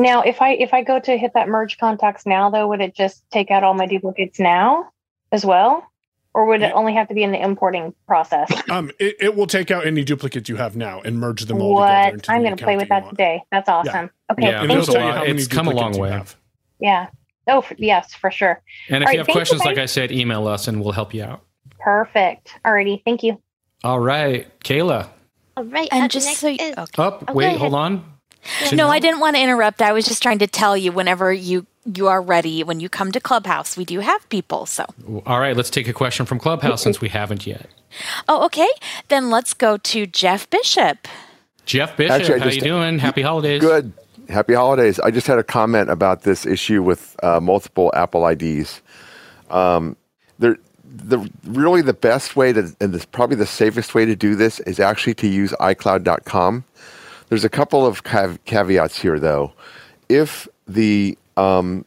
Now, 0.00 0.22
if 0.22 0.42
I 0.42 0.54
if 0.54 0.74
I 0.74 0.82
go 0.82 0.98
to 0.98 1.16
hit 1.16 1.34
that 1.34 1.48
merge 1.48 1.78
contacts 1.78 2.26
now, 2.26 2.50
though, 2.50 2.66
would 2.66 2.80
it 2.80 2.96
just 2.96 3.22
take 3.30 3.52
out 3.52 3.62
all 3.62 3.74
my 3.74 3.86
duplicates 3.86 4.40
now 4.40 4.90
as 5.30 5.44
well, 5.44 5.86
or 6.34 6.46
would 6.46 6.62
it 6.62 6.72
only 6.74 6.94
have 6.94 7.08
to 7.08 7.14
be 7.14 7.22
in 7.22 7.32
the 7.32 7.40
importing 7.42 7.94
process? 8.06 8.50
Um, 8.70 8.90
it, 8.98 9.16
it 9.20 9.34
will 9.36 9.46
take 9.46 9.70
out 9.70 9.86
any 9.86 10.04
duplicates 10.04 10.48
you 10.48 10.56
have 10.56 10.76
now 10.76 11.00
and 11.00 11.18
merge 11.18 11.46
them 11.46 11.60
all 11.60 11.76
together 11.78 12.04
What? 12.04 12.12
into 12.14 12.30
I'm 12.32 12.42
going 12.42 12.56
to 12.56 12.62
play 12.62 12.76
with 12.76 12.88
that 12.90 13.04
that 13.04 13.10
today. 13.10 13.42
That's 13.50 13.68
awesome. 13.68 14.10
Okay. 14.30 14.42
yeah, 14.48 14.66
thank 14.66 14.86
you. 14.86 14.92
lot. 14.94 15.14
how 15.14 15.20
many 15.24 15.32
It's 15.38 15.48
come 15.48 15.66
a 15.68 15.70
long 15.72 15.98
way. 15.98 16.22
Yeah. 16.80 17.08
Oh, 17.48 17.58
f- 17.60 17.72
yes, 17.78 18.14
for 18.14 18.30
sure. 18.30 18.60
And 18.90 19.02
if 19.02 19.06
All 19.06 19.10
right, 19.10 19.12
you 19.14 19.18
have 19.20 19.26
questions, 19.28 19.60
guys. 19.62 19.66
like 19.66 19.78
I 19.78 19.86
said, 19.86 20.12
email 20.12 20.46
us 20.46 20.68
and 20.68 20.82
we'll 20.82 20.92
help 20.92 21.14
you 21.14 21.24
out. 21.24 21.42
Perfect. 21.80 22.54
Alrighty. 22.64 23.02
Thank 23.04 23.22
you. 23.22 23.40
All 23.82 23.98
right, 24.00 24.46
Kayla. 24.60 25.08
All 25.56 25.64
right. 25.64 25.88
And 25.90 26.10
just 26.10 26.26
next 26.26 26.40
so 26.40 26.48
you- 26.48 26.58
is- 26.60 26.74
Up. 26.98 27.24
Oh, 27.28 27.32
wait, 27.32 27.56
hold 27.56 27.74
on. 27.74 28.04
No, 28.72 28.88
I 28.88 28.98
didn't 28.98 29.20
want 29.20 29.36
to 29.36 29.42
interrupt. 29.42 29.82
I 29.82 29.92
was 29.92 30.04
just 30.06 30.22
trying 30.22 30.38
to 30.38 30.46
tell 30.46 30.76
you 30.76 30.92
whenever 30.92 31.32
you 31.32 31.66
you 31.94 32.06
are 32.06 32.20
ready 32.20 32.62
when 32.62 32.80
you 32.80 32.88
come 32.88 33.12
to 33.12 33.20
Clubhouse, 33.20 33.76
we 33.76 33.84
do 33.84 34.00
have 34.00 34.28
people. 34.28 34.66
So, 34.66 34.84
All 35.24 35.40
right, 35.40 35.56
let's 35.56 35.70
take 35.70 35.88
a 35.88 35.92
question 35.94 36.26
from 36.26 36.38
Clubhouse 36.38 36.82
since 36.82 37.00
we 37.00 37.08
haven't 37.08 37.46
yet. 37.46 37.66
oh, 38.28 38.44
okay. 38.46 38.68
Then 39.08 39.30
let's 39.30 39.54
go 39.54 39.78
to 39.78 40.06
Jeff 40.06 40.48
Bishop. 40.50 41.08
Jeff 41.64 41.96
Bishop, 41.96 42.12
Actually, 42.20 42.38
how 42.40 42.44
just- 42.46 42.56
you 42.56 42.62
doing? 42.62 42.98
Happy 43.08 43.22
holidays. 43.22 43.60
Good. 43.60 43.92
Happy 44.28 44.52
holidays. 44.52 45.00
I 45.00 45.10
just 45.10 45.26
had 45.26 45.38
a 45.38 45.42
comment 45.42 45.88
about 45.90 46.22
this 46.22 46.44
issue 46.44 46.82
with 46.82 47.16
uh, 47.22 47.40
multiple 47.40 47.90
Apple 47.94 48.26
IDs. 48.26 48.82
Um, 49.48 49.96
there, 50.38 50.58
the 50.84 51.30
really 51.44 51.80
the 51.80 51.94
best 51.94 52.36
way 52.36 52.52
to, 52.52 52.74
and 52.80 52.92
this, 52.92 53.06
probably 53.06 53.36
the 53.36 53.46
safest 53.46 53.94
way 53.94 54.04
to 54.04 54.14
do 54.14 54.34
this 54.34 54.60
is 54.60 54.78
actually 54.80 55.14
to 55.14 55.26
use 55.28 55.52
iCloud.com. 55.52 56.64
There's 57.28 57.44
a 57.44 57.50
couple 57.50 57.86
of 57.86 58.04
cav- 58.04 58.38
caveats 58.44 59.00
here, 59.00 59.18
though. 59.18 59.52
If 60.08 60.48
the 60.66 61.16
um, 61.36 61.84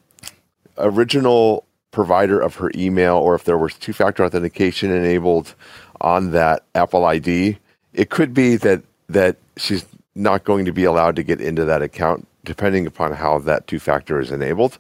original 0.78 1.66
provider 1.92 2.40
of 2.40 2.56
her 2.56 2.72
email 2.76 3.16
or 3.18 3.36
if 3.36 3.44
there 3.44 3.58
was 3.58 3.74
two 3.74 3.94
factor 3.94 4.24
authentication 4.24 4.92
enabled 4.92 5.56
on 6.00 6.32
that 6.32 6.64
Apple 6.74 7.06
ID, 7.06 7.58
it 7.94 8.10
could 8.10 8.34
be 8.34 8.56
that 8.58 8.82
that 9.10 9.36
she's 9.58 9.86
not 10.16 10.46
going 10.46 10.64
to 10.66 10.72
be 10.72 10.86
allowed 10.86 11.16
to 11.18 11.24
get 11.24 11.42
into 11.42 11.66
that 11.66 11.82
account 11.82 12.26
depending 12.46 12.88
upon 12.88 13.12
how 13.14 13.38
that 13.40 13.68
two 13.68 13.80
factor 13.80 14.20
is 14.20 14.32
enabled. 14.32 14.80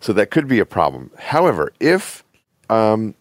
So 0.00 0.12
that 0.12 0.30
could 0.30 0.46
be 0.46 0.58
a 0.58 0.66
problem. 0.66 1.10
However, 1.18 1.72
if 1.80 2.22
um, 2.68 3.14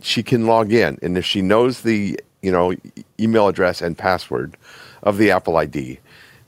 she 0.00 0.22
can 0.22 0.46
log 0.46 0.72
in 0.72 0.98
and 1.02 1.18
if 1.18 1.24
she 1.24 1.42
knows 1.42 1.82
the 1.82 2.18
you 2.40 2.52
know 2.52 2.74
email 3.18 3.48
address 3.48 3.82
and 3.82 3.98
password 3.98 4.56
of 5.02 5.18
the 5.18 5.30
Apple 5.30 5.56
ID, 5.56 5.98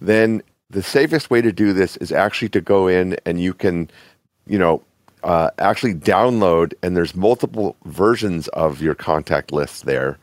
then 0.06 0.42
the 0.70 0.82
safest 0.82 1.30
way 1.30 1.40
to 1.40 1.52
do 1.52 1.72
this 1.72 1.96
is 1.98 2.12
actually 2.12 2.48
to 2.50 2.60
go 2.60 2.86
in 2.88 3.16
and 3.26 3.40
you 3.40 3.54
can 3.54 3.90
you 4.46 4.58
know 4.58 4.82
uh, 5.22 5.50
actually 5.58 5.94
download 5.94 6.74
and 6.82 6.96
there's 6.96 7.14
multiple 7.14 7.76
versions 7.84 8.48
of 8.48 8.82
your 8.82 8.94
contact 8.94 9.52
list 9.52 9.84
there. 9.84 10.18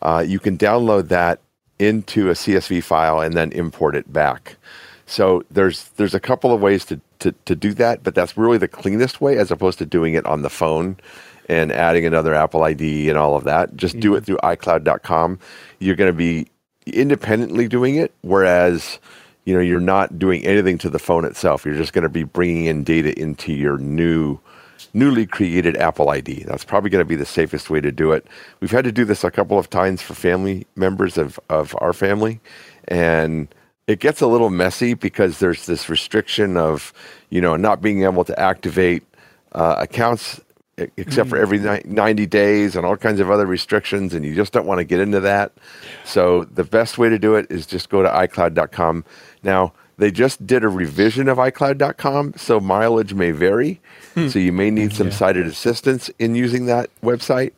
Uh, 0.00 0.24
you 0.26 0.38
can 0.38 0.56
download 0.56 1.08
that 1.08 1.40
into 1.78 2.30
a 2.30 2.32
CSV 2.32 2.82
file 2.82 3.20
and 3.20 3.34
then 3.34 3.52
import 3.52 3.94
it 3.94 4.10
back. 4.12 4.56
So 5.06 5.42
there's 5.50 5.88
there's 5.96 6.14
a 6.14 6.20
couple 6.20 6.52
of 6.52 6.60
ways 6.60 6.84
to, 6.86 7.00
to, 7.18 7.32
to 7.44 7.56
do 7.56 7.74
that, 7.74 8.02
but 8.02 8.14
that's 8.14 8.36
really 8.36 8.58
the 8.58 8.68
cleanest 8.68 9.20
way 9.20 9.36
as 9.36 9.50
opposed 9.50 9.78
to 9.78 9.86
doing 9.86 10.14
it 10.14 10.24
on 10.24 10.42
the 10.42 10.50
phone 10.50 10.96
and 11.48 11.72
adding 11.72 12.06
another 12.06 12.32
Apple 12.32 12.62
ID 12.62 13.08
and 13.08 13.18
all 13.18 13.34
of 13.34 13.44
that. 13.44 13.76
Just 13.76 13.98
do 13.98 14.14
it 14.14 14.24
through 14.24 14.36
iCloud.com. 14.38 15.38
You're 15.80 15.96
going 15.96 16.12
to 16.12 16.16
be 16.16 16.46
independently 16.86 17.68
doing 17.68 17.96
it, 17.96 18.14
whereas 18.22 18.98
you 19.44 19.54
know 19.54 19.60
you're 19.60 19.80
not 19.80 20.18
doing 20.18 20.44
anything 20.44 20.78
to 20.78 20.90
the 20.90 20.98
phone 20.98 21.24
itself. 21.24 21.64
You're 21.64 21.76
just 21.76 21.92
going 21.92 22.02
to 22.02 22.08
be 22.08 22.24
bringing 22.24 22.66
in 22.66 22.84
data 22.84 23.18
into 23.18 23.52
your 23.52 23.78
new 23.78 24.38
newly 24.94 25.26
created 25.26 25.76
Apple 25.76 26.10
ID. 26.10 26.44
That's 26.44 26.64
probably 26.64 26.90
going 26.90 27.04
to 27.04 27.08
be 27.08 27.16
the 27.16 27.26
safest 27.26 27.70
way 27.70 27.80
to 27.80 27.92
do 27.92 28.12
it. 28.12 28.26
We've 28.60 28.70
had 28.70 28.84
to 28.84 28.92
do 28.92 29.04
this 29.04 29.24
a 29.24 29.30
couple 29.30 29.58
of 29.58 29.70
times 29.70 30.02
for 30.02 30.14
family 30.14 30.66
members 30.76 31.18
of 31.18 31.38
of 31.48 31.74
our 31.78 31.92
family, 31.92 32.40
and 32.88 33.48
it 33.86 33.98
gets 34.00 34.20
a 34.20 34.26
little 34.26 34.50
messy 34.50 34.94
because 34.94 35.38
there's 35.38 35.66
this 35.66 35.88
restriction 35.88 36.56
of 36.56 36.92
you 37.30 37.40
know 37.40 37.56
not 37.56 37.82
being 37.82 38.04
able 38.04 38.24
to 38.24 38.38
activate 38.38 39.02
uh, 39.52 39.76
accounts 39.78 40.40
except 40.96 41.28
for 41.28 41.36
every 41.36 41.58
90 41.58 42.26
days 42.26 42.76
and 42.76 42.84
all 42.86 42.96
kinds 42.96 43.20
of 43.20 43.30
other 43.30 43.46
restrictions 43.46 44.14
and 44.14 44.24
you 44.24 44.34
just 44.34 44.52
don't 44.52 44.66
want 44.66 44.78
to 44.78 44.84
get 44.84 45.00
into 45.00 45.20
that. 45.20 45.52
So 46.04 46.44
the 46.44 46.64
best 46.64 46.98
way 46.98 47.08
to 47.08 47.18
do 47.18 47.34
it 47.34 47.46
is 47.50 47.66
just 47.66 47.88
go 47.88 48.02
to 48.02 48.08
icloud.com 48.08 49.04
now 49.42 49.72
they 49.96 50.10
just 50.10 50.46
did 50.46 50.64
a 50.64 50.68
revision 50.68 51.28
of 51.28 51.36
icloud.com 51.36 52.32
so 52.36 52.58
mileage 52.58 53.12
may 53.12 53.32
vary. 53.32 53.80
So 54.14 54.38
you 54.38 54.50
may 54.50 54.70
need 54.70 54.94
some 54.94 55.10
sighted 55.10 55.46
assistance 55.46 56.08
in 56.18 56.34
using 56.34 56.66
that 56.66 56.88
website. 57.02 57.52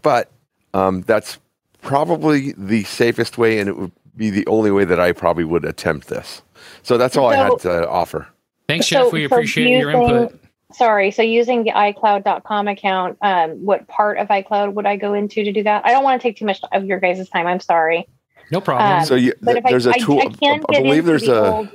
But 0.00 0.30
um, 0.74 1.02
that's 1.02 1.38
probably 1.82 2.52
the 2.56 2.84
safest 2.84 3.36
way 3.38 3.58
and 3.58 3.68
it 3.68 3.76
would 3.76 3.92
be 4.16 4.30
the 4.30 4.46
only 4.46 4.70
way 4.70 4.84
that 4.84 5.00
i 5.00 5.12
probably 5.12 5.44
would 5.44 5.64
attempt 5.64 6.08
this. 6.08 6.42
So 6.82 6.96
that's 6.98 7.16
all 7.16 7.26
i 7.28 7.36
had 7.36 7.58
to 7.60 7.88
offer. 7.88 8.26
Thanks, 8.68 8.88
So- 8.88 9.04
Jeff. 9.04 9.12
We 9.12 9.28
so 9.28 9.34
appreciate 9.34 9.78
your 9.78 9.90
using- 9.92 10.16
input. 10.16 10.41
Sorry. 10.74 11.10
So 11.10 11.22
using 11.22 11.64
the 11.64 11.70
iCloud.com 11.70 12.68
account, 12.68 13.18
um, 13.22 13.50
what 13.64 13.86
part 13.88 14.18
of 14.18 14.28
iCloud 14.28 14.74
would 14.74 14.86
I 14.86 14.96
go 14.96 15.14
into 15.14 15.44
to 15.44 15.52
do 15.52 15.62
that? 15.64 15.84
I 15.84 15.90
don't 15.92 16.04
want 16.04 16.20
to 16.20 16.26
take 16.28 16.36
too 16.36 16.44
much 16.46 16.60
of 16.72 16.84
your 16.84 16.98
guys' 17.00 17.28
time. 17.28 17.46
I'm 17.46 17.60
sorry. 17.60 18.06
No 18.50 18.62
Um, 18.66 19.04
so 19.04 19.14
you, 19.14 19.32
but 19.40 19.56
if 19.56 19.64
I- 19.66 19.70
there's 19.70 19.86
a 19.86 19.90
I- 19.94 19.98
tool 19.98 20.20
I 20.20 20.26
can 20.26 20.34
I 20.68 20.72
get 20.72 20.82
believe 20.82 20.92
into 20.98 21.02
there's 21.02 21.22
the 21.22 21.42
a 21.44 21.50
old- 21.52 21.68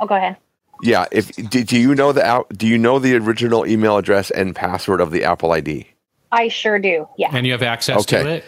Oh, 0.00 0.06
go 0.06 0.14
ahead. 0.14 0.36
Yeah, 0.82 1.06
if 1.10 1.34
do, 1.34 1.64
do 1.64 1.76
you 1.78 1.94
know 1.94 2.12
the 2.12 2.24
out? 2.24 2.46
Do 2.56 2.66
you 2.66 2.78
know 2.78 2.98
the 3.00 3.16
original 3.16 3.66
email 3.66 3.96
address 3.96 4.30
and 4.30 4.54
password 4.54 5.00
of 5.00 5.10
the 5.10 5.24
Apple 5.24 5.50
ID? 5.52 5.86
I 6.30 6.48
sure 6.48 6.78
do. 6.78 7.08
Yeah. 7.16 7.30
And 7.32 7.46
you 7.46 7.52
have 7.52 7.62
access 7.62 8.04
to 8.06 8.28
it. 8.28 8.44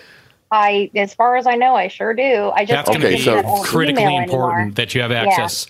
I, 0.52 0.90
as 0.94 1.14
far 1.14 1.36
as 1.36 1.46
I 1.46 1.54
know, 1.54 1.74
I 1.74 1.88
sure 1.88 2.12
do. 2.14 2.50
I 2.54 2.64
just 2.64 2.86
That's 2.86 2.96
Okay, 2.98 3.18
so- 3.18 3.36
that 3.42 3.64
critically 3.64 4.02
important 4.16 4.30
anymore. 4.60 4.70
that 4.74 4.94
you 4.94 5.00
have 5.00 5.10
Yeah. 5.10 5.24
access. 5.24 5.66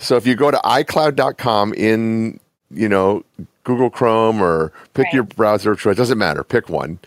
So 0.00 0.16
if 0.16 0.26
you 0.26 0.34
go 0.34 0.50
to 0.50 0.58
iCloud.com 0.64 1.74
in 1.74 2.40
you 2.74 2.88
know 2.88 3.22
Google 3.64 3.90
Chrome 3.90 4.42
or 4.42 4.72
pick 4.94 5.12
your 5.12 5.22
browser 5.22 5.72
of 5.72 5.80
choice, 5.80 5.96
doesn't 5.96 6.18
matter, 6.18 6.42
pick 6.44 6.68
one. 6.68 6.98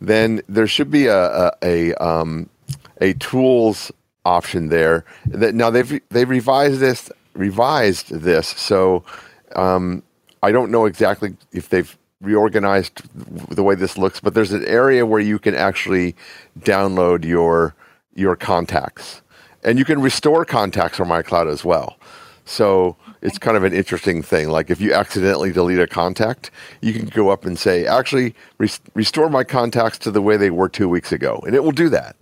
Then 0.00 0.42
there 0.48 0.66
should 0.66 0.90
be 0.90 1.06
a 1.06 1.26
a, 1.26 1.52
a 1.62 1.94
um 1.94 2.48
a 3.00 3.14
tools 3.14 3.92
option 4.24 4.68
there. 4.68 5.04
That 5.26 5.54
now 5.54 5.70
they've 5.70 6.00
they've 6.10 6.28
revised 6.28 6.80
this 6.80 7.10
revised 7.34 8.10
this 8.10 8.48
so 8.48 9.04
um, 9.56 10.02
I 10.42 10.52
don't 10.52 10.70
know 10.70 10.86
exactly 10.86 11.36
if 11.52 11.68
they've 11.68 11.96
reorganized 12.20 13.02
the 13.54 13.62
way 13.62 13.74
this 13.74 13.98
looks, 13.98 14.20
but 14.20 14.34
there's 14.34 14.52
an 14.52 14.64
area 14.66 15.04
where 15.04 15.20
you 15.20 15.38
can 15.38 15.54
actually 15.54 16.14
download 16.60 17.24
your 17.24 17.74
your 18.14 18.36
contacts, 18.36 19.22
and 19.64 19.78
you 19.78 19.84
can 19.84 20.00
restore 20.00 20.44
contacts 20.44 20.96
from 20.96 21.08
iCloud 21.08 21.50
as 21.50 21.64
well. 21.64 21.96
So 22.44 22.96
it's 23.22 23.38
kind 23.38 23.56
of 23.56 23.64
an 23.64 23.72
interesting 23.72 24.22
thing. 24.22 24.48
Like 24.48 24.70
if 24.70 24.80
you 24.80 24.92
accidentally 24.92 25.52
delete 25.52 25.78
a 25.78 25.86
contact, 25.86 26.50
you 26.80 26.92
can 26.92 27.06
go 27.06 27.30
up 27.30 27.44
and 27.44 27.58
say, 27.58 27.86
"Actually, 27.86 28.34
res- 28.58 28.80
restore 28.94 29.30
my 29.30 29.44
contacts 29.44 29.98
to 29.98 30.10
the 30.10 30.20
way 30.20 30.36
they 30.36 30.50
were 30.50 30.68
two 30.68 30.88
weeks 30.88 31.12
ago," 31.12 31.42
and 31.46 31.54
it 31.54 31.62
will 31.64 31.72
do 31.72 31.88
that. 31.88 32.16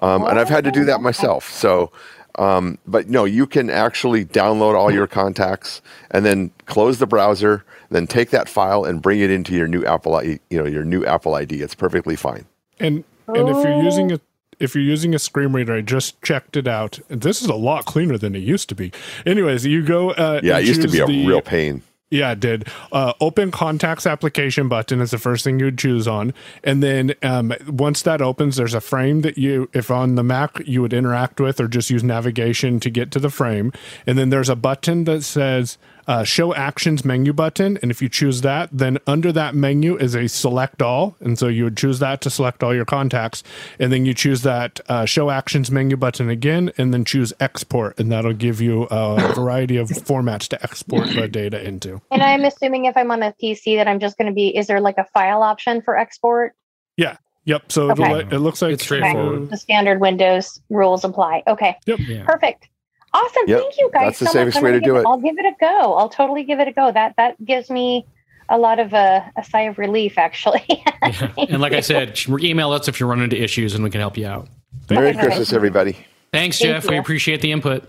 Um, 0.00 0.24
and 0.24 0.38
I've 0.38 0.48
had 0.48 0.64
to 0.64 0.70
do 0.70 0.84
that 0.86 1.00
myself. 1.02 1.50
So, 1.50 1.92
um, 2.38 2.78
but 2.86 3.08
no, 3.08 3.24
you 3.24 3.46
can 3.46 3.68
actually 3.70 4.24
download 4.24 4.74
all 4.74 4.90
your 4.90 5.06
contacts 5.06 5.82
and 6.10 6.24
then 6.24 6.50
close 6.66 6.98
the 6.98 7.06
browser, 7.06 7.64
then 7.90 8.06
take 8.06 8.30
that 8.30 8.48
file 8.48 8.84
and 8.84 9.02
bring 9.02 9.20
it 9.20 9.30
into 9.30 9.54
your 9.54 9.68
new 9.68 9.84
Apple, 9.84 10.22
you 10.24 10.38
know, 10.50 10.64
your 10.66 10.84
new 10.84 11.04
Apple 11.04 11.34
ID. 11.34 11.60
It's 11.60 11.74
perfectly 11.74 12.16
fine. 12.16 12.46
And 12.78 13.04
and 13.28 13.48
if 13.48 13.56
you're 13.64 13.82
using 13.82 14.12
Oh. 14.12 14.18
If 14.60 14.74
you're 14.74 14.84
using 14.84 15.14
a 15.14 15.18
screen 15.18 15.52
reader, 15.52 15.74
I 15.74 15.80
just 15.80 16.20
checked 16.22 16.56
it 16.56 16.68
out. 16.68 16.98
This 17.08 17.42
is 17.42 17.48
a 17.48 17.54
lot 17.54 17.84
cleaner 17.86 18.18
than 18.18 18.34
it 18.36 18.40
used 18.40 18.68
to 18.68 18.74
be. 18.74 18.92
Anyways, 19.26 19.66
you 19.66 19.82
go. 19.84 20.10
Uh, 20.10 20.40
Yeah, 20.42 20.58
it 20.58 20.66
used 20.66 20.82
to 20.82 20.88
be 20.88 21.00
a 21.00 21.06
the- 21.06 21.26
real 21.26 21.40
pain. 21.40 21.82
Yeah, 22.12 22.32
it 22.32 22.40
did. 22.40 22.66
Uh, 22.90 23.12
open 23.20 23.52
contacts 23.52 24.04
application 24.04 24.66
button 24.68 25.00
is 25.00 25.12
the 25.12 25.18
first 25.18 25.44
thing 25.44 25.60
you 25.60 25.70
choose 25.70 26.08
on, 26.08 26.34
and 26.64 26.82
then 26.82 27.14
um, 27.22 27.52
once 27.68 28.02
that 28.02 28.20
opens, 28.20 28.56
there's 28.56 28.74
a 28.74 28.80
frame 28.80 29.20
that 29.20 29.38
you, 29.38 29.70
if 29.72 29.92
on 29.92 30.16
the 30.16 30.24
Mac, 30.24 30.60
you 30.66 30.82
would 30.82 30.92
interact 30.92 31.38
with 31.38 31.60
or 31.60 31.68
just 31.68 31.88
use 31.88 32.02
navigation 32.02 32.80
to 32.80 32.90
get 32.90 33.12
to 33.12 33.20
the 33.20 33.30
frame, 33.30 33.72
and 34.08 34.18
then 34.18 34.30
there's 34.30 34.48
a 34.48 34.56
button 34.56 35.04
that 35.04 35.22
says 35.22 35.78
uh, 36.10 36.24
Show 36.24 36.52
Actions 36.54 37.04
menu 37.04 37.32
button, 37.32 37.78
and 37.82 37.90
if 37.92 38.02
you 38.02 38.08
choose 38.08 38.40
that, 38.40 38.68
then 38.72 38.98
under 39.06 39.30
that 39.30 39.54
menu 39.54 39.96
is 39.96 40.16
a 40.16 40.26
Select 40.28 40.82
All, 40.82 41.16
and 41.20 41.38
so 41.38 41.46
you 41.46 41.62
would 41.64 41.76
choose 41.76 42.00
that 42.00 42.20
to 42.22 42.30
select 42.30 42.64
all 42.64 42.74
your 42.74 42.84
contacts, 42.84 43.44
and 43.78 43.92
then 43.92 44.04
you 44.04 44.12
choose 44.12 44.42
that 44.42 44.80
uh, 44.88 45.04
Show 45.04 45.30
Actions 45.30 45.70
menu 45.70 45.96
button 45.96 46.28
again, 46.28 46.72
and 46.76 46.92
then 46.92 47.04
choose 47.04 47.32
Export, 47.38 47.96
and 48.00 48.10
that'll 48.10 48.32
give 48.32 48.60
you 48.60 48.88
a 48.90 49.32
variety 49.34 49.76
of 49.76 49.88
formats 49.88 50.48
to 50.48 50.60
export 50.64 51.06
the 51.10 51.28
data 51.28 51.64
into. 51.64 52.00
And 52.10 52.22
I'm 52.22 52.44
assuming 52.44 52.86
if 52.86 52.96
I'm 52.96 53.12
on 53.12 53.22
a 53.22 53.32
PC 53.40 53.76
that 53.76 53.86
I'm 53.86 54.00
just 54.00 54.18
going 54.18 54.26
to 54.26 54.34
be, 54.34 54.48
is 54.56 54.66
there 54.66 54.80
like 54.80 54.98
a 54.98 55.04
file 55.14 55.44
option 55.44 55.80
for 55.80 55.96
export? 55.96 56.54
Yeah. 56.96 57.18
Yep. 57.44 57.70
So 57.72 57.90
it'll 57.90 58.04
Okay. 58.04 58.34
it 58.34 58.40
looks 58.40 58.60
like 58.62 58.74
Okay. 58.82 59.46
The 59.46 59.56
standard 59.56 60.00
Windows 60.00 60.60
rules 60.70 61.04
apply. 61.04 61.44
Okay. 61.46 61.76
Yep. 61.86 62.00
Perfect. 62.26 62.68
Awesome. 63.12 63.42
Yep. 63.46 63.60
Thank 63.60 63.78
you 63.78 63.90
guys 63.92 64.02
That's 64.06 64.18
the 64.20 64.26
so 64.26 64.32
safest 64.32 64.56
much. 64.56 64.60
I'm 64.60 64.64
way 64.64 64.70
gonna 64.70 64.80
to 64.80 64.84
do 64.86 64.92
give 64.94 65.00
it. 65.02 65.06
I'll 65.06 65.18
give 65.18 65.38
it 65.38 65.46
a 65.46 65.52
go. 65.60 65.94
I'll 65.96 66.08
totally 66.08 66.44
give 66.44 66.60
it 66.60 66.68
a 66.68 66.72
go. 66.72 66.92
That 66.92 67.14
that 67.16 67.44
gives 67.44 67.70
me 67.70 68.06
a 68.48 68.58
lot 68.58 68.78
of 68.78 68.94
uh, 68.94 69.22
a 69.36 69.44
sigh 69.44 69.62
of 69.62 69.78
relief, 69.78 70.18
actually. 70.18 70.64
And 71.38 71.60
like 71.60 71.72
I 71.72 71.80
said, 71.80 72.18
email 72.28 72.72
us 72.72 72.88
if 72.88 73.00
you 73.00 73.06
run 73.06 73.20
into 73.22 73.40
issues 73.42 73.74
and 73.74 73.82
we 73.84 73.90
can 73.90 74.00
help 74.00 74.16
you 74.16 74.26
out. 74.26 74.48
Merry 74.90 75.10
Okay. 75.10 75.20
Christmas, 75.20 75.52
everybody. 75.52 75.92
Thanks, 76.32 76.58
Thank 76.58 76.70
Jeff. 76.82 76.88
We 76.88 76.96
appreciate 76.98 77.40
the 77.40 77.52
input. 77.52 77.84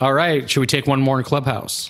All 0.00 0.12
right. 0.14 0.48
Should 0.48 0.60
we 0.60 0.66
take 0.66 0.86
one 0.86 1.00
more 1.00 1.18
in 1.18 1.24
Clubhouse? 1.24 1.88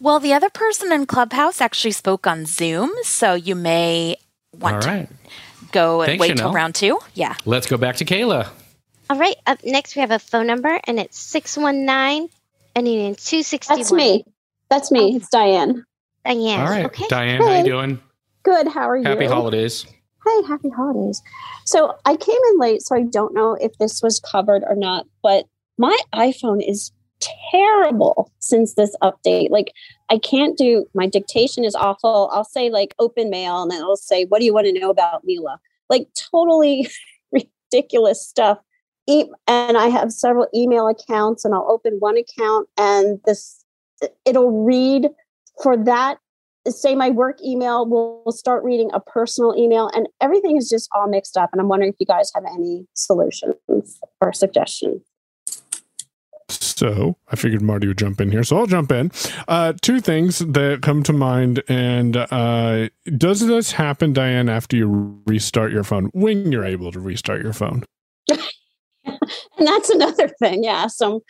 Well, 0.00 0.20
the 0.20 0.32
other 0.32 0.50
person 0.50 0.92
in 0.92 1.06
Clubhouse 1.06 1.60
actually 1.60 1.92
spoke 1.92 2.26
on 2.26 2.46
Zoom, 2.46 2.90
so 3.02 3.34
you 3.34 3.54
may 3.54 4.16
want 4.54 4.86
All 4.86 4.92
right. 4.92 5.08
to 5.08 5.66
go 5.72 6.02
and 6.02 6.10
Thanks, 6.10 6.20
wait 6.20 6.28
till 6.28 6.36
Chanel. 6.38 6.52
round 6.52 6.74
two. 6.74 6.98
Yeah. 7.14 7.34
Let's 7.46 7.66
go 7.66 7.76
back 7.76 7.96
to 7.96 8.04
Kayla. 8.04 8.48
All 9.08 9.18
right. 9.18 9.36
Up 9.46 9.64
next, 9.64 9.94
we 9.96 10.00
have 10.00 10.10
a 10.10 10.18
phone 10.18 10.46
number, 10.46 10.80
and 10.84 10.98
it's 10.98 11.18
619 11.18 12.28
and 12.74 12.86
in 12.88 13.14
261. 13.14 13.78
That's 13.78 13.92
me. 13.92 14.24
That's 14.68 14.90
me. 14.90 15.16
It's 15.16 15.28
Diane. 15.28 15.84
Diane. 16.24 16.60
All 16.60 16.66
right. 16.66 16.84
Okay. 16.86 17.06
Diane, 17.08 17.40
how 17.40 17.58
you 17.58 17.64
doing? 17.64 18.00
Good. 18.42 18.68
How 18.68 18.88
are 18.88 18.96
you? 18.96 19.04
Happy 19.04 19.26
holidays. 19.26 19.86
Hey, 20.26 20.42
happy 20.48 20.70
holidays. 20.70 21.22
So 21.64 21.96
I 22.04 22.16
came 22.16 22.38
in 22.50 22.58
late, 22.58 22.82
so 22.82 22.96
I 22.96 23.02
don't 23.02 23.32
know 23.32 23.54
if 23.54 23.76
this 23.78 24.02
was 24.02 24.18
covered 24.20 24.64
or 24.68 24.74
not, 24.74 25.06
but 25.22 25.46
my 25.78 25.96
iPhone 26.12 26.66
is 26.66 26.90
terrible 27.50 28.30
since 28.40 28.74
this 28.74 28.94
update. 29.02 29.50
Like, 29.50 29.72
I 30.10 30.18
can't 30.18 30.58
do 30.58 30.86
my 30.94 31.06
dictation 31.06 31.64
is 31.64 31.74
awful. 31.74 32.30
I'll 32.32 32.44
say, 32.44 32.70
like, 32.70 32.94
open 32.98 33.30
mail, 33.30 33.62
and 33.62 33.70
then 33.70 33.82
I'll 33.82 33.96
say, 33.96 34.24
What 34.24 34.40
do 34.40 34.44
you 34.44 34.52
want 34.52 34.66
to 34.66 34.78
know 34.78 34.90
about 34.90 35.24
Mila? 35.24 35.60
Like, 35.88 36.08
totally 36.32 36.88
ridiculous 37.32 38.26
stuff. 38.26 38.58
E- 39.08 39.30
and 39.46 39.76
I 39.76 39.86
have 39.88 40.12
several 40.12 40.48
email 40.54 40.88
accounts, 40.88 41.44
and 41.44 41.54
I'll 41.54 41.70
open 41.70 41.96
one 41.98 42.16
account, 42.16 42.68
and 42.76 43.20
this 43.24 43.64
it'll 44.24 44.64
read 44.64 45.08
for 45.62 45.76
that 45.76 46.18
say 46.68 46.94
my 46.94 47.10
work 47.10 47.38
email 47.44 47.86
will, 47.86 48.24
start 48.32 48.64
reading 48.64 48.90
a 48.92 49.00
personal 49.00 49.54
email 49.56 49.88
and 49.94 50.08
everything 50.20 50.56
is 50.56 50.68
just 50.68 50.88
all 50.94 51.08
mixed 51.08 51.36
up 51.36 51.48
and 51.52 51.60
i'm 51.60 51.68
wondering 51.68 51.90
if 51.90 51.96
you 52.00 52.06
guys 52.06 52.30
have 52.34 52.44
any 52.52 52.86
solutions 52.94 54.00
or 54.20 54.32
suggestions 54.32 55.00
So 56.48 57.16
I 57.28 57.36
figured 57.36 57.62
Marty 57.62 57.86
would 57.86 57.98
jump 57.98 58.20
in 58.20 58.30
here, 58.30 58.44
so 58.44 58.58
I'll 58.58 58.66
jump 58.66 58.92
in. 58.92 59.10
Uh, 59.48 59.72
two 59.80 60.00
things 60.00 60.38
that 60.40 60.80
come 60.82 61.02
to 61.04 61.12
mind, 61.12 61.62
and 61.68 62.16
uh, 62.16 62.88
does 63.16 63.46
this 63.46 63.72
happen, 63.72 64.12
Diane, 64.12 64.48
after 64.48 64.76
you 64.76 65.20
restart 65.26 65.72
your 65.72 65.82
phone? 65.84 66.10
When 66.12 66.52
you're 66.52 66.64
able 66.64 66.92
to 66.92 67.00
restart 67.00 67.42
your 67.42 67.54
phone? 67.54 67.82
and 69.58 69.66
that's 69.66 69.90
another 69.90 70.28
thing 70.28 70.64
yeah 70.64 70.86
so 70.86 71.22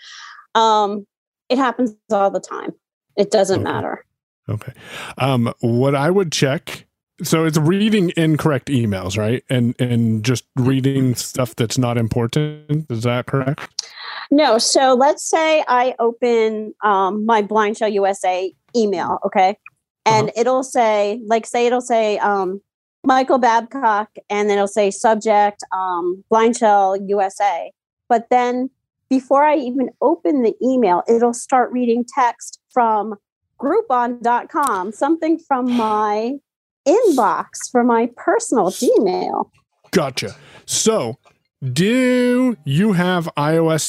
um 0.55 1.07
it 1.49 1.59
happens 1.59 1.95
all 2.11 2.31
the 2.31 2.41
time 2.41 2.73
it 3.17 3.31
doesn't 3.31 3.63
matter 3.63 4.05
Okay. 4.49 4.73
Um, 5.19 5.53
what 5.61 5.95
I 5.95 6.11
would 6.11 6.33
check. 6.33 6.87
So 7.23 7.45
it's 7.45 7.57
reading 7.57 8.13
incorrect 8.17 8.69
emails, 8.69 9.17
right? 9.17 9.43
And 9.49 9.75
and 9.79 10.25
just 10.25 10.45
reading 10.55 11.15
stuff 11.15 11.57
that's 11.57 11.79
not 11.79 11.97
important. 11.97 12.91
Is 12.91 13.03
that 13.05 13.27
correct? 13.27 13.87
no 14.31 14.59
so 14.59 14.95
let's 14.95 15.29
say 15.29 15.63
i 15.69 15.95
open 16.01 16.75
um 16.83 17.25
my 17.27 17.43
BlindShell 17.43 17.93
usa 17.93 18.53
email 18.75 19.19
okay 19.25 19.57
and 20.05 20.33
it'll 20.37 20.65
say 20.65 21.21
like 21.27 21.47
say 21.47 21.67
it'll 21.67 21.81
say 21.81 22.19
um 22.19 22.61
michael 23.05 23.39
babcock 23.39 24.09
and 24.29 24.51
then 24.51 24.59
it'll 24.59 24.67
say 24.67 24.91
subject 24.91 25.63
um 25.73 26.25
BlindShell 26.33 26.99
usa 27.09 27.71
but 28.09 28.29
then 28.31 28.71
before 29.09 29.45
i 29.45 29.57
even 29.57 29.89
open 30.01 30.43
the 30.43 30.55
email 30.63 31.03
it'll 31.09 31.35
start 31.35 31.71
reading 31.73 32.05
text 32.17 32.61
from 32.73 33.15
groupon.com 33.61 34.93
something 34.93 35.39
from 35.39 35.71
my 35.73 36.33
inbox 36.87 37.71
for 37.71 37.83
my 37.83 38.09
personal 38.17 38.67
gmail 38.71 39.51
Gotcha. 39.97 40.37
So, 40.67 41.17
do 41.63 42.57
you 42.65 42.93
have 42.93 43.31
iOS 43.37 43.83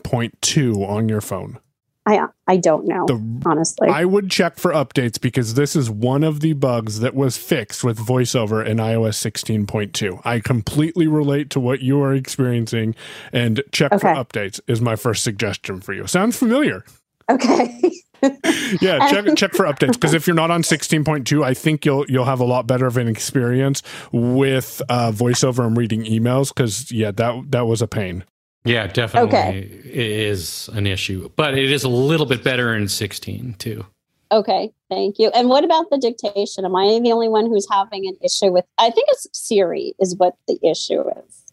16.2 0.00 0.88
on 0.88 1.08
your 1.08 1.20
phone? 1.20 1.60
I 2.06 2.26
i 2.46 2.56
don't 2.56 2.86
know 2.86 3.06
honestly 3.46 3.88
I 3.88 4.04
would 4.04 4.30
check 4.30 4.58
for 4.58 4.72
updates 4.72 5.20
because 5.20 5.54
this 5.54 5.76
is 5.76 5.88
one 5.88 6.24
of 6.24 6.40
the 6.40 6.52
bugs 6.52 7.00
that 7.00 7.14
was 7.14 7.36
fixed 7.36 7.84
with 7.84 7.98
voiceover 7.98 8.64
in 8.64 8.78
iOS 8.78 9.14
16.2. 9.14 10.20
I 10.24 10.40
completely 10.40 11.06
relate 11.06 11.50
to 11.50 11.60
what 11.60 11.80
you 11.80 12.02
are 12.02 12.14
experiencing 12.14 12.94
and 13.32 13.62
check 13.72 13.92
for 13.92 14.08
updates 14.08 14.60
is 14.66 14.80
my 14.80 14.96
first 14.96 15.22
suggestion 15.22 15.80
for 15.80 15.92
you. 15.92 16.06
Sounds 16.06 16.36
familiar. 16.36 16.84
okay 17.30 17.92
Yeah, 18.80 19.08
check 19.10 19.36
check 19.36 19.52
for 19.52 19.66
updates 19.66 19.92
because 19.92 20.14
if 20.14 20.26
you're 20.26 20.34
not 20.34 20.50
on 20.50 20.62
16.2, 20.62 21.44
I 21.44 21.54
think 21.54 21.84
you'll 21.84 22.04
you'll 22.08 22.24
have 22.24 22.40
a 22.40 22.44
lot 22.44 22.66
better 22.66 22.86
of 22.86 22.96
an 22.96 23.08
experience 23.08 23.82
with 24.12 24.82
uh, 24.88 25.12
voiceover 25.12 25.66
and 25.66 25.76
reading 25.76 26.04
emails 26.04 26.48
because 26.48 26.90
yeah, 26.90 27.10
that 27.12 27.50
that 27.50 27.66
was 27.66 27.82
a 27.82 27.86
pain. 27.86 28.24
Yeah, 28.64 28.86
definitely 28.86 29.28
Okay. 29.28 29.58
it 29.58 29.96
is 29.96 30.70
an 30.72 30.86
issue, 30.86 31.30
but 31.36 31.56
it 31.56 31.70
is 31.70 31.84
a 31.84 31.88
little 31.88 32.26
bit 32.26 32.42
better 32.42 32.74
in 32.74 32.88
16 32.88 33.56
too. 33.58 33.84
Okay, 34.32 34.72
thank 34.90 35.18
you. 35.18 35.28
And 35.28 35.48
what 35.48 35.64
about 35.64 35.90
the 35.90 35.98
dictation? 35.98 36.64
Am 36.64 36.74
I 36.74 36.98
the 37.02 37.12
only 37.12 37.28
one 37.28 37.46
who's 37.46 37.68
having 37.70 38.06
an 38.06 38.16
issue 38.24 38.50
with? 38.50 38.64
I 38.78 38.90
think 38.90 39.08
it's 39.10 39.26
Siri 39.32 39.94
is 40.00 40.16
what 40.16 40.34
the 40.48 40.58
issue 40.62 41.02
is. 41.08 41.43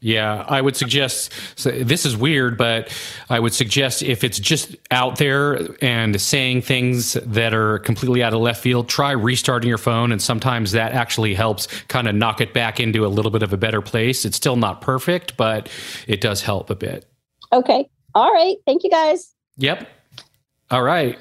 Yeah, 0.00 0.44
I 0.48 0.60
would 0.60 0.76
suggest 0.76 1.32
so 1.56 1.70
this 1.72 2.06
is 2.06 2.16
weird, 2.16 2.56
but 2.56 2.96
I 3.28 3.40
would 3.40 3.52
suggest 3.52 4.02
if 4.02 4.22
it's 4.22 4.38
just 4.38 4.76
out 4.92 5.16
there 5.16 5.58
and 5.82 6.20
saying 6.20 6.62
things 6.62 7.14
that 7.14 7.52
are 7.52 7.80
completely 7.80 8.22
out 8.22 8.32
of 8.32 8.40
left 8.40 8.62
field, 8.62 8.88
try 8.88 9.10
restarting 9.10 9.68
your 9.68 9.78
phone. 9.78 10.12
And 10.12 10.22
sometimes 10.22 10.70
that 10.72 10.92
actually 10.92 11.34
helps 11.34 11.66
kind 11.88 12.06
of 12.06 12.14
knock 12.14 12.40
it 12.40 12.54
back 12.54 12.78
into 12.78 13.04
a 13.04 13.08
little 13.08 13.32
bit 13.32 13.42
of 13.42 13.52
a 13.52 13.56
better 13.56 13.80
place. 13.82 14.24
It's 14.24 14.36
still 14.36 14.56
not 14.56 14.80
perfect, 14.80 15.36
but 15.36 15.68
it 16.06 16.20
does 16.20 16.42
help 16.42 16.70
a 16.70 16.76
bit. 16.76 17.04
Okay, 17.52 17.88
all 18.14 18.32
right. 18.32 18.56
Thank 18.66 18.84
you 18.84 18.90
guys. 18.90 19.34
Yep. 19.56 19.88
All 20.70 20.82
right. 20.82 21.18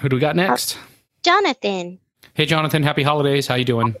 Who 0.00 0.08
do 0.10 0.16
we 0.16 0.20
got 0.20 0.36
next? 0.36 0.76
Jonathan. 1.22 1.98
Hey, 2.34 2.46
Jonathan. 2.46 2.82
Happy 2.82 3.02
holidays. 3.02 3.46
How 3.46 3.54
you 3.54 3.64
doing? 3.64 3.96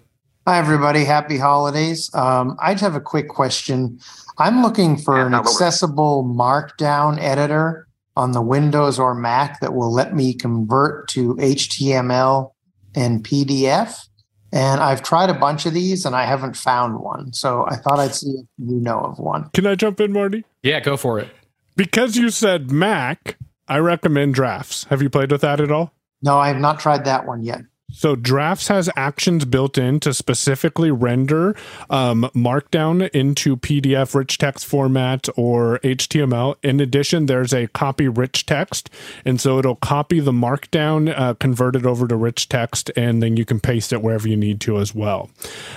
Hi, 0.48 0.56
everybody. 0.56 1.04
Happy 1.04 1.36
holidays. 1.36 2.10
Um, 2.14 2.56
I 2.58 2.72
just 2.72 2.82
have 2.82 2.94
a 2.94 3.02
quick 3.02 3.28
question. 3.28 4.00
I'm 4.38 4.62
looking 4.62 4.96
for 4.96 5.20
an 5.20 5.34
accessible 5.34 6.24
Markdown 6.24 7.20
editor 7.20 7.86
on 8.16 8.32
the 8.32 8.40
Windows 8.40 8.98
or 8.98 9.14
Mac 9.14 9.60
that 9.60 9.74
will 9.74 9.92
let 9.92 10.14
me 10.14 10.32
convert 10.32 11.06
to 11.08 11.34
HTML 11.34 12.52
and 12.94 13.22
PDF. 13.22 14.08
And 14.50 14.80
I've 14.80 15.02
tried 15.02 15.28
a 15.28 15.34
bunch 15.34 15.66
of 15.66 15.74
these 15.74 16.06
and 16.06 16.16
I 16.16 16.24
haven't 16.24 16.56
found 16.56 16.98
one. 16.98 17.34
So 17.34 17.66
I 17.68 17.76
thought 17.76 17.98
I'd 17.98 18.14
see 18.14 18.30
if 18.30 18.46
you 18.56 18.80
know 18.80 19.00
of 19.00 19.18
one. 19.18 19.50
Can 19.50 19.66
I 19.66 19.74
jump 19.74 20.00
in, 20.00 20.14
Marty? 20.14 20.46
Yeah, 20.62 20.80
go 20.80 20.96
for 20.96 21.18
it. 21.18 21.28
Because 21.76 22.16
you 22.16 22.30
said 22.30 22.70
Mac, 22.70 23.36
I 23.68 23.80
recommend 23.80 24.32
Drafts. 24.32 24.84
Have 24.84 25.02
you 25.02 25.10
played 25.10 25.30
with 25.30 25.42
that 25.42 25.60
at 25.60 25.70
all? 25.70 25.92
No, 26.22 26.38
I 26.38 26.48
have 26.48 26.58
not 26.58 26.80
tried 26.80 27.04
that 27.04 27.26
one 27.26 27.42
yet. 27.42 27.60
So 27.90 28.16
Drafts 28.16 28.68
has 28.68 28.90
actions 28.96 29.46
built 29.46 29.78
in 29.78 29.98
to 30.00 30.12
specifically 30.12 30.90
render 30.90 31.56
um, 31.88 32.28
Markdown 32.34 33.08
into 33.10 33.56
PDF 33.56 34.14
rich 34.14 34.36
text 34.36 34.66
format 34.66 35.26
or 35.36 35.78
HTML. 35.78 36.56
In 36.62 36.80
addition, 36.80 37.26
there's 37.26 37.54
a 37.54 37.66
copy 37.68 38.06
rich 38.06 38.44
text, 38.44 38.90
and 39.24 39.40
so 39.40 39.58
it'll 39.58 39.74
copy 39.74 40.20
the 40.20 40.32
Markdown, 40.32 41.18
uh, 41.18 41.32
convert 41.34 41.76
it 41.76 41.86
over 41.86 42.06
to 42.06 42.14
rich 42.14 42.50
text, 42.50 42.90
and 42.94 43.22
then 43.22 43.38
you 43.38 43.46
can 43.46 43.58
paste 43.58 43.90
it 43.90 44.02
wherever 44.02 44.28
you 44.28 44.36
need 44.36 44.60
to 44.60 44.76
as 44.76 44.94
well. 44.94 45.30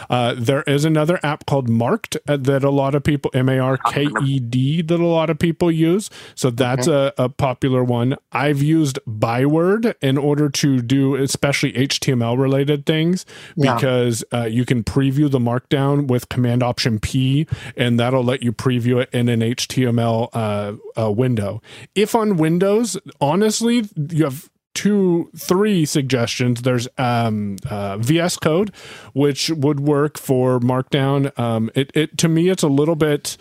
Uh, 0.10 0.36
there 0.38 0.64
is 0.64 0.84
another 0.84 1.18
app 1.24 1.46
called 1.46 1.70
Marked 1.70 2.18
uh, 2.28 2.36
that 2.36 2.66
a 2.66 2.72
lot 2.72 2.94
of 2.94 3.06
people 3.06 3.32
M 3.34 3.48
A 3.48 3.58
R 3.58 3.78
K 3.78 4.10
E 4.26 4.40
D 4.42 4.82
that 4.82 5.00
a 5.00 5.06
lot 5.06 5.30
of 5.30 5.40
people 5.40 5.72
use. 5.72 6.10
So 6.36 6.50
that's 6.50 6.88
a, 6.88 7.14
a 7.18 7.30
popular 7.30 7.86
one. 7.86 8.18
I've 8.34 8.62
used 8.62 9.00
Byword 9.08 9.96
in 10.02 10.18
order 10.18 10.50
to 10.50 10.82
do 10.82 11.16
especially 11.16 11.72
HTML 11.72 12.01
related 12.08 12.86
things 12.86 13.26
Yeah. 13.56 13.76
because 13.76 14.24
uh, 14.34 14.44
you 14.46 14.66
can 14.66 14.84
preview 14.84 15.30
the 15.30 15.40
Markdown 15.40 16.08
with 16.08 16.30
Command 16.30 16.64
Option 16.64 17.00
P, 17.00 17.48
and 17.78 18.00
that'll 18.00 18.24
let 18.24 18.44
you 18.44 18.52
preview 18.52 19.02
it 19.02 19.10
in 19.14 19.30
an 19.30 19.42
HTML 19.42 20.30
uh, 20.34 20.74
uh, 21.02 21.12
window. 21.12 21.62
If 21.96 22.16
on 22.16 22.38
Windows, 22.38 22.98
honestly, 23.20 23.86
you 23.96 24.24
have 24.26 24.50
two 24.74 25.30
three 25.36 25.86
suggestions 25.86 26.62
there's 26.62 26.88
um 26.98 27.58
uh 27.70 27.98
vs 27.98 28.38
code 28.38 28.74
which 29.12 29.50
would 29.50 29.82
work 29.82 30.18
for 30.18 30.62
markdown 30.62 31.38
um 31.38 31.70
it, 31.76 31.92
it 31.94 32.18
to 32.18 32.30
me 32.30 32.48
it's 32.48 32.64
a 32.64 32.70
little 32.70 32.96
bit 32.96 33.36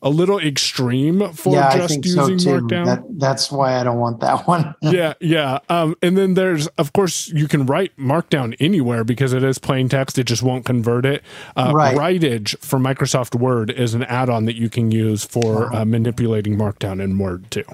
a 0.00 0.08
little 0.10 0.38
extreme 0.38 1.32
for 1.32 1.54
yeah, 1.54 1.76
just 1.76 1.88
think 1.88 2.06
so 2.06 2.28
using 2.28 2.52
markdown 2.52 2.84
That, 2.86 3.02
that's 3.18 3.50
why 3.50 3.80
I 3.80 3.82
don't 3.84 3.98
want 3.98 4.20
that 4.20 4.46
one. 4.46 4.74
yeah 4.80 5.14
yeah 5.20 5.58
um 5.68 5.96
and 6.02 6.16
then 6.16 6.34
there's 6.34 6.66
of 6.78 6.92
course 6.92 7.28
you 7.28 7.48
can 7.48 7.66
write 7.66 7.96
markdown 7.96 8.54
anywhere 8.60 9.02
because 9.04 9.32
it 9.32 9.42
is 9.42 9.58
plain 9.58 9.88
text 9.88 10.16
it 10.18 10.24
just 10.24 10.42
won't 10.42 10.64
convert 10.64 11.04
it 11.04 11.22
uh 11.56 11.72
Right. 11.74 11.96
writage 11.96 12.56
for 12.60 12.78
microsoft 12.78 13.34
word 13.34 13.70
is 13.70 13.94
an 13.94 14.04
add-on 14.04 14.44
that 14.44 14.54
you 14.56 14.68
can 14.70 14.90
use 14.92 15.24
for 15.24 15.74
uh, 15.74 15.84
manipulating 15.84 16.56
markdown 16.56 17.02
in 17.02 17.18
word 17.18 17.50
too 17.50 17.64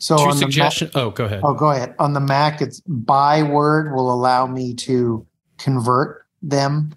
So 0.00 0.16
Two 0.16 0.22
on 0.22 0.28
the 0.30 0.34
Mac- 0.34 0.38
suggestions. 0.52 0.90
Oh, 0.94 1.10
go 1.10 1.24
ahead. 1.26 1.40
Oh, 1.44 1.54
go 1.54 1.70
ahead. 1.70 1.94
On 1.98 2.12
the 2.12 2.20
Mac, 2.20 2.60
it's 2.62 2.80
Byword 2.86 3.92
will 3.94 4.12
allow 4.12 4.46
me 4.46 4.74
to 4.86 5.26
convert 5.58 6.24
them. 6.40 6.92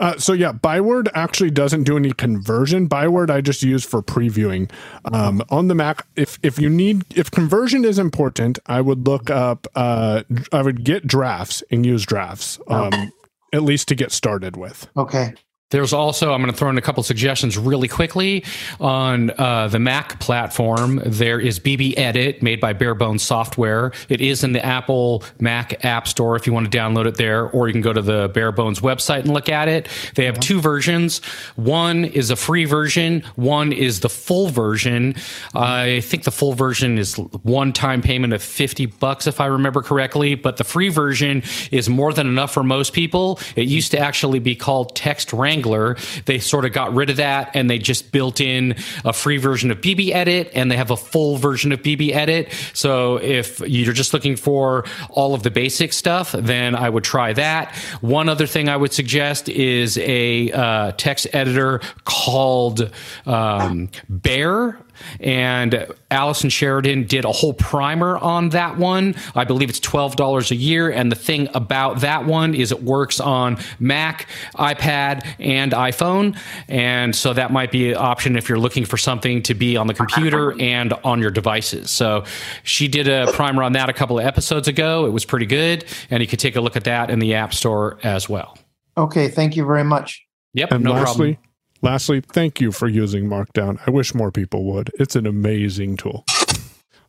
Uh, 0.00 0.18
so 0.18 0.32
yeah, 0.32 0.52
Byword 0.52 1.08
actually 1.14 1.50
doesn't 1.50 1.84
do 1.84 1.96
any 1.96 2.12
conversion. 2.12 2.86
Byword 2.86 3.30
I 3.30 3.40
just 3.40 3.62
use 3.62 3.84
for 3.84 4.02
previewing. 4.02 4.70
Um, 5.12 5.42
on 5.50 5.68
the 5.68 5.74
Mac, 5.74 6.06
if 6.16 6.38
if 6.42 6.58
you 6.58 6.68
need 6.68 7.04
if 7.16 7.30
conversion 7.30 7.84
is 7.84 7.98
important, 7.98 8.58
I 8.66 8.80
would 8.80 9.06
look 9.06 9.30
up. 9.30 9.66
Uh, 9.74 10.22
I 10.52 10.62
would 10.62 10.84
get 10.84 11.06
drafts 11.06 11.62
and 11.70 11.84
use 11.84 12.04
drafts. 12.04 12.58
Um, 12.68 13.12
at 13.52 13.62
least 13.62 13.88
to 13.88 13.94
get 13.94 14.12
started 14.12 14.56
with. 14.56 14.88
Okay. 14.96 15.34
There's 15.70 15.92
also, 15.92 16.32
I'm 16.32 16.40
going 16.40 16.50
to 16.50 16.56
throw 16.56 16.70
in 16.70 16.78
a 16.78 16.82
couple 16.82 17.02
suggestions 17.02 17.58
really 17.58 17.88
quickly. 17.88 18.42
On 18.80 19.30
uh, 19.36 19.68
the 19.68 19.78
Mac 19.78 20.18
platform, 20.18 21.02
there 21.04 21.38
is 21.38 21.60
BBEdit 21.60 22.40
made 22.40 22.58
by 22.58 22.72
Bare 22.72 22.94
Bones 22.94 23.22
Software. 23.22 23.92
It 24.08 24.22
is 24.22 24.42
in 24.42 24.52
the 24.52 24.64
Apple 24.64 25.22
Mac 25.38 25.84
App 25.84 26.08
Store 26.08 26.36
if 26.36 26.46
you 26.46 26.54
want 26.54 26.72
to 26.72 26.78
download 26.78 27.04
it 27.04 27.16
there, 27.16 27.50
or 27.50 27.68
you 27.68 27.74
can 27.74 27.82
go 27.82 27.92
to 27.92 28.00
the 28.00 28.30
Barebones 28.30 28.80
website 28.80 29.20
and 29.20 29.34
look 29.34 29.50
at 29.50 29.68
it. 29.68 29.88
They 30.14 30.24
have 30.24 30.40
two 30.40 30.58
versions. 30.58 31.22
One 31.56 32.06
is 32.06 32.30
a 32.30 32.36
free 32.36 32.64
version, 32.64 33.22
one 33.36 33.70
is 33.74 34.00
the 34.00 34.08
full 34.08 34.48
version. 34.48 35.16
I 35.54 36.00
think 36.00 36.24
the 36.24 36.30
full 36.30 36.54
version 36.54 36.96
is 36.96 37.16
one 37.16 37.74
time 37.74 38.00
payment 38.00 38.32
of 38.32 38.42
50 38.42 38.86
bucks, 38.86 39.26
if 39.26 39.38
I 39.38 39.44
remember 39.44 39.82
correctly, 39.82 40.34
but 40.34 40.56
the 40.56 40.64
free 40.64 40.88
version 40.88 41.42
is 41.70 41.90
more 41.90 42.14
than 42.14 42.26
enough 42.26 42.54
for 42.54 42.62
most 42.62 42.94
people. 42.94 43.38
It 43.54 43.68
used 43.68 43.90
to 43.90 43.98
actually 43.98 44.38
be 44.38 44.56
called 44.56 44.96
TextWrangler 44.96 45.57
Wrangler. 45.58 45.96
They 46.26 46.38
sort 46.38 46.64
of 46.64 46.72
got 46.72 46.94
rid 46.94 47.10
of 47.10 47.16
that 47.16 47.50
and 47.54 47.68
they 47.68 47.78
just 47.78 48.12
built 48.12 48.40
in 48.40 48.76
a 49.04 49.12
free 49.12 49.38
version 49.38 49.70
of 49.70 49.80
BBEdit 49.80 50.50
and 50.54 50.70
they 50.70 50.76
have 50.76 50.90
a 50.90 50.96
full 50.96 51.36
version 51.36 51.72
of 51.72 51.82
BBEdit. 51.82 52.52
So 52.76 53.16
if 53.16 53.60
you're 53.60 53.92
just 53.92 54.14
looking 54.14 54.36
for 54.36 54.84
all 55.10 55.34
of 55.34 55.42
the 55.42 55.50
basic 55.50 55.92
stuff, 55.92 56.32
then 56.32 56.74
I 56.74 56.88
would 56.88 57.04
try 57.04 57.32
that. 57.32 57.74
One 58.00 58.28
other 58.28 58.46
thing 58.46 58.68
I 58.68 58.76
would 58.76 58.92
suggest 58.92 59.48
is 59.48 59.98
a 59.98 60.52
uh, 60.52 60.92
text 60.92 61.26
editor 61.32 61.80
called 62.04 62.90
um, 63.26 63.90
Bear 64.08 64.78
and 65.20 65.86
Allison 66.10 66.50
Sheridan 66.50 67.06
did 67.06 67.24
a 67.24 67.32
whole 67.32 67.52
primer 67.52 68.16
on 68.18 68.50
that 68.50 68.78
one. 68.78 69.14
I 69.34 69.44
believe 69.44 69.68
it's 69.68 69.80
$12 69.80 70.50
a 70.50 70.54
year. 70.54 70.90
And 70.90 71.12
the 71.12 71.16
thing 71.16 71.48
about 71.54 72.00
that 72.00 72.24
one 72.24 72.54
is 72.54 72.72
it 72.72 72.82
works 72.82 73.20
on 73.20 73.58
Mac, 73.78 74.28
iPad, 74.54 75.26
and 75.38 75.72
iPhone. 75.72 76.38
And 76.68 77.14
so 77.14 77.32
that 77.32 77.52
might 77.52 77.70
be 77.70 77.90
an 77.90 77.96
option 77.96 78.36
if 78.36 78.48
you're 78.48 78.58
looking 78.58 78.84
for 78.84 78.96
something 78.96 79.42
to 79.44 79.54
be 79.54 79.76
on 79.76 79.86
the 79.86 79.94
computer 79.94 80.58
and 80.60 80.92
on 81.04 81.20
your 81.20 81.30
devices. 81.30 81.90
So 81.90 82.24
she 82.62 82.88
did 82.88 83.08
a 83.08 83.30
primer 83.32 83.62
on 83.62 83.72
that 83.72 83.88
a 83.88 83.92
couple 83.92 84.18
of 84.18 84.24
episodes 84.24 84.68
ago. 84.68 85.06
It 85.06 85.10
was 85.10 85.24
pretty 85.24 85.46
good. 85.46 85.84
And 86.10 86.22
you 86.22 86.26
could 86.26 86.38
take 86.40 86.56
a 86.56 86.60
look 86.60 86.76
at 86.76 86.84
that 86.84 87.10
in 87.10 87.18
the 87.18 87.34
App 87.34 87.54
Store 87.54 87.98
as 88.02 88.28
well. 88.28 88.56
Okay, 88.96 89.28
thank 89.28 89.56
you 89.56 89.64
very 89.64 89.84
much. 89.84 90.24
Yep, 90.54 90.72
And 90.72 90.84
no 90.84 90.92
lastly, 90.92 91.34
problem. 91.34 91.47
Lastly, 91.82 92.20
thank 92.20 92.60
you 92.60 92.72
for 92.72 92.88
using 92.88 93.24
Markdown. 93.26 93.78
I 93.86 93.90
wish 93.90 94.14
more 94.14 94.30
people 94.30 94.64
would. 94.64 94.90
It's 94.98 95.16
an 95.16 95.26
amazing 95.26 95.96
tool. 95.96 96.24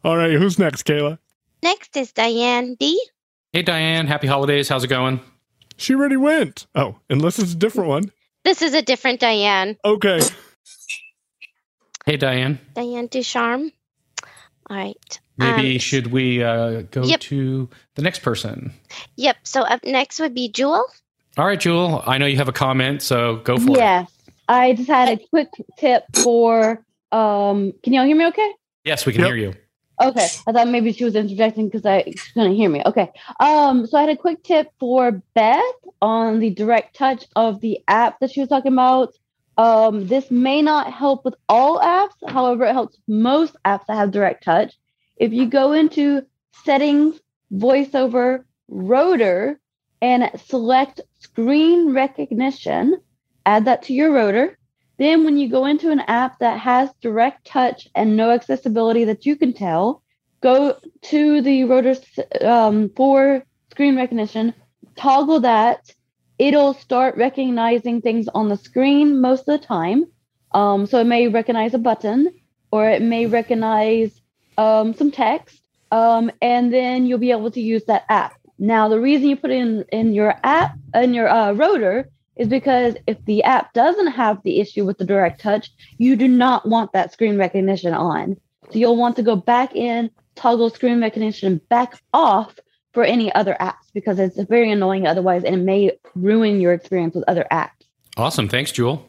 All 0.03 0.15
right, 0.17 0.31
who's 0.33 0.57
next, 0.59 0.83
Kayla? 0.83 1.17
Next 1.61 1.95
is 1.97 2.11
Diane 2.13 2.75
D. 2.79 3.01
Hey, 3.51 3.61
Diane. 3.63 4.07
Happy 4.07 4.27
holidays. 4.27 4.69
How's 4.69 4.83
it 4.83 4.87
going? 4.87 5.19
She 5.77 5.95
already 5.95 6.17
went. 6.17 6.67
Oh, 6.75 6.97
unless 7.09 7.39
it's 7.39 7.53
a 7.53 7.57
different 7.57 7.89
one. 7.89 8.11
This 8.45 8.61
is 8.61 8.73
a 8.73 8.81
different 8.81 9.19
Diane. 9.19 9.75
Okay. 9.83 10.19
Hey, 12.05 12.17
Diane. 12.17 12.59
Diane 12.75 13.07
Ducharme. 13.07 13.71
All 14.69 14.77
right. 14.77 15.19
Maybe 15.37 15.73
Um, 15.73 15.79
should 15.79 16.07
we 16.07 16.43
uh, 16.43 16.81
go 16.91 17.03
Yep. 17.03 17.19
to 17.21 17.69
the 17.95 18.01
next 18.01 18.19
person? 18.21 18.73
Yep. 19.15 19.37
So 19.43 19.61
up 19.61 19.83
next 19.83 20.19
would 20.19 20.33
be 20.33 20.49
Jewel. 20.49 20.85
All 21.37 21.45
right, 21.45 21.59
Jewel. 21.59 22.03
I 22.05 22.17
know 22.17 22.25
you 22.25 22.37
have 22.37 22.49
a 22.49 22.53
comment, 22.53 23.01
so 23.01 23.37
go 23.37 23.57
for 23.57 23.71
it. 23.71 23.77
Yes. 23.77 24.11
I 24.49 24.73
just 24.73 24.89
had 24.89 25.09
a 25.09 25.17
quick 25.29 25.49
tip 25.77 26.03
for 26.23 26.83
um 27.11 27.71
can 27.83 27.93
y'all 27.93 28.05
hear 28.05 28.17
me 28.17 28.27
okay? 28.27 28.51
Yes, 28.83 29.05
we 29.05 29.13
can 29.13 29.23
hear 29.23 29.35
you. 29.35 29.53
Okay. 30.01 30.27
I 30.47 30.51
thought 30.51 30.67
maybe 30.69 30.91
she 30.91 31.03
was 31.03 31.15
interjecting 31.15 31.67
because 31.67 31.85
I 31.85 32.03
she 32.03 32.33
couldn't 32.33 32.55
hear 32.55 32.69
me. 32.69 32.81
Okay. 32.85 33.11
Um 33.39 33.85
so 33.85 33.97
I 33.97 34.01
had 34.01 34.09
a 34.09 34.17
quick 34.17 34.43
tip 34.43 34.71
for 34.79 35.21
Beth 35.35 35.61
on 36.01 36.39
the 36.39 36.49
direct 36.49 36.95
touch 36.95 37.25
of 37.35 37.61
the 37.61 37.79
app 37.87 38.19
that 38.19 38.31
she 38.31 38.39
was 38.39 38.49
talking 38.49 38.73
about. 38.73 39.13
Um 39.57 40.07
this 40.07 40.31
may 40.31 40.63
not 40.63 40.91
help 40.91 41.25
with 41.25 41.35
all 41.47 41.79
apps, 41.79 42.17
however, 42.27 42.65
it 42.65 42.73
helps 42.73 42.97
most 43.07 43.55
apps 43.65 43.85
that 43.87 43.97
have 43.97 44.11
direct 44.11 44.43
touch. 44.43 44.73
If 45.17 45.31
you 45.31 45.45
go 45.45 45.73
into 45.73 46.25
settings, 46.63 47.19
voiceover, 47.53 48.45
rotor, 48.67 49.59
and 50.01 50.31
select 50.45 51.01
screen 51.19 51.93
recognition, 51.93 52.99
add 53.45 53.65
that 53.65 53.83
to 53.83 53.93
your 53.93 54.11
rotor. 54.11 54.57
Then, 54.97 55.23
when 55.23 55.37
you 55.37 55.49
go 55.49 55.65
into 55.65 55.91
an 55.91 56.01
app 56.01 56.39
that 56.39 56.59
has 56.59 56.89
direct 57.01 57.45
touch 57.47 57.87
and 57.95 58.17
no 58.17 58.31
accessibility 58.31 59.05
that 59.05 59.25
you 59.25 59.35
can 59.35 59.53
tell, 59.53 60.03
go 60.41 60.77
to 61.03 61.41
the 61.41 61.63
rotor 61.63 61.95
um, 62.41 62.89
for 62.95 63.43
screen 63.71 63.95
recognition, 63.95 64.53
toggle 64.95 65.39
that. 65.41 65.91
It'll 66.37 66.73
start 66.73 67.17
recognizing 67.17 68.01
things 68.01 68.27
on 68.29 68.49
the 68.49 68.57
screen 68.57 69.21
most 69.21 69.41
of 69.47 69.59
the 69.59 69.65
time. 69.65 70.05
Um, 70.51 70.85
so 70.85 70.99
it 70.99 71.05
may 71.05 71.27
recognize 71.27 71.73
a 71.73 71.77
button 71.77 72.33
or 72.71 72.89
it 72.89 73.01
may 73.01 73.25
recognize 73.25 74.21
um, 74.57 74.93
some 74.93 75.11
text, 75.11 75.61
um, 75.91 76.31
and 76.41 76.73
then 76.73 77.05
you'll 77.05 77.17
be 77.17 77.31
able 77.31 77.51
to 77.51 77.61
use 77.61 77.85
that 77.85 78.05
app. 78.09 78.35
Now, 78.57 78.89
the 78.89 78.99
reason 78.99 79.29
you 79.29 79.37
put 79.37 79.51
it 79.51 79.57
in 79.57 79.85
in 79.91 80.13
your 80.13 80.35
app 80.43 80.77
in 80.93 81.13
your 81.13 81.29
uh, 81.29 81.53
rotor 81.53 82.09
is 82.39 82.47
because 82.47 82.95
if 83.05 83.23
the 83.25 83.43
app 83.43 83.73
doesn't 83.73 84.07
have 84.07 84.41
the 84.43 84.59
issue 84.59 84.85
with 84.85 84.97
the 84.97 85.05
direct 85.05 85.41
touch, 85.41 85.69
you 85.97 86.15
do 86.15 86.27
not 86.27 86.67
want 86.67 86.93
that 86.93 87.13
screen 87.13 87.37
recognition 87.37 87.93
on. 87.93 88.37
So 88.71 88.79
you'll 88.79 88.97
want 88.97 89.17
to 89.17 89.21
go 89.21 89.35
back 89.35 89.75
in, 89.75 90.09
toggle 90.35 90.69
screen 90.69 91.01
recognition 91.01 91.59
back 91.69 92.01
off 92.13 92.57
for 92.93 93.03
any 93.03 93.31
other 93.35 93.57
apps 93.59 93.91
because 93.93 94.17
it's 94.19 94.41
very 94.43 94.71
annoying 94.71 95.05
otherwise, 95.05 95.43
and 95.43 95.53
it 95.53 95.63
may 95.63 95.91
ruin 96.15 96.61
your 96.61 96.73
experience 96.73 97.13
with 97.13 97.25
other 97.27 97.45
apps. 97.51 97.71
Awesome. 98.17 98.47
Thanks, 98.47 98.71
Jewel. 98.71 99.05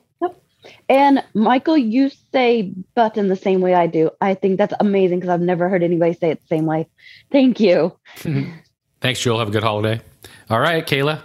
And 0.89 1.25
Michael, 1.33 1.79
you 1.79 2.11
say 2.33 2.75
button 2.95 3.29
the 3.29 3.37
same 3.37 3.61
way 3.61 3.75
I 3.75 3.87
do. 3.87 4.11
I 4.21 4.35
think 4.35 4.59
that's 4.59 4.75
amazing 4.81 5.21
because 5.21 5.33
I've 5.33 5.41
never 5.41 5.69
heard 5.69 5.83
anybody 5.83 6.13
say 6.13 6.31
it 6.31 6.41
the 6.41 6.47
same 6.49 6.67
way. 6.67 6.89
Thank 7.33 7.61
you. 7.61 7.97
Thanks, 9.01 9.21
Jewel. 9.21 9.39
Have 9.39 9.49
a 9.49 9.53
good 9.53 9.63
holiday. 9.63 10.03
All 10.51 10.61
right, 10.61 10.87
Kayla. 10.87 11.23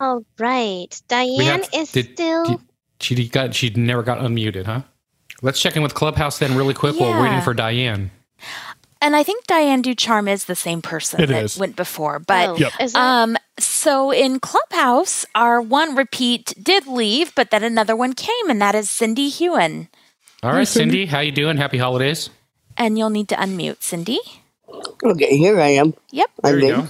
All 0.00 0.24
right. 0.38 1.00
Diane 1.08 1.62
have- 1.62 1.68
is 1.74 1.92
did- 1.92 2.12
still. 2.14 2.44
did- 2.46 2.60
She 3.00 3.28
got. 3.28 3.54
She 3.54 3.70
never 3.70 4.02
got 4.02 4.18
unmuted, 4.18 4.66
huh? 4.66 4.82
Let's 5.42 5.60
check 5.60 5.76
in 5.76 5.82
with 5.82 5.94
Clubhouse 5.94 6.38
then, 6.38 6.56
really 6.56 6.74
quick, 6.74 6.98
while 6.98 7.12
we're 7.12 7.22
waiting 7.22 7.40
for 7.42 7.54
Diane. 7.54 8.10
And 9.00 9.14
I 9.14 9.22
think 9.22 9.46
Diane 9.46 9.82
Ducharme 9.82 10.26
is 10.26 10.46
the 10.46 10.56
same 10.56 10.82
person 10.82 11.20
It 11.20 11.26
that 11.28 11.44
is. 11.44 11.56
went 11.58 11.76
before. 11.76 12.18
But 12.18 12.48
Oh, 12.48 12.56
Yep. 12.56 12.72
um, 12.96 13.36
so 13.60 14.10
in 14.10 14.40
Clubhouse, 14.40 15.24
our 15.36 15.60
one 15.62 15.94
repeat 15.94 16.52
did 16.60 16.88
leave, 16.88 17.32
but 17.36 17.50
then 17.52 17.62
another 17.62 17.94
one 17.94 18.14
came, 18.14 18.50
and 18.50 18.60
that 18.60 18.74
is 18.74 18.90
Cindy 18.90 19.28
Hewen. 19.28 19.88
All 20.42 20.52
right, 20.52 20.66
Cindy. 20.66 21.06
How 21.06 21.20
you 21.20 21.30
doing? 21.30 21.56
Happy 21.56 21.78
holidays. 21.78 22.30
And 22.76 22.98
you'll 22.98 23.10
need 23.10 23.28
to 23.28 23.36
unmute, 23.36 23.80
Cindy. 23.82 24.18
Okay, 25.04 25.36
here 25.36 25.60
I 25.60 25.68
am. 25.68 25.94
Yep. 26.10 26.30
I'm 26.42 26.50
There 26.50 26.58
you 26.68 26.74
in. 26.74 26.88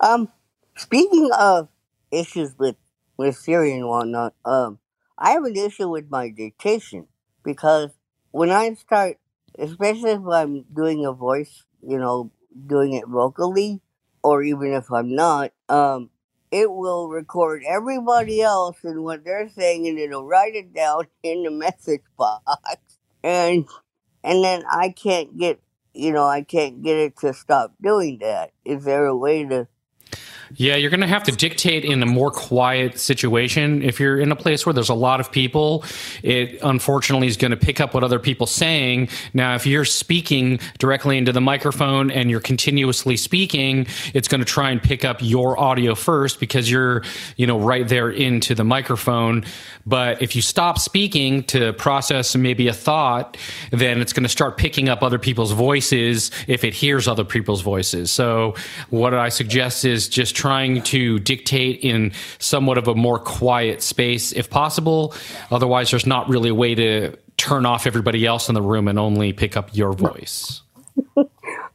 Um, 0.00 0.28
speaking 0.76 1.30
of 1.38 1.68
issues 2.12 2.54
with 2.58 2.76
with 3.16 3.36
Siri 3.36 3.74
and 3.74 3.88
whatnot, 3.88 4.34
um, 4.44 4.78
I 5.18 5.32
have 5.32 5.44
an 5.44 5.56
issue 5.56 5.88
with 5.88 6.10
my 6.10 6.30
dictation 6.30 7.06
because 7.44 7.90
when 8.30 8.50
I 8.50 8.72
start, 8.74 9.18
especially 9.58 10.12
if 10.12 10.26
I'm 10.26 10.64
doing 10.74 11.04
a 11.04 11.12
voice, 11.12 11.64
you 11.86 11.98
know, 11.98 12.30
doing 12.66 12.94
it 12.94 13.06
vocally, 13.06 13.80
or 14.22 14.42
even 14.42 14.72
if 14.72 14.90
I'm 14.90 15.14
not, 15.14 15.52
um, 15.68 16.10
it 16.50 16.70
will 16.70 17.08
record 17.08 17.62
everybody 17.66 18.40
else 18.40 18.78
and 18.84 19.04
what 19.04 19.24
they're 19.24 19.48
saying, 19.48 19.86
and 19.88 19.98
it'll 19.98 20.26
write 20.26 20.54
it 20.54 20.74
down 20.74 21.06
in 21.22 21.42
the 21.42 21.50
message 21.50 22.02
box, 22.16 22.44
and 23.22 23.66
and 24.24 24.44
then 24.44 24.62
I 24.70 24.90
can't 24.90 25.36
get 25.36 25.60
you 25.94 26.12
know, 26.12 26.24
I 26.24 26.42
can't 26.42 26.82
get 26.82 26.96
it 26.96 27.18
to 27.18 27.34
stop 27.34 27.74
doing 27.82 28.18
that. 28.20 28.52
Is 28.64 28.84
there 28.84 29.06
a 29.06 29.16
way 29.16 29.44
to? 29.44 29.68
Yeah, 30.56 30.76
you're 30.76 30.90
going 30.90 31.00
to 31.00 31.06
have 31.06 31.22
to 31.24 31.32
dictate 31.32 31.84
in 31.84 32.02
a 32.02 32.06
more 32.06 32.30
quiet 32.30 32.98
situation. 32.98 33.82
If 33.82 33.98
you're 33.98 34.20
in 34.20 34.30
a 34.30 34.36
place 34.36 34.66
where 34.66 34.72
there's 34.74 34.90
a 34.90 34.94
lot 34.94 35.18
of 35.18 35.32
people, 35.32 35.84
it 36.22 36.58
unfortunately 36.62 37.26
is 37.26 37.38
going 37.38 37.52
to 37.52 37.56
pick 37.56 37.80
up 37.80 37.94
what 37.94 38.04
other 38.04 38.18
people 38.18 38.46
saying. 38.46 39.08
Now, 39.32 39.54
if 39.54 39.66
you're 39.66 39.86
speaking 39.86 40.60
directly 40.78 41.16
into 41.16 41.32
the 41.32 41.40
microphone 41.40 42.10
and 42.10 42.30
you're 42.30 42.40
continuously 42.40 43.16
speaking, 43.16 43.86
it's 44.12 44.28
going 44.28 44.40
to 44.40 44.44
try 44.44 44.70
and 44.70 44.82
pick 44.82 45.06
up 45.06 45.18
your 45.20 45.58
audio 45.58 45.94
first 45.94 46.38
because 46.38 46.70
you're, 46.70 47.02
you 47.36 47.46
know, 47.46 47.58
right 47.58 47.88
there 47.88 48.10
into 48.10 48.54
the 48.54 48.64
microphone. 48.64 49.44
But 49.86 50.20
if 50.20 50.36
you 50.36 50.42
stop 50.42 50.78
speaking 50.78 51.44
to 51.44 51.72
process 51.72 52.36
maybe 52.36 52.68
a 52.68 52.74
thought, 52.74 53.38
then 53.70 54.02
it's 54.02 54.12
going 54.12 54.24
to 54.24 54.28
start 54.28 54.58
picking 54.58 54.90
up 54.90 55.02
other 55.02 55.18
people's 55.18 55.52
voices 55.52 56.30
if 56.46 56.62
it 56.62 56.74
hears 56.74 57.08
other 57.08 57.24
people's 57.24 57.62
voices. 57.62 58.10
So, 58.10 58.54
what 58.90 59.14
I 59.14 59.30
suggest 59.30 59.84
is 59.84 60.08
just 60.08 60.41
trying 60.42 60.82
to 60.82 61.20
dictate 61.20 61.80
in 61.84 62.12
somewhat 62.40 62.78
of 62.78 62.88
a 62.88 62.96
more 62.96 63.20
quiet 63.20 63.80
space 63.80 64.32
if 64.32 64.50
possible. 64.50 65.14
Otherwise, 65.52 65.92
there's 65.92 66.06
not 66.06 66.28
really 66.28 66.50
a 66.50 66.54
way 66.54 66.74
to 66.74 67.16
turn 67.36 67.64
off 67.64 67.86
everybody 67.86 68.26
else 68.26 68.48
in 68.48 68.56
the 68.56 68.62
room 68.62 68.88
and 68.88 68.98
only 68.98 69.32
pick 69.32 69.56
up 69.56 69.70
your 69.76 69.92
voice. 69.92 70.62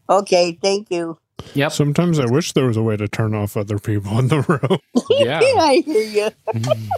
Okay, 0.09 0.57
thank 0.61 0.89
you. 0.89 1.17
Yep. 1.53 1.71
Sometimes 1.73 2.19
I 2.19 2.25
wish 2.25 2.53
there 2.53 2.67
was 2.67 2.77
a 2.77 2.83
way 2.83 2.97
to 2.97 3.09
turn 3.09 3.35
off 3.35 3.57
other 3.57 3.79
people 3.79 4.17
in 4.19 4.29
the 4.29 4.41
room. 4.41 4.79
Yeah. 5.09 5.39
I 5.41 5.83
hear 5.85 6.03
you. 6.03 6.29
Mm-hmm. 6.53 6.89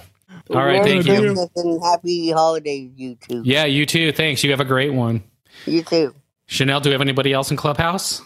All 0.55 0.65
right, 0.65 0.84
Merry 0.84 1.03
thank 1.03 1.07
you. 1.07 1.49
And 1.55 1.84
happy 1.84 2.32
holidays, 2.32 2.91
you 2.95 3.15
too. 3.15 3.41
Yeah, 3.45 3.65
you 3.65 3.86
too. 3.86 4.11
Thanks. 4.11 4.43
You 4.43 4.51
have 4.51 4.59
a 4.59 4.65
great 4.65 4.93
one. 4.93 5.24
You 5.65 5.84
too. 5.84 6.15
Chanel, 6.47 6.82
do 6.82 6.89
we 6.89 6.93
have 6.93 7.01
anybody 7.01 7.34
else 7.34 7.51
in 7.51 7.57
Clubhouse? 7.57 8.22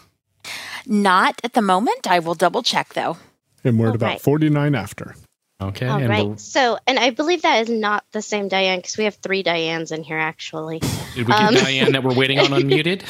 Not 0.86 1.40
at 1.44 1.54
the 1.54 1.62
moment. 1.62 2.06
I 2.06 2.18
will 2.20 2.34
double 2.34 2.62
check 2.62 2.94
though. 2.94 3.16
And 3.64 3.78
we're 3.78 3.88
at 3.90 3.94
about 3.96 4.06
right. 4.06 4.20
49 4.20 4.74
after. 4.74 5.14
Okay. 5.62 5.86
All 5.86 5.98
and 5.98 6.08
right. 6.08 6.26
we'll- 6.26 6.36
So, 6.36 6.78
and 6.86 6.98
I 6.98 7.10
believe 7.10 7.42
that 7.42 7.62
is 7.62 7.68
not 7.70 8.04
the 8.12 8.20
same 8.20 8.48
Diane 8.48 8.78
because 8.78 8.96
we 8.98 9.04
have 9.04 9.14
three 9.16 9.42
Dianes 9.42 9.92
in 9.92 10.02
here 10.02 10.18
actually. 10.18 10.80
did 10.80 10.90
we 11.16 11.24
get 11.24 11.40
Um, 11.40 11.54
Diane 11.54 11.92
that 11.92 12.02
we're 12.02 12.14
waiting 12.14 12.38
on 12.40 12.46
unmuted? 12.60 13.02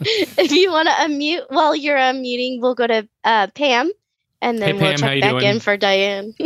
if 0.38 0.52
you 0.52 0.70
want 0.70 0.88
to 0.88 0.94
unmute 0.94 1.46
while 1.48 1.74
you're 1.74 1.96
unmuting, 1.96 2.60
we'll 2.60 2.74
go 2.74 2.86
to 2.86 3.08
uh, 3.24 3.46
Pam, 3.54 3.90
and 4.42 4.58
then 4.60 4.66
Hey, 4.68 4.72
we'll 4.74 4.82
Pam, 4.82 4.98
check 4.98 5.20
back 5.22 5.30
doing? 5.30 5.44
in 5.46 5.60
for 5.60 5.76
Diane. 5.76 6.34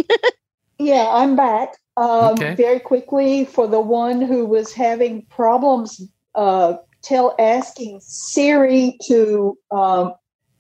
Yeah, 0.78 1.06
I'm 1.10 1.36
back. 1.36 1.72
Um, 1.96 2.34
Okay. 2.34 2.54
Very 2.54 2.80
quickly, 2.80 3.46
for 3.46 3.66
the 3.66 3.80
one 3.80 4.20
who 4.20 4.44
was 4.44 4.74
having 4.74 5.22
problems, 5.22 6.02
uh, 6.34 6.74
tell 7.02 7.34
asking 7.38 8.00
Siri 8.02 8.98
to 9.08 9.56
um, 9.70 10.12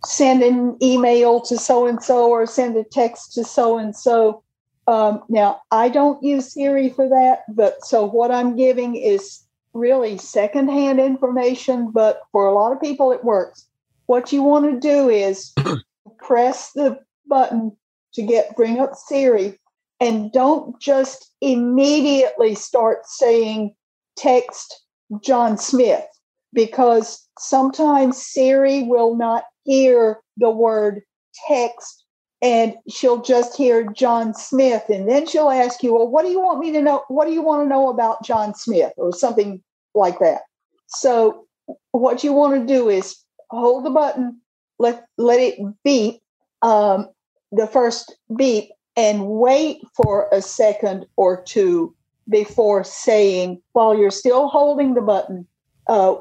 send 0.06 0.42
an 0.42 0.76
email 0.82 1.40
to 1.42 1.58
so 1.58 1.86
and 1.86 2.02
so 2.02 2.30
or 2.30 2.46
send 2.46 2.76
a 2.76 2.84
text 2.84 3.34
to 3.34 3.44
so 3.44 3.78
and 3.78 3.94
so. 3.94 4.42
Now, 4.86 5.60
I 5.70 5.88
don't 5.88 6.22
use 6.22 6.52
Siri 6.52 6.90
for 6.90 7.08
that, 7.08 7.42
but 7.48 7.84
so 7.84 8.04
what 8.04 8.30
I'm 8.30 8.56
giving 8.56 8.94
is 8.94 9.42
really 9.74 10.16
secondhand 10.16 11.00
information, 11.00 11.90
but 11.90 12.22
for 12.32 12.46
a 12.46 12.54
lot 12.54 12.72
of 12.72 12.80
people, 12.80 13.12
it 13.12 13.24
works. 13.24 13.66
What 14.06 14.32
you 14.32 14.42
want 14.42 14.70
to 14.70 14.80
do 14.80 15.10
is 15.10 15.52
press 16.18 16.72
the 16.72 16.98
button 17.26 17.76
to 18.14 18.22
get 18.22 18.56
bring 18.56 18.78
up 18.78 18.94
Siri 18.94 19.58
and 20.00 20.32
don't 20.32 20.78
just 20.80 21.32
immediately 21.40 22.54
start 22.54 23.06
saying 23.06 23.74
text 24.16 24.82
John 25.20 25.58
Smith 25.58 26.06
because 26.52 27.26
sometimes 27.38 28.24
Siri 28.24 28.84
will 28.84 29.16
not 29.16 29.44
hear 29.66 30.20
the 30.36 30.50
word 30.50 31.02
text 31.48 32.04
and 32.42 32.74
she'll 32.88 33.22
just 33.22 33.56
hear 33.56 33.90
John 33.92 34.34
Smith 34.34 34.84
and 34.88 35.08
then 35.08 35.26
she'll 35.26 35.50
ask 35.50 35.82
you, 35.82 35.94
"Well, 35.94 36.08
what 36.08 36.24
do 36.24 36.30
you 36.30 36.40
want 36.40 36.60
me 36.60 36.72
to 36.72 36.82
know? 36.82 37.02
What 37.08 37.26
do 37.26 37.32
you 37.32 37.42
want 37.42 37.64
to 37.64 37.68
know 37.68 37.88
about 37.88 38.24
John 38.24 38.54
Smith?" 38.54 38.92
or 38.96 39.12
something 39.12 39.62
like 39.94 40.18
that. 40.20 40.42
So 40.86 41.46
what 41.92 42.22
you 42.22 42.32
want 42.32 42.60
to 42.60 42.74
do 42.74 42.88
is 42.88 43.16
hold 43.50 43.84
the 43.84 43.90
button, 43.90 44.40
let 44.78 45.06
let 45.18 45.40
it 45.40 45.58
beep, 45.82 46.20
um, 46.62 47.08
the 47.52 47.66
first 47.66 48.16
beep, 48.36 48.70
and 48.96 49.26
wait 49.26 49.80
for 49.94 50.28
a 50.32 50.42
second 50.42 51.06
or 51.16 51.42
two 51.42 51.94
before 52.28 52.82
saying, 52.84 53.62
while 53.72 53.96
you're 53.96 54.10
still 54.10 54.48
holding 54.48 54.94
the 54.94 55.00
button, 55.00 55.46
uh, 55.88 56.16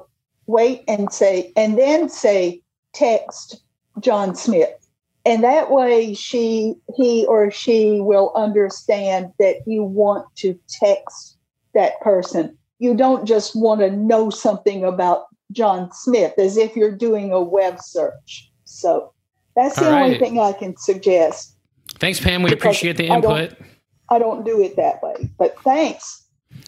wait 0.48 0.84
and 0.88 1.12
say, 1.12 1.52
and 1.56 1.78
then 1.78 2.10
say, 2.10 2.62
text 2.96 3.62
John 4.00 4.36
Smith. 4.36 4.72
And 5.26 5.44
that 5.44 5.72
way 5.72 6.14
she 6.14 6.76
he 6.96 7.26
or 7.26 7.50
she 7.52 8.00
will 8.00 8.32
understand 8.36 9.32
that 9.40 9.58
you 9.66 9.84
want 9.84 10.28
to 10.38 10.58
text 10.70 11.38
that 11.74 12.00
person. 12.02 12.58
You 12.80 12.96
don't 12.96 13.26
just 13.26 13.56
want 13.56 13.82
to 13.82 13.90
know 13.90 14.30
something 14.30 14.84
about 14.84 15.26
John 15.52 15.90
Smith 15.94 16.34
as 16.38 16.58
if 16.58 16.76
you're 16.76 16.96
doing 16.96 17.32
a 17.32 17.42
web 17.42 17.80
search. 17.80 18.52
So 18.66 19.14
that's 19.56 19.78
the 19.80 19.88
All 19.88 19.94
only 19.96 20.12
right. 20.12 20.20
thing 20.20 20.40
I 20.40 20.52
can 20.54 20.76
suggest. 20.78 21.56
Thanks, 22.00 22.20
Pam. 22.20 22.44
We 22.44 22.52
appreciate 22.52 22.98
the 22.98 23.10
I 23.10 23.20
don't- 23.20 23.40
input. 23.40 23.58
I 24.10 24.20
don't 24.20 24.46
do 24.46 24.62
it 24.62 24.76
that 24.76 25.02
way, 25.02 25.32
but 25.40 25.60
thanks. 25.64 26.24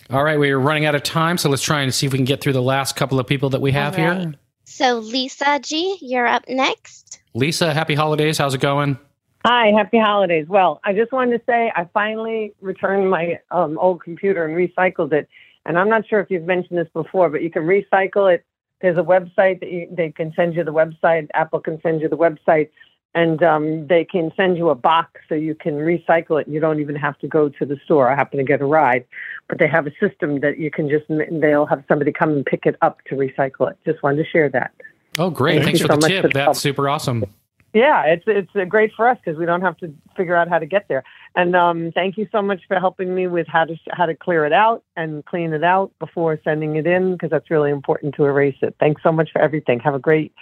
All 0.09 0.23
right, 0.23 0.39
we're 0.39 0.57
running 0.57 0.85
out 0.85 0.95
of 0.95 1.03
time, 1.03 1.37
so 1.37 1.49
let's 1.49 1.61
try 1.61 1.81
and 1.81 1.93
see 1.93 2.07
if 2.07 2.11
we 2.13 2.17
can 2.17 2.25
get 2.25 2.41
through 2.41 2.53
the 2.53 2.61
last 2.63 2.95
couple 2.95 3.19
of 3.19 3.27
people 3.27 3.51
that 3.51 3.61
we 3.61 3.71
have 3.73 3.95
here. 3.95 4.33
So, 4.77 4.99
Lisa 4.99 5.59
G, 5.59 5.97
you're 6.01 6.27
up 6.27 6.47
next. 6.47 7.19
Lisa, 7.33 7.73
happy 7.73 7.95
holidays. 7.95 8.37
How's 8.37 8.53
it 8.53 8.61
going? 8.61 8.99
Hi, 9.43 9.71
happy 9.75 9.97
holidays. 9.97 10.45
Well, 10.47 10.81
I 10.83 10.93
just 10.93 11.11
wanted 11.11 11.39
to 11.39 11.43
say 11.47 11.71
I 11.75 11.89
finally 11.95 12.53
returned 12.61 13.09
my 13.09 13.39
um, 13.49 13.79
old 13.79 14.03
computer 14.03 14.45
and 14.45 14.55
recycled 14.55 15.13
it. 15.13 15.27
And 15.65 15.79
I'm 15.79 15.89
not 15.89 16.07
sure 16.07 16.19
if 16.19 16.29
you've 16.29 16.43
mentioned 16.43 16.77
this 16.77 16.89
before, 16.93 17.27
but 17.31 17.41
you 17.41 17.49
can 17.49 17.63
recycle 17.63 18.31
it. 18.31 18.45
There's 18.79 18.99
a 18.99 19.01
website 19.01 19.61
that 19.61 19.71
you, 19.71 19.87
they 19.89 20.11
can 20.11 20.31
send 20.35 20.53
you 20.53 20.63
the 20.63 20.73
website. 20.73 21.27
Apple 21.33 21.59
can 21.59 21.81
send 21.81 22.01
you 22.01 22.07
the 22.07 22.15
website, 22.15 22.69
and 23.15 23.41
um, 23.41 23.87
they 23.87 24.05
can 24.05 24.31
send 24.35 24.57
you 24.57 24.69
a 24.69 24.75
box 24.75 25.21
so 25.27 25.35
you 25.35 25.55
can 25.55 25.73
recycle 25.75 26.39
it. 26.39 26.47
You 26.47 26.59
don't 26.59 26.79
even 26.79 26.95
have 26.95 27.17
to 27.19 27.27
go 27.27 27.49
to 27.49 27.65
the 27.65 27.77
store. 27.85 28.09
I 28.09 28.15
happen 28.15 28.37
to 28.37 28.43
get 28.43 28.61
a 28.61 28.65
ride, 28.65 29.05
but 29.49 29.59
they 29.59 29.67
have 29.67 29.87
a 29.87 29.91
system 29.99 30.41
that 30.41 30.59
you 30.59 30.69
can 30.69 30.89
just 30.89 31.05
they'll 31.07 31.65
have 31.65 31.83
somebody 31.87 32.11
come 32.11 32.31
and 32.31 32.45
pick 32.45 32.65
it 32.65 32.75
up 32.81 33.03
to 33.05 33.15
recycle 33.15 33.71
it. 33.71 33.77
Just 33.85 34.03
wanted 34.03 34.23
to 34.23 34.29
share 34.29 34.49
that. 34.49 34.71
Oh, 35.17 35.29
great. 35.29 35.63
Thank 35.63 35.65
Thanks 35.65 35.81
for 35.81 35.87
so 35.87 35.97
the 35.97 36.07
tip. 36.07 36.21
for 36.21 36.27
the 36.27 36.33
That's 36.33 36.45
help. 36.45 36.55
super 36.57 36.89
awesome. 36.89 37.25
Yeah, 37.73 38.05
it's 38.05 38.23
it's 38.27 38.49
uh, 38.55 38.63
great 38.65 38.91
for 38.95 39.07
us 39.07 39.17
because 39.23 39.37
we 39.37 39.45
don't 39.45 39.61
have 39.61 39.77
to 39.77 39.93
figure 40.15 40.35
out 40.35 40.47
how 40.47 40.57
to 40.57 40.65
get 40.65 40.87
there. 40.87 41.03
And 41.35 41.55
um, 41.55 41.91
thank 41.93 42.17
you 42.17 42.27
so 42.31 42.41
much 42.41 42.61
for 42.67 42.79
helping 42.79 43.13
me 43.13 43.27
with 43.27 43.45
how 43.47 43.65
to 43.65 43.75
how 43.91 44.05
to 44.05 44.15
clear 44.15 44.45
it 44.45 44.53
out 44.53 44.83
and 44.95 45.25
clean 45.25 45.53
it 45.53 45.63
out 45.63 45.91
before 45.99 46.39
sending 46.43 46.75
it 46.77 46.87
in 46.87 47.13
because 47.13 47.29
that's 47.29 47.51
really 47.51 47.69
important 47.69 48.15
to 48.15 48.25
erase 48.25 48.55
it. 48.61 48.75
Thanks 48.79 49.03
so 49.03 49.11
much 49.11 49.31
for 49.31 49.41
everything. 49.41 49.79
Have 49.81 49.95
a 49.95 49.99
great 49.99 50.33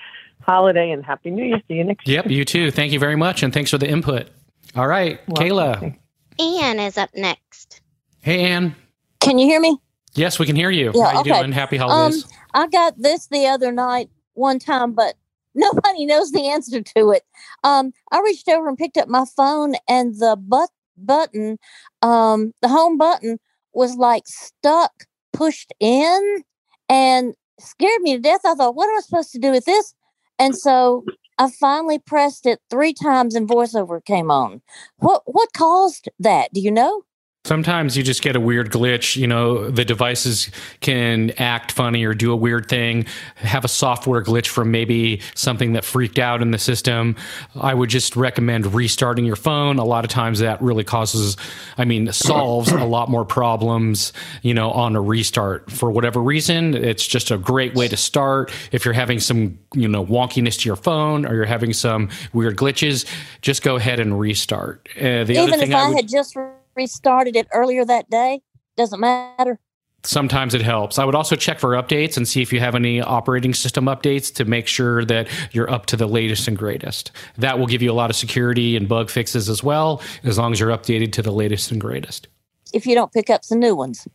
holiday 0.42 0.92
and 0.92 1.04
happy 1.04 1.32
New 1.32 1.44
Year. 1.44 1.62
See 1.68 1.76
you 1.76 1.84
next. 1.84 2.08
Yep, 2.08 2.28
you 2.30 2.46
too. 2.46 2.72
Thank 2.72 2.92
you 2.92 3.00
very 3.00 3.16
much, 3.16 3.44
and 3.44 3.54
thanks 3.54 3.72
for 3.72 3.78
the 3.78 3.90
input. 3.90 4.30
All 4.76 4.88
right, 4.88 5.26
Kayla. 5.28 5.98
Anne 6.40 6.80
is 6.80 6.98
up 6.98 7.10
next. 7.16 7.82
Hey, 8.22 8.46
Ann. 8.46 8.76
Can 9.20 9.40
you 9.40 9.48
hear 9.48 9.60
me? 9.60 9.78
Yes, 10.16 10.40
we 10.40 10.46
can 10.46 10.56
hear 10.56 10.70
you. 10.70 10.92
Yeah, 10.94 11.06
How 11.06 11.12
you 11.14 11.32
okay. 11.32 11.40
doing? 11.42 11.52
Happy 11.52 11.78
holidays. 11.78 12.24
Um, 12.24 12.30
I 12.54 12.68
got 12.68 12.98
this 12.98 13.28
the 13.28 13.48
other 13.48 13.72
night 13.72 14.10
one 14.34 14.60
time, 14.60 14.94
but 14.94 15.16
nobody 15.56 16.06
knows 16.06 16.32
the 16.32 16.48
answer 16.48 16.82
to 16.82 17.12
it. 17.12 17.24
Um, 17.64 17.94
I 18.12 18.20
reached 18.22 18.48
over 18.50 18.68
and 18.68 18.78
picked 18.78 18.98
up 18.98 19.08
my 19.08 19.26
phone, 19.36 19.76
and 19.88 20.16
the 20.16 20.38
but 20.40 20.70
button, 20.98 21.58
um, 22.02 22.54
the 22.62 22.68
home 22.68 22.98
button, 22.98 23.40
was 23.74 23.96
like 23.96 24.24
stuck, 24.28 25.06
pushed 25.34 25.74
in, 25.80 26.44
and 26.90 27.34
scared 27.60 28.02
me 28.02 28.16
to 28.16 28.22
death. 28.22 28.42
I 28.46 28.56
thought, 28.56 28.76
what 28.76 28.90
am 28.90 28.98
I 28.98 29.02
supposed 29.02 29.32
to 29.34 29.40
do 29.40 29.52
with 29.52 29.66
this? 29.66 29.94
And 30.40 30.56
so 30.56 31.06
I 31.38 31.50
finally 31.52 32.00
pressed 32.00 32.46
it 32.46 32.60
three 32.70 32.94
times, 32.94 33.36
and 33.36 33.48
voiceover 33.48 34.04
came 34.04 34.32
on. 34.32 34.62
What 35.00 35.24
what 35.26 35.50
caused 35.54 36.10
that? 36.20 36.54
Do 36.54 36.62
you 36.62 36.72
know? 36.72 37.04
Sometimes 37.46 37.96
you 37.96 38.02
just 38.02 38.24
get 38.24 38.36
a 38.36 38.40
weird 38.40 38.72
glitch. 38.72 39.16
You 39.16 39.28
know, 39.28 39.70
the 39.70 39.86
devices 39.86 40.50
can 40.82 41.30
act 41.38 41.72
funny 41.72 42.04
or 42.04 42.16
do 42.16 42.32
a 42.32 42.36
weird 42.36 42.68
thing, 42.68 43.06
have 43.36 43.64
a 43.64 43.68
software 43.68 44.24
glitch 44.24 44.48
from 44.48 44.72
maybe 44.72 45.22
something 45.36 45.74
that 45.74 45.86
freaked 45.86 46.18
out 46.18 46.42
in 46.42 46.50
the 46.50 46.58
system. 46.58 47.16
I 47.56 47.76
would 47.76 47.92
just 47.92 48.16
recommend 48.16 48.74
restarting 48.74 49.26
your 49.26 49.36
phone. 49.36 49.78
A 49.78 49.86
lot 49.86 50.04
of 50.04 50.10
times 50.10 50.40
that 50.40 50.60
really 50.60 50.84
causes, 50.84 51.38
I 51.78 51.86
mean, 51.86 52.12
solves 52.12 52.72
a 52.72 52.84
lot 52.84 53.12
more 53.12 53.26
problems, 53.26 54.12
you 54.42 54.56
know, 54.56 54.72
on 54.72 54.96
a 54.96 55.02
restart. 55.02 55.70
For 55.70 55.92
whatever 55.92 56.24
reason, 56.24 56.74
it's 56.74 57.06
just 57.06 57.30
a 57.30 57.38
great 57.38 57.76
way 57.76 57.88
to 57.88 57.96
start. 57.96 58.52
If 58.72 58.86
you're 58.86 58.96
having 58.96 59.20
some, 59.20 59.60
you 59.76 59.88
know, 59.88 60.04
wonkiness 60.04 60.60
to 60.62 60.66
your 60.68 60.78
phone 60.78 61.28
or 61.28 61.36
you're 61.36 61.46
having 61.46 61.74
some 61.74 62.10
weird 62.34 62.58
glitches, 62.58 63.06
just 63.42 63.62
go 63.62 63.76
ahead 63.76 64.00
and 64.00 64.20
restart. 64.20 64.90
Uh, 64.98 65.26
the 65.26 65.38
other 65.38 65.50
Even 65.50 65.60
thing 65.60 65.70
if 65.70 65.76
I, 65.76 65.82
I 65.82 65.88
would, 65.90 65.98
had 65.98 66.08
just 66.08 66.36
restarted 66.76 67.36
it 67.36 67.48
earlier 67.54 67.86
that 67.86 68.10
day, 68.10 68.42
doesn't 68.78 69.00
matter. 69.00 69.60
sometimes 70.04 70.54
it 70.54 70.62
helps. 70.62 71.00
I 71.00 71.06
would 71.06 71.16
also 71.16 71.36
check 71.36 71.60
for 71.60 71.72
updates 71.72 72.16
and 72.18 72.28
see 72.28 72.42
if 72.42 72.54
you 72.54 72.60
have 72.60 72.76
any 72.76 73.02
operating 73.02 73.54
system 73.56 73.86
updates 73.86 74.32
to 74.36 74.46
make 74.46 74.68
sure 74.68 75.04
that 75.06 75.28
you're 75.52 75.70
up 75.72 75.88
to 75.88 75.98
the 75.98 76.06
latest 76.08 76.48
and 76.48 76.56
greatest. 76.58 77.12
That 77.38 77.58
will 77.58 77.66
give 77.66 77.82
you 77.82 77.92
a 77.92 77.94
lot 77.96 78.10
of 78.12 78.16
security 78.16 78.76
and 78.76 78.88
bug 78.88 79.10
fixes 79.10 79.50
as 79.50 79.64
well, 79.64 80.02
as 80.24 80.38
long 80.38 80.52
as 80.52 80.60
you're 80.60 80.70
updated 80.70 81.12
to 81.14 81.22
the 81.24 81.32
latest 81.32 81.72
and 81.72 81.82
greatest. 81.82 82.28
If 82.74 82.86
you 82.86 82.94
don't 82.94 83.12
pick 83.14 83.30
up 83.32 83.44
some 83.44 83.60
new 83.60 83.76
ones, 83.76 84.08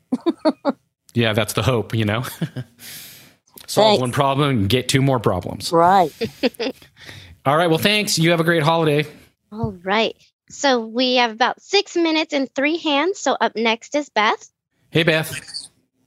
Yeah, 1.14 1.32
that's 1.32 1.54
the 1.54 1.62
hope, 1.62 1.92
you 1.92 2.04
know. 2.04 2.22
Solve 3.66 3.88
Thanks. 3.88 4.00
one 4.00 4.12
problem 4.12 4.48
and 4.50 4.68
get 4.68 4.88
two 4.88 5.02
more 5.02 5.18
problems. 5.18 5.72
right? 5.72 6.12
All 7.46 7.56
right, 7.56 7.68
well, 7.68 7.78
thanks. 7.78 8.16
You 8.18 8.30
have 8.30 8.38
a 8.40 8.44
great 8.44 8.62
holiday. 8.62 9.06
All 9.50 9.72
right. 9.82 10.14
So, 10.50 10.84
we 10.84 11.16
have 11.16 11.30
about 11.30 11.60
six 11.62 11.96
minutes 11.96 12.32
and 12.32 12.52
three 12.54 12.76
hands. 12.76 13.18
So, 13.18 13.36
up 13.40 13.56
next 13.56 13.94
is 13.94 14.08
Beth. 14.08 14.50
Hey, 14.90 15.02
Beth. 15.02 15.32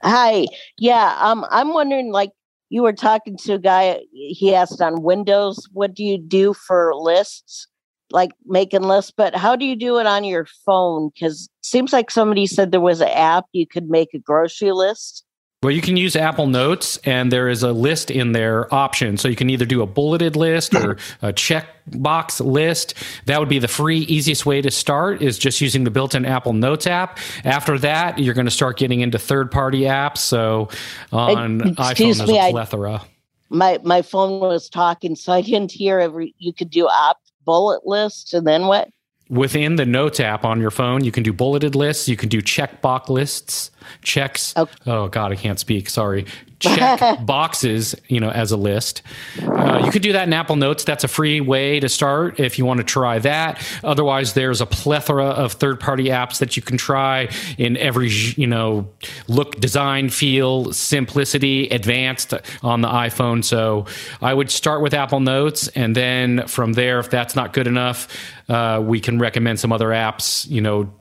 Hi. 0.03 0.47
Yeah, 0.77 1.17
um, 1.19 1.45
I'm 1.49 1.73
wondering, 1.73 2.11
like, 2.11 2.31
you 2.73 2.81
were 2.81 2.93
talking 2.93 3.37
to 3.37 3.53
a 3.53 3.59
guy, 3.59 3.99
he 4.11 4.55
asked 4.55 4.81
on 4.81 5.03
Windows, 5.03 5.69
what 5.73 5.93
do 5.93 6.03
you 6.03 6.17
do 6.17 6.53
for 6.53 6.95
lists? 6.95 7.67
Like 8.09 8.31
making 8.45 8.81
lists, 8.81 9.11
but 9.15 9.35
how 9.35 9.55
do 9.55 9.63
you 9.63 9.75
do 9.75 9.99
it 9.99 10.07
on 10.07 10.23
your 10.23 10.47
phone? 10.65 11.09
Because 11.13 11.49
seems 11.61 11.93
like 11.93 12.09
somebody 12.09 12.47
said 12.47 12.71
there 12.71 12.81
was 12.81 12.99
an 12.99 13.09
app 13.09 13.45
you 13.53 13.67
could 13.67 13.89
make 13.89 14.13
a 14.13 14.19
grocery 14.19 14.71
list. 14.71 15.23
Well, 15.63 15.71
you 15.71 15.81
can 15.81 15.95
use 15.95 16.17
Apple 16.17 16.47
Notes, 16.47 16.97
and 17.05 17.31
there 17.31 17.47
is 17.47 17.63
a 17.63 17.71
list 17.71 18.11
in 18.11 18.33
there 18.33 18.71
option. 18.73 19.15
So 19.15 19.29
you 19.29 19.35
can 19.37 19.49
either 19.49 19.65
do 19.65 19.81
a 19.81 19.85
bulleted 19.85 20.35
list 20.35 20.75
or 20.75 20.97
a 21.21 21.31
checkbox 21.31 22.45
list. 22.45 22.95
That 23.27 23.39
would 23.39 23.47
be 23.47 23.59
the 23.59 23.69
free, 23.69 23.99
easiest 23.99 24.45
way 24.45 24.61
to 24.61 24.69
start. 24.69 25.21
Is 25.21 25.39
just 25.39 25.61
using 25.61 25.85
the 25.85 25.91
built-in 25.91 26.25
Apple 26.25 26.51
Notes 26.51 26.85
app. 26.85 27.17
After 27.45 27.79
that, 27.79 28.19
you're 28.19 28.33
going 28.33 28.45
to 28.45 28.51
start 28.51 28.77
getting 28.77 28.99
into 28.99 29.17
third-party 29.17 29.81
apps. 29.81 30.17
So 30.17 30.67
on 31.13 31.61
iPhone, 31.61 31.97
there's 32.17 32.27
me, 32.27 32.37
a 32.37 32.41
I- 32.41 32.51
plethora. 32.51 33.01
My 33.49 33.79
my 33.83 34.01
phone 34.01 34.39
was 34.41 34.67
talking, 34.67 35.15
so 35.15 35.31
I 35.31 35.41
didn't 35.41 35.71
hear 35.71 35.99
every. 35.99 36.35
You 36.39 36.53
could 36.53 36.71
do 36.71 36.87
op 36.87 37.19
bullet 37.45 37.85
list, 37.85 38.33
and 38.33 38.45
then 38.47 38.65
what? 38.65 38.89
Within 39.29 39.77
the 39.77 39.85
Notes 39.85 40.19
app 40.19 40.43
on 40.43 40.59
your 40.59 40.71
phone, 40.71 41.03
you 41.03 41.11
can 41.11 41.23
do 41.23 41.31
bulleted 41.31 41.75
lists. 41.75 42.09
You 42.09 42.17
can 42.17 42.29
do 42.29 42.41
checkbox 42.41 43.09
lists, 43.09 43.71
checks. 44.01 44.53
Oh, 44.85 45.07
God, 45.07 45.31
I 45.31 45.35
can't 45.35 45.59
speak. 45.59 45.89
Sorry. 45.89 46.25
check 46.59 47.19
boxes, 47.25 47.95
you 48.07 48.19
know, 48.19 48.29
as 48.29 48.51
a 48.51 48.57
list. 48.57 49.01
Uh, 49.41 49.81
you 49.83 49.91
could 49.91 50.01
do 50.01 50.13
that 50.13 50.27
in 50.27 50.33
Apple 50.33 50.55
Notes. 50.55 50.83
That's 50.83 51.03
a 51.03 51.07
free 51.07 51.41
way 51.41 51.79
to 51.79 51.89
start 51.89 52.39
if 52.39 52.57
you 52.57 52.65
want 52.65 52.79
to 52.79 52.83
try 52.83 53.19
that. 53.19 53.61
Otherwise, 53.83 54.33
there's 54.33 54.61
a 54.61 54.65
plethora 54.65 55.25
of 55.25 55.53
third-party 55.53 56.05
apps 56.05 56.39
that 56.39 56.55
you 56.55 56.63
can 56.63 56.77
try 56.77 57.29
in 57.57 57.77
every, 57.77 58.09
you 58.09 58.47
know, 58.47 58.87
look, 59.27 59.59
design, 59.59 60.09
feel, 60.09 60.71
simplicity, 60.71 61.67
advanced 61.69 62.33
on 62.61 62.81
the 62.81 62.87
iPhone. 62.87 63.43
So 63.43 63.85
I 64.21 64.33
would 64.33 64.49
start 64.49 64.81
with 64.81 64.93
Apple 64.93 65.19
Notes, 65.19 65.67
and 65.69 65.95
then 65.95 66.47
from 66.47 66.73
there, 66.73 66.99
if 66.99 67.09
that's 67.09 67.35
not 67.35 67.53
good 67.53 67.67
enough, 67.67 68.07
uh, 68.49 68.81
we 68.83 68.99
can 68.99 69.19
recommend 69.19 69.59
some 69.59 69.71
other 69.71 69.89
apps. 69.89 70.49
You 70.49 70.61
know, 70.61 70.93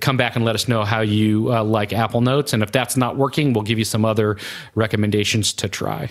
come 0.00 0.16
back 0.16 0.36
and 0.36 0.44
let 0.44 0.54
us 0.54 0.68
know 0.68 0.84
how 0.84 1.00
you 1.00 1.52
uh, 1.52 1.64
like 1.64 1.92
Apple 1.92 2.20
Notes. 2.20 2.52
And 2.52 2.62
if 2.62 2.72
that's 2.72 2.96
not 2.96 3.16
working, 3.16 3.52
we'll 3.52 3.64
give 3.64 3.78
you 3.78 3.84
some 3.84 4.04
other 4.04 4.36
recommendations 4.74 5.52
to 5.54 5.68
try. 5.68 6.10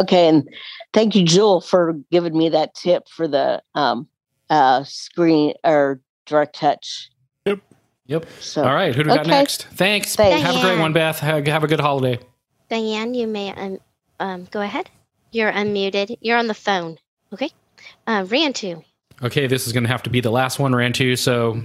Okay, 0.00 0.28
and 0.28 0.48
thank 0.92 1.14
you, 1.14 1.24
Jewel, 1.24 1.60
for 1.60 1.94
giving 2.10 2.36
me 2.36 2.48
that 2.48 2.74
tip 2.74 3.08
for 3.08 3.28
the 3.28 3.62
um, 3.74 4.08
uh, 4.50 4.82
screen 4.84 5.54
or 5.64 6.00
direct 6.26 6.56
touch. 6.56 7.10
Yep. 7.46 7.60
Yep. 8.06 8.26
So, 8.40 8.64
All 8.64 8.74
right. 8.74 8.94
Who 8.94 9.04
do 9.04 9.10
we 9.10 9.16
got 9.16 9.26
next? 9.26 9.64
Thanks. 9.66 10.16
Thanks. 10.16 10.42
Have 10.42 10.56
a 10.56 10.60
great 10.60 10.80
one, 10.80 10.92
Beth. 10.92 11.20
Have, 11.20 11.46
have 11.46 11.64
a 11.64 11.68
good 11.68 11.80
holiday. 11.80 12.18
Diane, 12.68 13.14
you 13.14 13.26
may 13.26 13.52
um, 13.52 13.78
um 14.18 14.48
go 14.50 14.60
ahead. 14.60 14.90
You're 15.30 15.52
unmuted. 15.52 16.16
You're 16.20 16.38
on 16.38 16.46
the 16.46 16.54
phone. 16.54 16.98
Okay. 17.32 17.50
Uh, 18.06 18.24
Rantu. 18.24 18.82
Okay, 19.22 19.46
this 19.46 19.66
is 19.66 19.72
going 19.72 19.82
to 19.82 19.88
have 19.88 20.02
to 20.04 20.10
be 20.10 20.20
the 20.20 20.30
last 20.30 20.58
one, 20.58 20.72
Rantu. 20.72 21.18
So 21.18 21.60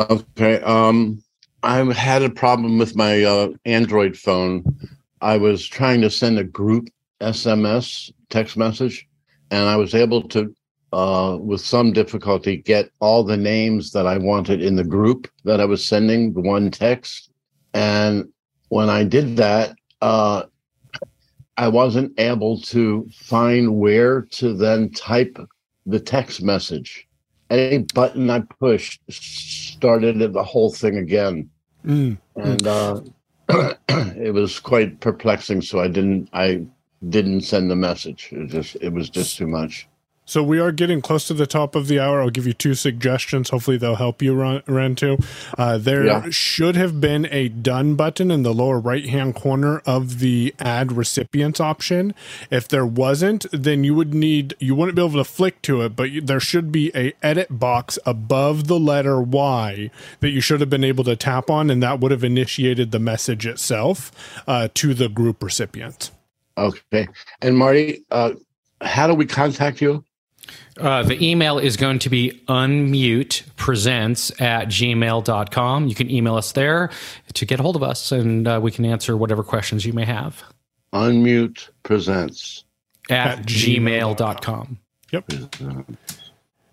Okay. 0.00 0.60
Um, 0.60 1.22
I 1.62 1.78
had 1.92 2.22
a 2.22 2.30
problem 2.30 2.78
with 2.78 2.96
my 2.96 3.22
uh, 3.22 3.48
Android 3.64 4.16
phone. 4.16 4.64
I 5.20 5.36
was 5.36 5.66
trying 5.66 6.00
to 6.00 6.10
send 6.10 6.38
a 6.38 6.44
group 6.44 6.88
SMS 7.20 8.10
text 8.30 8.56
message, 8.56 9.06
and 9.50 9.68
I 9.68 9.76
was 9.76 9.94
able 9.94 10.26
to, 10.28 10.52
uh, 10.92 11.38
with 11.40 11.60
some 11.60 11.92
difficulty, 11.92 12.56
get 12.56 12.90
all 12.98 13.22
the 13.22 13.36
names 13.36 13.92
that 13.92 14.06
I 14.06 14.18
wanted 14.18 14.60
in 14.60 14.74
the 14.74 14.84
group 14.84 15.30
that 15.44 15.60
I 15.60 15.64
was 15.64 15.86
sending 15.86 16.32
the 16.32 16.40
one 16.40 16.70
text. 16.70 17.30
And 17.74 18.28
when 18.68 18.90
I 18.90 19.04
did 19.04 19.36
that, 19.36 19.76
uh, 20.00 20.44
I 21.56 21.68
wasn't 21.68 22.18
able 22.18 22.60
to 22.62 23.08
find 23.14 23.78
where 23.78 24.22
to 24.22 24.54
then 24.54 24.90
type 24.90 25.38
the 25.86 26.00
text 26.00 26.42
message. 26.42 27.06
Any 27.52 27.84
button 27.94 28.30
I 28.30 28.40
pushed 28.58 29.00
started 29.08 30.18
the 30.32 30.42
whole 30.42 30.72
thing 30.72 30.96
again 30.96 31.50
Mm. 31.86 32.18
and 32.36 32.66
uh, 32.66 33.00
it 33.88 34.32
was 34.32 34.60
quite 34.60 35.00
perplexing. 35.00 35.62
So 35.62 35.80
I 35.80 35.88
didn't, 35.88 36.28
I 36.32 36.64
didn't 37.08 37.42
send 37.42 37.70
the 37.70 37.76
message. 37.76 38.28
It 38.32 38.48
just, 38.48 38.76
it 38.76 38.92
was 38.92 39.10
just 39.10 39.36
too 39.36 39.46
much. 39.46 39.88
So 40.24 40.40
we 40.42 40.60
are 40.60 40.70
getting 40.70 41.02
close 41.02 41.26
to 41.26 41.34
the 41.34 41.48
top 41.48 41.74
of 41.74 41.88
the 41.88 41.98
hour. 41.98 42.22
I'll 42.22 42.30
give 42.30 42.46
you 42.46 42.52
two 42.52 42.74
suggestions. 42.74 43.50
Hopefully 43.50 43.76
they'll 43.76 43.96
help 43.96 44.22
you, 44.22 44.34
Ren- 44.34 44.60
Rentu. 44.62 45.22
Uh, 45.58 45.78
there 45.78 46.06
Yeah. 46.06 46.26
should 46.30 46.76
have 46.76 47.00
been 47.00 47.26
a 47.32 47.48
done 47.48 47.96
button 47.96 48.30
in 48.30 48.44
the 48.44 48.54
lower 48.54 48.78
right 48.78 49.04
hand 49.06 49.34
corner 49.34 49.78
of 49.84 50.20
the 50.20 50.54
add 50.60 50.92
recipients 50.92 51.58
option. 51.60 52.14
If 52.52 52.68
there 52.68 52.86
wasn't, 52.86 53.46
then 53.52 53.82
you 53.82 53.94
would 53.96 54.14
need 54.14 54.54
you 54.60 54.76
wouldn't 54.76 54.94
be 54.94 55.02
able 55.04 55.18
to 55.22 55.24
flick 55.28 55.60
to 55.62 55.82
it, 55.82 55.96
but 55.96 56.10
you, 56.12 56.20
there 56.20 56.40
should 56.40 56.70
be 56.70 56.92
a 56.94 57.12
edit 57.20 57.58
box 57.58 57.98
above 58.06 58.68
the 58.68 58.78
letter 58.78 59.20
Y 59.20 59.90
that 60.20 60.30
you 60.30 60.40
should 60.40 60.60
have 60.60 60.70
been 60.70 60.84
able 60.84 61.02
to 61.04 61.16
tap 61.16 61.50
on, 61.50 61.68
and 61.68 61.82
that 61.82 61.98
would 61.98 62.12
have 62.12 62.22
initiated 62.24 62.92
the 62.92 63.00
message 63.00 63.44
itself 63.44 64.12
uh, 64.46 64.68
to 64.74 64.94
the 64.94 65.08
group 65.08 65.42
recipient. 65.42 66.12
Okay. 66.56 67.08
And 67.42 67.58
Marty, 67.58 68.04
uh, 68.12 68.32
how 68.80 69.08
do 69.08 69.14
we 69.14 69.26
contact 69.26 69.80
you? 69.80 70.04
Uh, 70.78 71.02
the 71.02 71.22
email 71.24 71.58
is 71.58 71.76
going 71.76 71.98
to 71.98 72.08
be 72.10 72.42
unmutepresents 72.48 74.40
at 74.40 74.68
gmail.com. 74.68 75.86
You 75.88 75.94
can 75.94 76.10
email 76.10 76.36
us 76.36 76.52
there 76.52 76.90
to 77.34 77.46
get 77.46 77.60
a 77.60 77.62
hold 77.62 77.76
of 77.76 77.82
us 77.82 78.10
and 78.12 78.48
uh, 78.48 78.58
we 78.62 78.70
can 78.70 78.84
answer 78.84 79.16
whatever 79.16 79.42
questions 79.42 79.84
you 79.84 79.92
may 79.92 80.04
have 80.04 80.42
Unmute 80.92 81.68
presents. 81.82 82.64
at, 83.10 83.38
At 83.38 83.46
gmail.com. 83.46 84.78
Yep. 85.10 85.32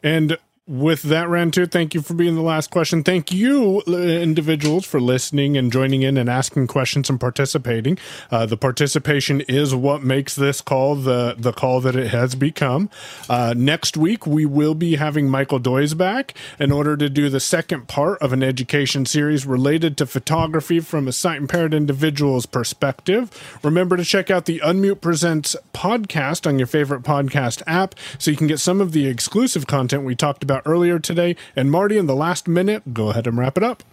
And 0.04 0.38
with 0.70 1.02
that, 1.02 1.28
Rantu, 1.28 1.70
thank 1.70 1.96
you 1.96 2.04
for 2.04 2.14
being 2.14 2.36
the 2.36 2.44
last 2.44 2.70
question. 2.70 3.04
Thank 3.04 3.34
you, 3.34 3.82
individuals, 3.82 4.86
for 4.86 5.02
listening 5.02 5.58
and 5.58 5.72
joining 5.72 6.04
in 6.04 6.16
and 6.16 6.30
asking 6.30 6.68
questions 6.68 7.10
and 7.10 7.20
participating. 7.20 7.98
Uh, 8.30 8.46
the 8.46 8.56
participation 8.56 9.42
is 9.42 9.74
what 9.74 10.04
makes 10.04 10.36
this 10.36 10.62
call 10.62 10.94
the 10.94 11.34
the 11.36 11.54
call 11.54 11.82
that 11.82 11.96
it 11.96 12.10
has 12.10 12.36
become. 12.36 12.92
Uh, 13.28 13.56
next 13.58 13.98
week, 13.98 14.28
we 14.28 14.46
will 14.46 14.76
be 14.76 14.98
having 14.98 15.28
Michael 15.28 15.58
Doys 15.58 15.96
back 15.96 16.36
in 16.60 16.72
order 16.72 16.96
to 16.96 17.10
do 17.10 17.30
the 17.30 17.40
second 17.40 17.88
part 17.88 18.22
of 18.22 18.32
an 18.32 18.44
education 18.44 19.08
series 19.08 19.48
related 19.48 19.98
to 19.98 20.06
photography 20.06 20.80
from 20.80 21.08
a 21.08 21.12
sight 21.12 21.38
impaired 21.38 21.74
individual's 21.74 22.46
perspective. 22.46 23.60
Remember 23.64 23.98
to 23.98 24.06
check 24.06 24.30
out 24.30 24.46
the 24.46 24.60
Unmute 24.60 25.02
Presents 25.02 25.56
podcast 25.74 26.46
on 26.46 26.60
your 26.60 26.68
favorite 26.68 27.02
podcast 27.02 27.64
app 27.66 27.96
so 28.20 28.30
you 28.30 28.38
can 28.38 28.46
get 28.46 28.60
some 28.60 28.80
of 28.80 28.92
the 28.92 29.08
exclusive 29.08 29.66
content 29.66 30.04
we 30.04 30.14
talked 30.14 30.44
about 30.44 30.59
Uh, 30.60 30.70
earlier 30.70 31.00
today. 31.00 31.36
And 31.56 31.72
Marty, 31.72 31.98
in 31.98 32.06
the 32.06 32.16
last 32.16 32.48
minute, 32.48 32.94
go 32.94 33.10
ahead 33.10 33.28
and 33.28 33.38
wrap 33.38 33.58
it 33.58 33.64
up. 33.64 33.84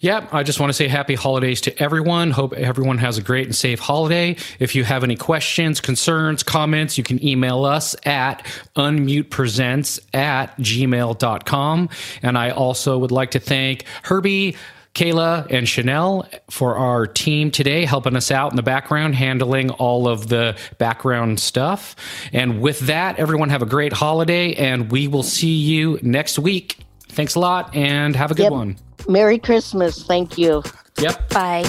Yeah, 0.00 0.26
I 0.32 0.42
just 0.42 0.58
want 0.58 0.70
to 0.70 0.74
say 0.74 0.88
happy 0.88 1.14
holidays 1.14 1.60
to 1.62 1.82
everyone. 1.82 2.32
Hope 2.32 2.52
everyone 2.54 2.98
has 2.98 3.18
a 3.18 3.22
great 3.22 3.46
and 3.46 3.54
safe 3.54 3.78
holiday. 3.78 4.36
If 4.58 4.74
you 4.74 4.82
have 4.82 5.04
any 5.04 5.14
questions, 5.14 5.80
concerns, 5.80 6.42
comments, 6.42 6.98
you 6.98 7.04
can 7.04 7.24
email 7.24 7.64
us 7.64 7.94
at 8.04 8.44
unmutepresents 8.74 10.00
at 10.12 10.56
gmail.com. 10.58 11.88
And 12.22 12.38
I 12.38 12.50
also 12.50 12.98
would 12.98 13.12
like 13.12 13.30
to 13.32 13.38
thank 13.38 13.84
Herbie. 14.02 14.56
Kayla 14.94 15.46
and 15.50 15.66
Chanel 15.68 16.28
for 16.50 16.76
our 16.76 17.06
team 17.06 17.50
today, 17.50 17.84
helping 17.84 18.14
us 18.14 18.30
out 18.30 18.52
in 18.52 18.56
the 18.56 18.62
background, 18.62 19.14
handling 19.14 19.70
all 19.70 20.06
of 20.06 20.28
the 20.28 20.56
background 20.78 21.40
stuff. 21.40 21.96
And 22.32 22.60
with 22.60 22.80
that, 22.80 23.18
everyone 23.18 23.48
have 23.48 23.62
a 23.62 23.66
great 23.66 23.92
holiday, 23.92 24.52
and 24.54 24.90
we 24.92 25.08
will 25.08 25.22
see 25.22 25.54
you 25.54 25.98
next 26.02 26.38
week. 26.38 26.78
Thanks 27.08 27.34
a 27.34 27.40
lot, 27.40 27.74
and 27.74 28.14
have 28.16 28.30
a 28.30 28.34
good 28.34 28.44
Yep. 28.44 28.52
one. 28.52 28.76
Merry 29.08 29.38
Christmas. 29.38 30.02
Thank 30.04 30.36
you. 30.36 30.62
Yep. 30.98 31.30
Bye. 31.30 31.64